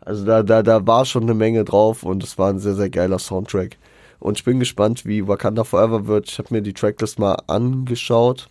Also 0.00 0.24
da, 0.24 0.42
da, 0.42 0.62
da 0.62 0.86
war 0.86 1.04
schon 1.04 1.22
eine 1.22 1.34
Menge 1.34 1.64
drauf 1.64 2.02
und 2.02 2.22
es 2.22 2.38
war 2.38 2.50
ein 2.50 2.58
sehr, 2.58 2.74
sehr 2.74 2.90
geiler 2.90 3.18
Soundtrack. 3.18 3.76
Und 4.20 4.38
ich 4.38 4.44
bin 4.44 4.58
gespannt, 4.58 5.04
wie 5.06 5.26
Wakanda 5.26 5.64
Forever 5.64 6.06
wird. 6.06 6.30
Ich 6.30 6.38
habe 6.38 6.54
mir 6.54 6.62
die 6.62 6.72
Tracklist 6.72 7.18
mal 7.18 7.36
angeschaut. 7.46 8.48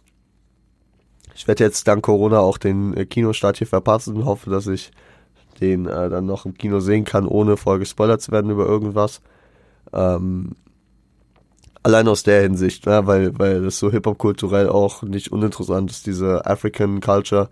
Ich 1.36 1.48
werde 1.48 1.64
jetzt 1.64 1.88
dank 1.88 2.04
Corona 2.04 2.40
auch 2.40 2.58
den 2.58 2.96
äh, 2.96 3.06
Kinostart 3.06 3.58
hier 3.58 3.68
verpassen 3.68 4.16
und 4.18 4.26
hoffe, 4.26 4.50
dass 4.50 4.68
ich 4.68 4.92
den 5.62 5.88
äh, 5.88 6.10
dann 6.10 6.26
noch 6.26 6.46
im 6.46 6.56
Kino 6.56 6.80
sehen 6.80 7.06
kann, 7.06 7.28
ohne 7.28 7.58
vorher 7.58 7.80
gespoilert 7.80 8.22
zu 8.22 8.32
werden 8.32 8.52
über 8.52 8.66
irgendwas. 8.66 9.22
Ähm, 9.92 10.52
allein 11.84 12.08
aus 12.08 12.24
der 12.24 12.42
Hinsicht, 12.42 12.86
ne, 12.86 13.06
weil, 13.06 13.38
weil 13.38 13.62
das 13.62 13.78
so 13.78 13.92
Hip-Hop-kulturell 13.92 14.70
auch 14.70 15.04
nicht 15.04 15.32
uninteressant 15.32 15.92
ist, 15.92 16.08
diese 16.08 16.46
African 16.46 17.02
Culture, 17.02 17.50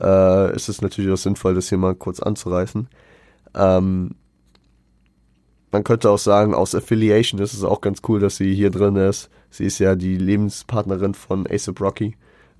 äh, 0.00 0.54
ist 0.54 0.68
es 0.68 0.80
natürlich 0.80 1.10
auch 1.12 1.16
sinnvoll, 1.16 1.54
das 1.54 1.68
hier 1.68 1.78
mal 1.78 1.94
kurz 1.94 2.20
anzureißen. 2.20 2.88
Ähm, 3.54 4.14
man 5.70 5.84
könnte 5.84 6.10
auch 6.10 6.18
sagen, 6.18 6.54
aus 6.54 6.74
Affiliation 6.74 7.40
ist 7.40 7.54
es 7.54 7.64
auch 7.64 7.80
ganz 7.80 8.02
cool, 8.08 8.20
dass 8.20 8.36
sie 8.36 8.54
hier 8.54 8.70
drin 8.70 8.96
ist. 8.96 9.30
Sie 9.50 9.64
ist 9.64 9.78
ja 9.78 9.96
die 9.96 10.16
Lebenspartnerin 10.16 11.14
von 11.14 11.46
ASAP 11.46 11.80
Rocky. 11.80 12.16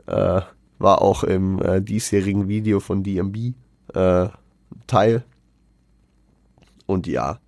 Äh, 0.07 0.41
war 0.79 1.03
auch 1.03 1.23
im 1.23 1.61
äh, 1.63 1.81
diesjährigen 1.81 2.49
Video 2.49 2.81
von 2.81 3.03
DMB 3.03 3.55
äh, 3.95 4.29
Teil. 4.87 5.25
Und 6.87 7.07
ja, 7.07 7.39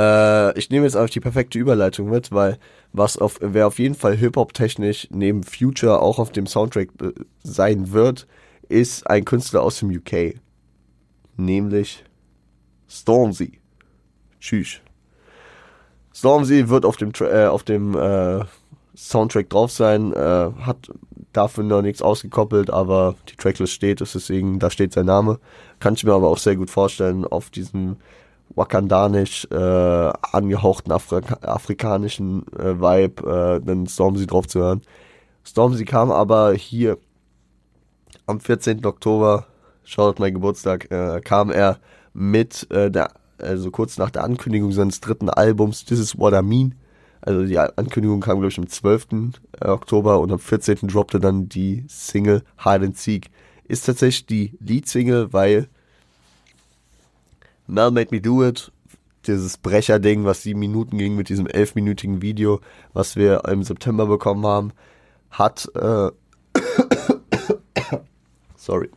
äh, 0.00 0.58
ich 0.58 0.70
nehme 0.70 0.86
jetzt 0.86 0.96
einfach 0.96 1.10
die 1.10 1.20
perfekte 1.20 1.58
Überleitung 1.58 2.08
mit, 2.10 2.32
weil 2.32 2.58
was 2.92 3.18
auf, 3.18 3.38
wer 3.40 3.66
auf 3.66 3.78
jeden 3.78 3.94
Fall 3.94 4.16
Hip-Hop-technisch 4.16 5.08
neben 5.10 5.42
Future 5.42 6.00
auch 6.00 6.18
auf 6.18 6.32
dem 6.32 6.46
Soundtrack 6.46 6.88
äh, 7.02 7.12
sein 7.42 7.92
wird, 7.92 8.26
ist 8.68 9.06
ein 9.08 9.24
Künstler 9.24 9.62
aus 9.62 9.78
dem 9.80 9.90
UK. 9.90 10.40
Nämlich 11.36 12.04
Stormzy. 12.88 13.60
Tschüss. 14.40 14.80
Stormzy 16.14 16.68
wird 16.68 16.84
auf 16.84 16.96
dem, 16.96 17.12
äh, 17.20 17.46
auf 17.46 17.62
dem 17.62 17.94
äh, 17.94 18.40
Soundtrack 18.96 19.50
drauf 19.50 19.70
sein, 19.70 20.12
äh, 20.12 20.50
hat 20.60 20.90
dafür 21.32 21.64
noch 21.64 21.82
nichts 21.82 22.02
ausgekoppelt, 22.02 22.70
aber 22.70 23.14
die 23.28 23.36
Tracklist 23.36 23.72
steht, 23.72 24.00
deswegen, 24.00 24.58
da 24.58 24.70
steht 24.70 24.92
sein 24.92 25.06
Name. 25.06 25.38
Kann 25.78 25.94
ich 25.94 26.04
mir 26.04 26.12
aber 26.12 26.28
auch 26.28 26.38
sehr 26.38 26.56
gut 26.56 26.70
vorstellen, 26.70 27.24
auf 27.24 27.50
diesem 27.50 27.96
wakandanisch 28.54 29.46
äh, 29.50 30.12
angehauchten 30.32 30.92
Afrika 30.92 31.38
afrikanischen 31.42 32.46
äh, 32.58 32.80
Vibe, 32.80 33.60
äh, 33.60 33.64
dann 33.64 33.86
Stormzy 33.86 34.26
drauf 34.26 34.46
zu 34.46 34.60
hören. 34.60 34.82
Stormzy 35.44 35.84
kam 35.84 36.10
aber 36.10 36.52
hier 36.54 36.98
am 38.26 38.40
14. 38.40 38.84
Oktober, 38.84 39.46
schaut 39.84 40.18
mein 40.18 40.34
Geburtstag, 40.34 40.90
äh, 40.90 41.20
kam 41.20 41.50
er 41.50 41.78
mit 42.12 42.70
äh, 42.70 42.90
der, 42.90 43.12
also 43.38 43.70
kurz 43.70 43.98
nach 43.98 44.10
der 44.10 44.24
Ankündigung 44.24 44.72
seines 44.72 45.00
dritten 45.00 45.30
Albums, 45.30 45.84
This 45.84 45.98
is 45.98 46.18
What 46.18 46.34
I 46.34 46.42
Mean. 46.42 46.74
Also 47.22 47.44
die 47.44 47.58
Ankündigung 47.58 48.20
kam, 48.20 48.38
glaube 48.38 48.48
ich, 48.48 48.58
am 48.58 48.66
12. 48.66 49.08
Äh, 49.60 49.68
Oktober 49.68 50.20
und 50.20 50.32
am 50.32 50.38
14. 50.38 50.88
droppte 50.88 51.20
dann 51.20 51.48
die 51.48 51.84
Single 51.88 52.42
Hide 52.64 52.86
and 52.86 52.96
Seek. 52.96 53.30
Ist 53.64 53.86
tatsächlich 53.86 54.26
die 54.26 54.58
Lead-Single, 54.60 55.32
weil 55.32 55.68
Mel 57.70 57.92
Made 57.92 58.08
Me 58.10 58.20
Do 58.20 58.44
It, 58.44 58.72
dieses 59.28 59.56
Brecher-Ding, 59.56 60.24
was 60.24 60.42
sieben 60.42 60.58
Minuten 60.58 60.98
ging 60.98 61.14
mit 61.14 61.28
diesem 61.28 61.46
elfminütigen 61.46 62.20
Video, 62.20 62.60
was 62.92 63.14
wir 63.14 63.44
im 63.44 63.62
September 63.62 64.06
bekommen 64.06 64.44
haben, 64.44 64.72
hat, 65.30 65.70
äh, 65.76 66.10
sorry, 68.56 68.90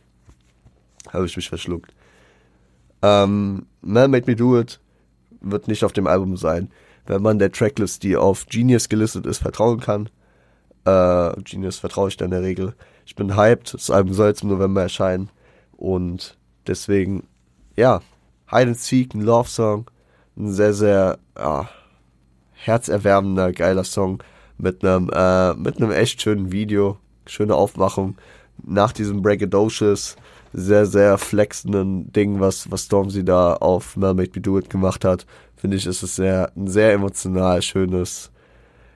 habe 1.12 1.26
ich 1.26 1.36
mich 1.36 1.48
verschluckt. 1.48 1.94
Ähm, 3.02 3.66
Mel 3.80 4.08
Made 4.08 4.26
Me 4.26 4.34
Do 4.34 4.58
It 4.58 4.80
wird 5.40 5.68
nicht 5.68 5.84
auf 5.84 5.92
dem 5.92 6.08
Album 6.08 6.36
sein. 6.36 6.72
Wenn 7.06 7.22
man 7.22 7.38
der 7.38 7.52
Tracklist, 7.52 8.02
die 8.02 8.16
auf 8.16 8.46
Genius 8.46 8.88
gelistet 8.88 9.24
ist, 9.26 9.38
vertrauen 9.38 9.78
kann, 9.78 10.08
äh, 10.84 11.40
Genius 11.42 11.78
vertraue 11.78 12.08
ich 12.08 12.16
da 12.16 12.24
in 12.24 12.32
der 12.32 12.42
Regel. 12.42 12.74
Ich 13.06 13.14
bin 13.14 13.36
hyped, 13.36 13.74
das 13.74 13.90
Album 13.90 14.14
soll 14.14 14.28
jetzt 14.28 14.42
im 14.42 14.48
November 14.48 14.82
erscheinen 14.82 15.30
und 15.76 16.36
deswegen, 16.66 17.28
ja, 17.76 18.00
Hide 18.50 18.68
and 18.68 18.78
Seek, 18.78 19.14
ein 19.14 19.22
Love 19.22 19.48
Song, 19.48 19.90
ein 20.36 20.52
sehr, 20.52 20.74
sehr 20.74 21.18
ja, 21.36 21.68
herzerwärmender, 22.52 23.52
geiler 23.52 23.84
Song 23.84 24.22
mit 24.58 24.84
einem 24.84 25.10
äh, 25.12 25.54
mit 25.54 25.76
einem 25.76 25.90
echt 25.90 26.22
schönen 26.22 26.52
Video, 26.52 26.98
schöne 27.26 27.54
Aufmachung 27.54 28.16
nach 28.62 28.92
diesem 28.92 29.22
Braggadocious, 29.22 30.16
sehr, 30.52 30.86
sehr 30.86 31.18
flexenden 31.18 32.12
Ding, 32.12 32.40
was, 32.40 32.70
was 32.70 32.84
Stormzy 32.84 33.24
da 33.24 33.54
auf 33.54 33.96
Mel 33.96 34.14
Made 34.14 34.30
Me 34.34 34.40
Do 34.40 34.58
It 34.58 34.70
gemacht 34.70 35.04
hat, 35.04 35.26
finde 35.56 35.76
ich, 35.76 35.86
ist 35.86 36.02
es 36.02 36.16
sehr, 36.16 36.52
ein 36.56 36.68
sehr 36.68 36.92
emotional 36.92 37.60
schönes, 37.62 38.30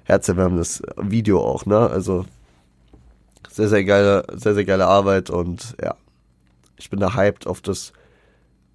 herzerwärmendes 0.04 0.82
Video 0.96 1.40
auch, 1.40 1.66
ne? 1.66 1.90
Also, 1.90 2.24
sehr, 3.50 3.68
sehr 3.68 3.84
geile, 3.84 4.24
sehr, 4.34 4.54
sehr 4.54 4.64
geile 4.64 4.86
Arbeit 4.86 5.30
und 5.30 5.76
ja, 5.82 5.96
ich 6.76 6.90
bin 6.90 7.00
da 7.00 7.14
hyped 7.14 7.46
auf 7.46 7.60
das, 7.60 7.92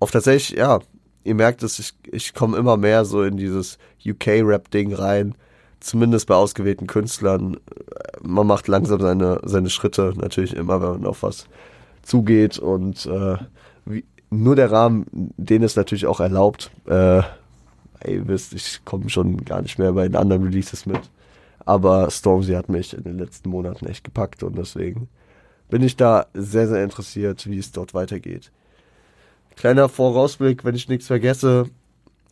auf 0.03 0.11
tatsächlich, 0.11 0.57
ja, 0.57 0.79
ihr 1.23 1.35
merkt 1.35 1.63
es, 1.63 1.79
ich, 1.79 1.93
ich 2.11 2.33
komme 2.33 2.57
immer 2.57 2.77
mehr 2.77 3.05
so 3.05 3.23
in 3.23 3.37
dieses 3.37 3.77
UK-Rap-Ding 4.05 4.93
rein 4.93 5.35
zumindest 5.83 6.27
bei 6.27 6.35
ausgewählten 6.35 6.87
Künstlern, 6.87 7.57
man 8.21 8.47
macht 8.47 8.67
langsam 8.67 9.01
seine, 9.01 9.41
seine 9.43 9.69
Schritte, 9.69 10.13
natürlich 10.15 10.55
immer, 10.55 10.81
wenn 10.81 10.89
man 11.01 11.05
auf 11.05 11.23
was 11.23 11.47
zugeht 12.03 12.57
und 12.57 13.05
äh, 13.05 13.37
wie, 13.85 14.05
nur 14.29 14.55
der 14.55 14.71
Rahmen, 14.71 15.05
den 15.11 15.61
ist 15.61 15.75
natürlich 15.75 16.05
auch 16.05 16.19
erlaubt. 16.19 16.71
Äh, 16.87 17.21
ihr 18.07 18.27
wisst, 18.27 18.53
ich 18.53 18.83
komme 18.85 19.09
schon 19.09 19.43
gar 19.45 19.61
nicht 19.61 19.77
mehr 19.77 19.91
bei 19.91 20.07
den 20.07 20.15
anderen 20.15 20.43
Releases 20.43 20.85
mit. 20.85 21.01
Aber 21.65 22.09
Stormzy 22.09 22.53
hat 22.53 22.69
mich 22.69 22.93
in 22.93 23.03
den 23.03 23.19
letzten 23.19 23.49
Monaten 23.49 23.85
echt 23.85 24.03
gepackt 24.03 24.43
und 24.43 24.57
deswegen 24.57 25.07
bin 25.69 25.81
ich 25.81 25.95
da 25.95 26.25
sehr, 26.33 26.67
sehr 26.67 26.83
interessiert, 26.83 27.47
wie 27.47 27.59
es 27.59 27.71
dort 27.71 27.93
weitergeht. 27.93 28.51
Kleiner 29.55 29.89
Vorausblick, 29.89 30.65
wenn 30.65 30.75
ich 30.75 30.89
nichts 30.89 31.07
vergesse, 31.07 31.69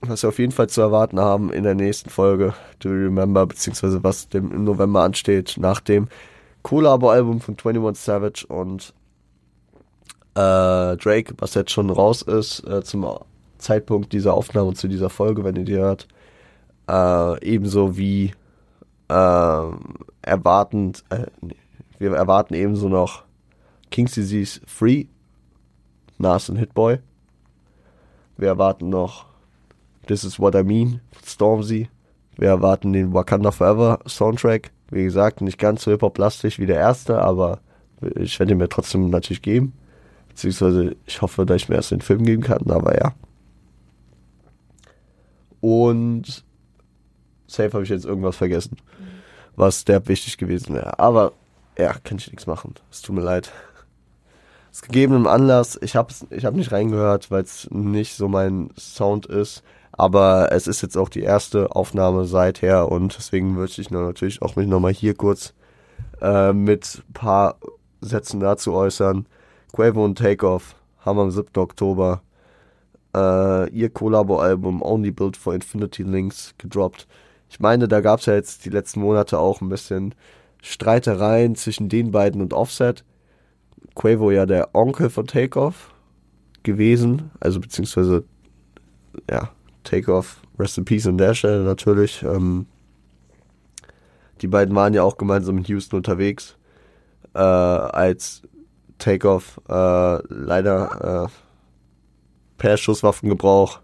was 0.01 0.23
wir 0.23 0.29
auf 0.29 0.39
jeden 0.39 0.51
Fall 0.51 0.67
zu 0.67 0.81
erwarten 0.81 1.19
haben 1.19 1.53
in 1.53 1.63
der 1.63 1.75
nächsten 1.75 2.09
Folge, 2.09 2.53
Do 2.79 2.89
You 2.89 3.05
Remember, 3.05 3.45
beziehungsweise 3.45 4.03
was 4.03 4.29
dem 4.29 4.51
im 4.51 4.63
November 4.63 5.03
ansteht, 5.03 5.55
nach 5.57 5.79
dem 5.79 6.07
Collabo-Album 6.63 7.41
von 7.41 7.55
21 7.55 8.03
Savage 8.03 8.45
und 8.47 8.93
äh, 10.35 10.97
Drake, 10.97 11.33
was 11.37 11.53
jetzt 11.53 11.71
schon 11.71 11.89
raus 11.89 12.21
ist, 12.21 12.65
äh, 12.67 12.83
zum 12.83 13.07
Zeitpunkt 13.57 14.13
dieser 14.13 14.33
Aufnahme 14.33 14.73
zu 14.73 14.87
dieser 14.87 15.09
Folge, 15.09 15.43
wenn 15.43 15.55
ihr 15.55 15.65
die 15.65 15.77
hört. 15.77 16.07
Äh, 16.89 17.45
ebenso 17.45 17.97
wie 17.97 18.33
äh, 19.07 19.63
erwartend, 20.21 21.03
äh, 21.09 21.25
wir 21.99 22.13
erwarten 22.13 22.53
ebenso 22.55 22.89
noch 22.89 23.23
King's 23.91 24.13
Disease 24.13 24.59
Free, 24.65 25.05
Nas 26.17 26.49
und 26.49 26.57
Hitboy. 26.57 26.99
Wir 28.41 28.47
erwarten 28.47 28.89
noch 28.89 29.27
This 30.07 30.23
Is 30.23 30.39
What 30.39 30.55
I 30.55 30.63
Mean, 30.63 30.99
Stormzy. 31.23 31.89
Wir 32.37 32.47
erwarten 32.47 32.91
den 32.91 33.13
Wakanda 33.13 33.51
Forever 33.51 33.99
Soundtrack. 34.07 34.71
Wie 34.89 35.03
gesagt, 35.03 35.41
nicht 35.41 35.59
ganz 35.59 35.83
so 35.83 35.91
hip-hop-lastig 35.91 36.57
wie 36.57 36.65
der 36.65 36.77
erste, 36.77 37.21
aber 37.21 37.59
ich 38.15 38.39
werde 38.39 38.53
ihn 38.53 38.57
mir 38.57 38.67
trotzdem 38.67 39.11
natürlich 39.11 39.43
geben. 39.43 39.73
Beziehungsweise 40.29 40.95
ich 41.05 41.21
hoffe, 41.21 41.45
dass 41.45 41.57
ich 41.57 41.69
mir 41.69 41.75
erst 41.75 41.91
den 41.91 42.01
Film 42.01 42.23
geben 42.23 42.41
kann, 42.41 42.71
aber 42.71 42.97
ja. 42.97 43.13
Und 45.59 46.43
safe 47.45 47.73
habe 47.73 47.83
ich 47.83 47.91
jetzt 47.91 48.05
irgendwas 48.05 48.37
vergessen, 48.37 48.75
was 49.55 49.85
der 49.85 50.07
wichtig 50.07 50.39
gewesen 50.39 50.73
wäre. 50.73 50.97
Aber 50.97 51.33
ja, 51.77 51.93
kann 51.93 52.17
ich 52.17 52.31
nichts 52.31 52.47
machen. 52.47 52.73
Es 52.89 53.03
tut 53.03 53.15
mir 53.15 53.21
leid. 53.21 53.51
Aus 54.71 54.81
gegebenem 54.81 55.27
Anlass, 55.27 55.77
ich 55.81 55.95
habe 55.95 56.13
ich 56.29 56.45
hab 56.45 56.55
nicht 56.55 56.71
reingehört, 56.71 57.29
weil 57.29 57.43
es 57.43 57.69
nicht 57.71 58.15
so 58.15 58.27
mein 58.27 58.69
Sound 58.77 59.25
ist. 59.25 59.63
Aber 59.91 60.51
es 60.51 60.67
ist 60.67 60.81
jetzt 60.81 60.97
auch 60.97 61.09
die 61.09 61.21
erste 61.21 61.75
Aufnahme 61.75 62.25
seither 62.25 62.89
und 62.89 63.15
deswegen 63.17 63.57
würde 63.57 63.73
ich 63.77 63.91
natürlich 63.91 64.41
auch 64.41 64.55
mich 64.55 64.67
nochmal 64.67 64.93
hier 64.93 65.13
kurz 65.13 65.53
äh, 66.21 66.53
mit 66.53 67.03
ein 67.09 67.13
paar 67.13 67.57
Sätzen 67.99 68.39
dazu 68.39 68.73
äußern. 68.73 69.25
Quavo 69.73 70.05
und 70.05 70.17
Takeoff 70.17 70.75
haben 70.99 71.19
am 71.19 71.31
7. 71.31 71.49
Oktober 71.57 72.21
äh, 73.15 73.69
ihr 73.69 73.89
Collabo-Album 73.89 74.81
Only 74.81 75.11
Built 75.11 75.35
for 75.37 75.53
Infinity 75.53 76.03
Links 76.03 76.53
gedroppt. 76.57 77.07
Ich 77.49 77.59
meine, 77.59 77.87
da 77.87 77.99
gab 77.99 78.21
es 78.21 78.25
ja 78.25 78.33
jetzt 78.33 78.65
die 78.65 78.69
letzten 78.69 79.01
Monate 79.01 79.37
auch 79.37 79.59
ein 79.61 79.69
bisschen 79.69 80.15
Streitereien 80.61 81.55
zwischen 81.55 81.89
den 81.89 82.11
beiden 82.11 82.41
und 82.41 82.53
Offset. 82.53 83.03
Quavo 83.95 84.31
ja 84.31 84.45
der 84.45 84.73
Onkel 84.73 85.09
von 85.09 85.27
Takeoff 85.27 85.93
gewesen, 86.63 87.31
also 87.39 87.59
beziehungsweise 87.59 88.23
ja, 89.29 89.49
Takeoff, 89.83 90.41
Rest 90.57 90.77
in 90.77 90.85
Peace 90.85 91.07
an 91.07 91.17
der 91.17 91.33
Stelle 91.33 91.63
natürlich. 91.63 92.23
Ähm, 92.23 92.67
die 94.41 94.47
beiden 94.47 94.75
waren 94.75 94.93
ja 94.93 95.03
auch 95.03 95.17
gemeinsam 95.17 95.57
in 95.57 95.63
Houston 95.65 95.97
unterwegs, 95.97 96.57
äh, 97.33 97.39
als 97.39 98.43
Takeoff 98.97 99.59
äh, 99.67 100.17
leider 100.27 101.25
äh, 101.25 101.31
per 102.57 102.77
Schusswaffengebrauch 102.77 103.79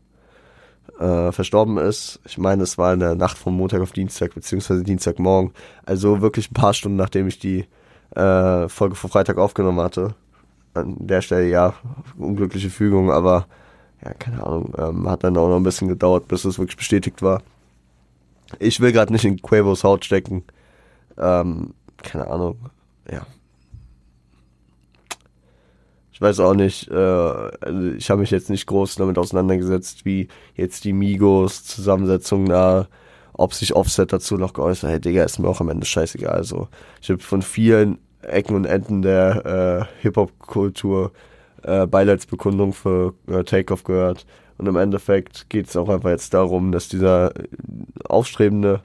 äh, 0.99 1.31
verstorben 1.31 1.77
ist. 1.77 2.19
Ich 2.25 2.37
meine, 2.37 2.63
es 2.63 2.77
war 2.77 2.93
in 2.93 2.99
der 2.99 3.15
Nacht 3.15 3.37
vom 3.37 3.55
Montag 3.55 3.81
auf 3.81 3.91
Dienstag, 3.91 4.33
beziehungsweise 4.33 4.83
Dienstagmorgen. 4.83 5.53
Also 5.85 6.21
wirklich 6.21 6.51
ein 6.51 6.53
paar 6.53 6.73
Stunden, 6.73 6.97
nachdem 6.97 7.27
ich 7.27 7.39
die 7.39 7.65
äh, 8.15 8.67
Folge 8.69 8.95
vor 8.95 9.09
Freitag 9.09 9.37
aufgenommen 9.37 9.81
hatte. 9.81 10.15
An 10.73 10.95
der 10.99 11.21
Stelle 11.21 11.49
ja, 11.49 11.73
unglückliche 12.17 12.69
Fügung, 12.69 13.11
aber 13.11 13.47
ja, 14.03 14.13
keine 14.13 14.45
Ahnung, 14.45 14.73
ähm, 14.77 15.09
hat 15.09 15.23
dann 15.23 15.37
auch 15.37 15.49
noch 15.49 15.57
ein 15.57 15.63
bisschen 15.63 15.87
gedauert, 15.87 16.27
bis 16.27 16.45
es 16.45 16.59
wirklich 16.59 16.77
bestätigt 16.77 17.21
war. 17.21 17.41
Ich 18.59 18.79
will 18.79 18.91
gerade 18.91 19.11
nicht 19.11 19.25
in 19.25 19.41
Quavos 19.41 19.83
Haut 19.83 20.05
stecken. 20.05 20.43
Ähm, 21.17 21.73
keine 21.97 22.27
Ahnung, 22.27 22.57
ja. 23.11 23.25
Ich 26.11 26.21
weiß 26.21 26.39
auch 26.39 26.55
nicht, 26.55 26.89
äh, 26.89 26.95
also 26.95 27.91
ich 27.95 28.09
habe 28.09 28.21
mich 28.21 28.31
jetzt 28.31 28.49
nicht 28.49 28.65
groß 28.65 28.95
damit 28.95 29.17
auseinandergesetzt, 29.17 30.05
wie 30.05 30.29
jetzt 30.55 30.83
die 30.83 30.93
Migos 30.93 31.63
Zusammensetzung 31.63 32.45
da, 32.45 32.87
ob 33.38 33.53
sich 33.53 33.75
Offset 33.75 34.11
dazu 34.11 34.38
noch 34.38 34.53
geäußert 34.53 34.83
hat. 34.83 34.91
Hey, 34.91 34.99
Digga, 34.99 35.23
ist 35.23 35.39
mir 35.39 35.47
auch 35.47 35.61
am 35.61 35.69
Ende 35.69 35.85
scheißegal. 35.85 36.35
Also, 36.35 36.67
ich 37.01 37.09
habe 37.09 37.19
von 37.19 37.41
vielen 37.41 37.99
Ecken 38.21 38.55
und 38.55 38.65
Enden 38.65 39.01
der 39.01 39.88
äh, 39.89 40.01
Hip-Hop-Kultur 40.01 41.11
äh, 41.63 41.88
Beileidsbekundung 41.88 42.73
für 42.73 43.13
äh, 43.27 43.43
Takeoff 43.43 43.83
gehört. 43.83 44.25
Und 44.57 44.67
im 44.67 44.75
Endeffekt 44.75 45.49
geht 45.49 45.67
es 45.67 45.77
auch 45.77 45.89
einfach 45.89 46.09
jetzt 46.09 46.33
darum, 46.33 46.71
dass 46.71 46.89
dieser 46.89 47.31
aufstrebende 48.05 48.81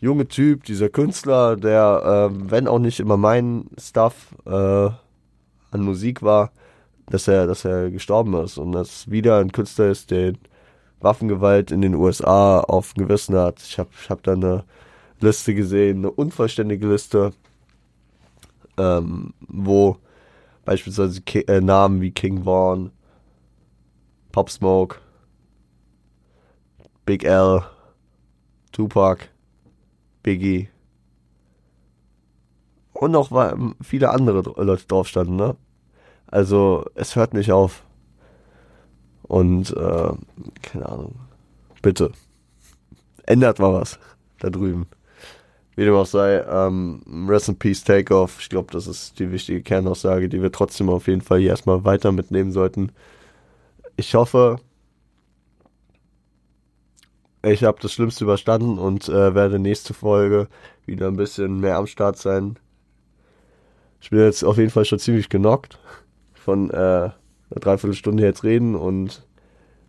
junge 0.00 0.28
Typ, 0.28 0.64
dieser 0.64 0.90
Künstler, 0.90 1.56
der, 1.56 2.30
äh, 2.30 2.50
wenn 2.50 2.68
auch 2.68 2.78
nicht 2.78 3.00
immer 3.00 3.16
mein 3.16 3.66
Stuff 3.80 4.34
äh, 4.46 4.50
an 4.50 5.80
Musik 5.80 6.22
war, 6.22 6.52
dass 7.06 7.26
er, 7.26 7.46
dass 7.46 7.64
er 7.64 7.90
gestorben 7.90 8.34
ist 8.34 8.58
und 8.58 8.72
dass 8.72 9.10
wieder 9.10 9.38
ein 9.38 9.52
Künstler 9.52 9.88
ist, 9.88 10.10
der 10.10 10.34
Waffengewalt 11.00 11.70
in 11.70 11.80
den 11.80 11.94
USA 11.94 12.60
auf 12.60 12.92
dem 12.94 13.06
Gewissen 13.06 13.36
hat. 13.36 13.60
Ich 13.62 13.78
habe 13.78 13.90
ich 14.00 14.10
hab 14.10 14.22
da 14.22 14.32
eine 14.32 14.64
Liste 15.20 15.54
gesehen, 15.54 15.98
eine 15.98 16.10
unvollständige 16.10 16.88
Liste, 16.88 17.32
ähm, 18.76 19.34
wo 19.40 19.96
beispielsweise 20.64 21.20
Ki 21.22 21.40
äh, 21.40 21.60
Namen 21.60 22.00
wie 22.00 22.10
King 22.10 22.44
Vaughn, 22.44 22.90
Pop 24.32 24.50
Smoke, 24.50 24.96
Big 27.04 27.24
L, 27.24 27.62
Tupac, 28.72 29.28
Biggie 30.22 30.68
und 32.92 33.12
noch 33.12 33.30
viele 33.82 34.10
andere 34.10 34.42
Leute 34.62 34.86
drauf 34.86 35.08
standen, 35.08 35.36
ne? 35.36 35.56
Also 36.26 36.84
es 36.94 37.16
hört 37.16 37.32
nicht 37.32 37.52
auf. 37.52 37.84
Und 39.28 39.76
äh, 39.76 40.12
keine 40.62 40.86
Ahnung. 40.88 41.14
Bitte. 41.82 42.12
Ändert 43.24 43.58
mal 43.58 43.74
was 43.74 43.98
da 44.40 44.50
drüben. 44.50 44.86
Wie 45.76 45.84
dem 45.84 45.94
auch 45.94 46.06
sei, 46.06 46.40
ähm, 46.40 47.26
Rest 47.28 47.48
in 47.48 47.58
Peace 47.58 47.84
Takeoff. 47.84 48.38
Ich 48.40 48.48
glaube, 48.48 48.72
das 48.72 48.86
ist 48.86 49.18
die 49.20 49.30
wichtige 49.30 49.62
Kernaussage, 49.62 50.28
die 50.28 50.42
wir 50.42 50.50
trotzdem 50.50 50.88
auf 50.88 51.06
jeden 51.06 51.20
Fall 51.20 51.38
hier 51.38 51.50
erstmal 51.50 51.84
weiter 51.84 52.10
mitnehmen 52.10 52.50
sollten. 52.50 52.90
Ich 53.96 54.14
hoffe, 54.14 54.58
ich 57.42 57.62
habe 57.62 57.78
das 57.80 57.92
Schlimmste 57.92 58.24
überstanden 58.24 58.78
und 58.78 59.08
äh, 59.08 59.34
werde 59.34 59.58
nächste 59.58 59.94
Folge 59.94 60.48
wieder 60.86 61.06
ein 61.06 61.16
bisschen 61.16 61.60
mehr 61.60 61.76
am 61.76 61.86
Start 61.86 62.16
sein. 62.16 62.58
Ich 64.00 64.10
bin 64.10 64.20
jetzt 64.20 64.42
auf 64.42 64.58
jeden 64.58 64.70
Fall 64.70 64.84
schon 64.84 64.98
ziemlich 64.98 65.28
genockt 65.28 65.78
von 66.34 66.70
äh, 66.70 67.10
einer 67.50 67.60
Dreiviertelstunde 67.60 68.22
jetzt 68.22 68.44
reden 68.44 68.74
und 68.74 69.26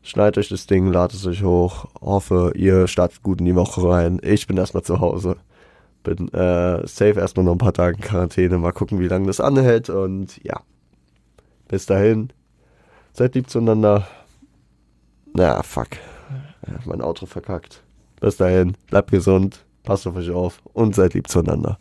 schneidet 0.02 0.38
euch 0.38 0.50
das 0.50 0.68
Ding, 0.68 0.92
ladet 0.92 1.18
es 1.18 1.28
euch 1.28 1.44
hoch. 1.44 1.88
Hoffe, 2.02 2.54
ihr 2.56 2.88
startet 2.88 3.24
gut 3.24 3.40
in 3.40 3.46
die 3.46 3.56
Woche 3.56 3.88
rein. 3.88 4.20
Ich 4.24 4.48
bin 4.48 4.58
erstmal 4.58 4.84
zu 4.84 5.00
Hause 5.00 5.38
bin 6.04 6.32
äh, 6.34 6.88
safe 6.88 7.20
erstmal 7.20 7.46
noch 7.46 7.54
ein 7.54 7.60
paar 7.60 7.74
Tage 7.74 7.98
in 7.98 8.02
Quarantäne. 8.02 8.58
Mal 8.58 8.72
gucken, 8.72 9.00
wie 9.00 9.08
lange 9.08 9.28
das 9.28 9.40
anhält. 9.40 9.90
Und 9.90 10.44
ja, 10.44 10.62
bis 11.68 11.86
dahin. 11.86 12.32
Seid 13.14 13.36
lieb 13.36 13.50
zueinander. 13.50 14.08
Na, 15.34 15.62
fuck. 15.64 15.90
Mein 16.86 17.02
Auto 17.02 17.26
verkackt. 17.26 17.84
Bis 18.20 18.38
dahin, 18.38 18.76
bleibt 18.88 19.12
gesund, 19.12 19.66
passt 19.84 20.06
auf 20.06 20.16
euch 20.16 20.30
auf 20.30 20.62
und 20.74 20.94
seid 20.94 21.14
lieb 21.14 21.28
zueinander. 21.28 21.80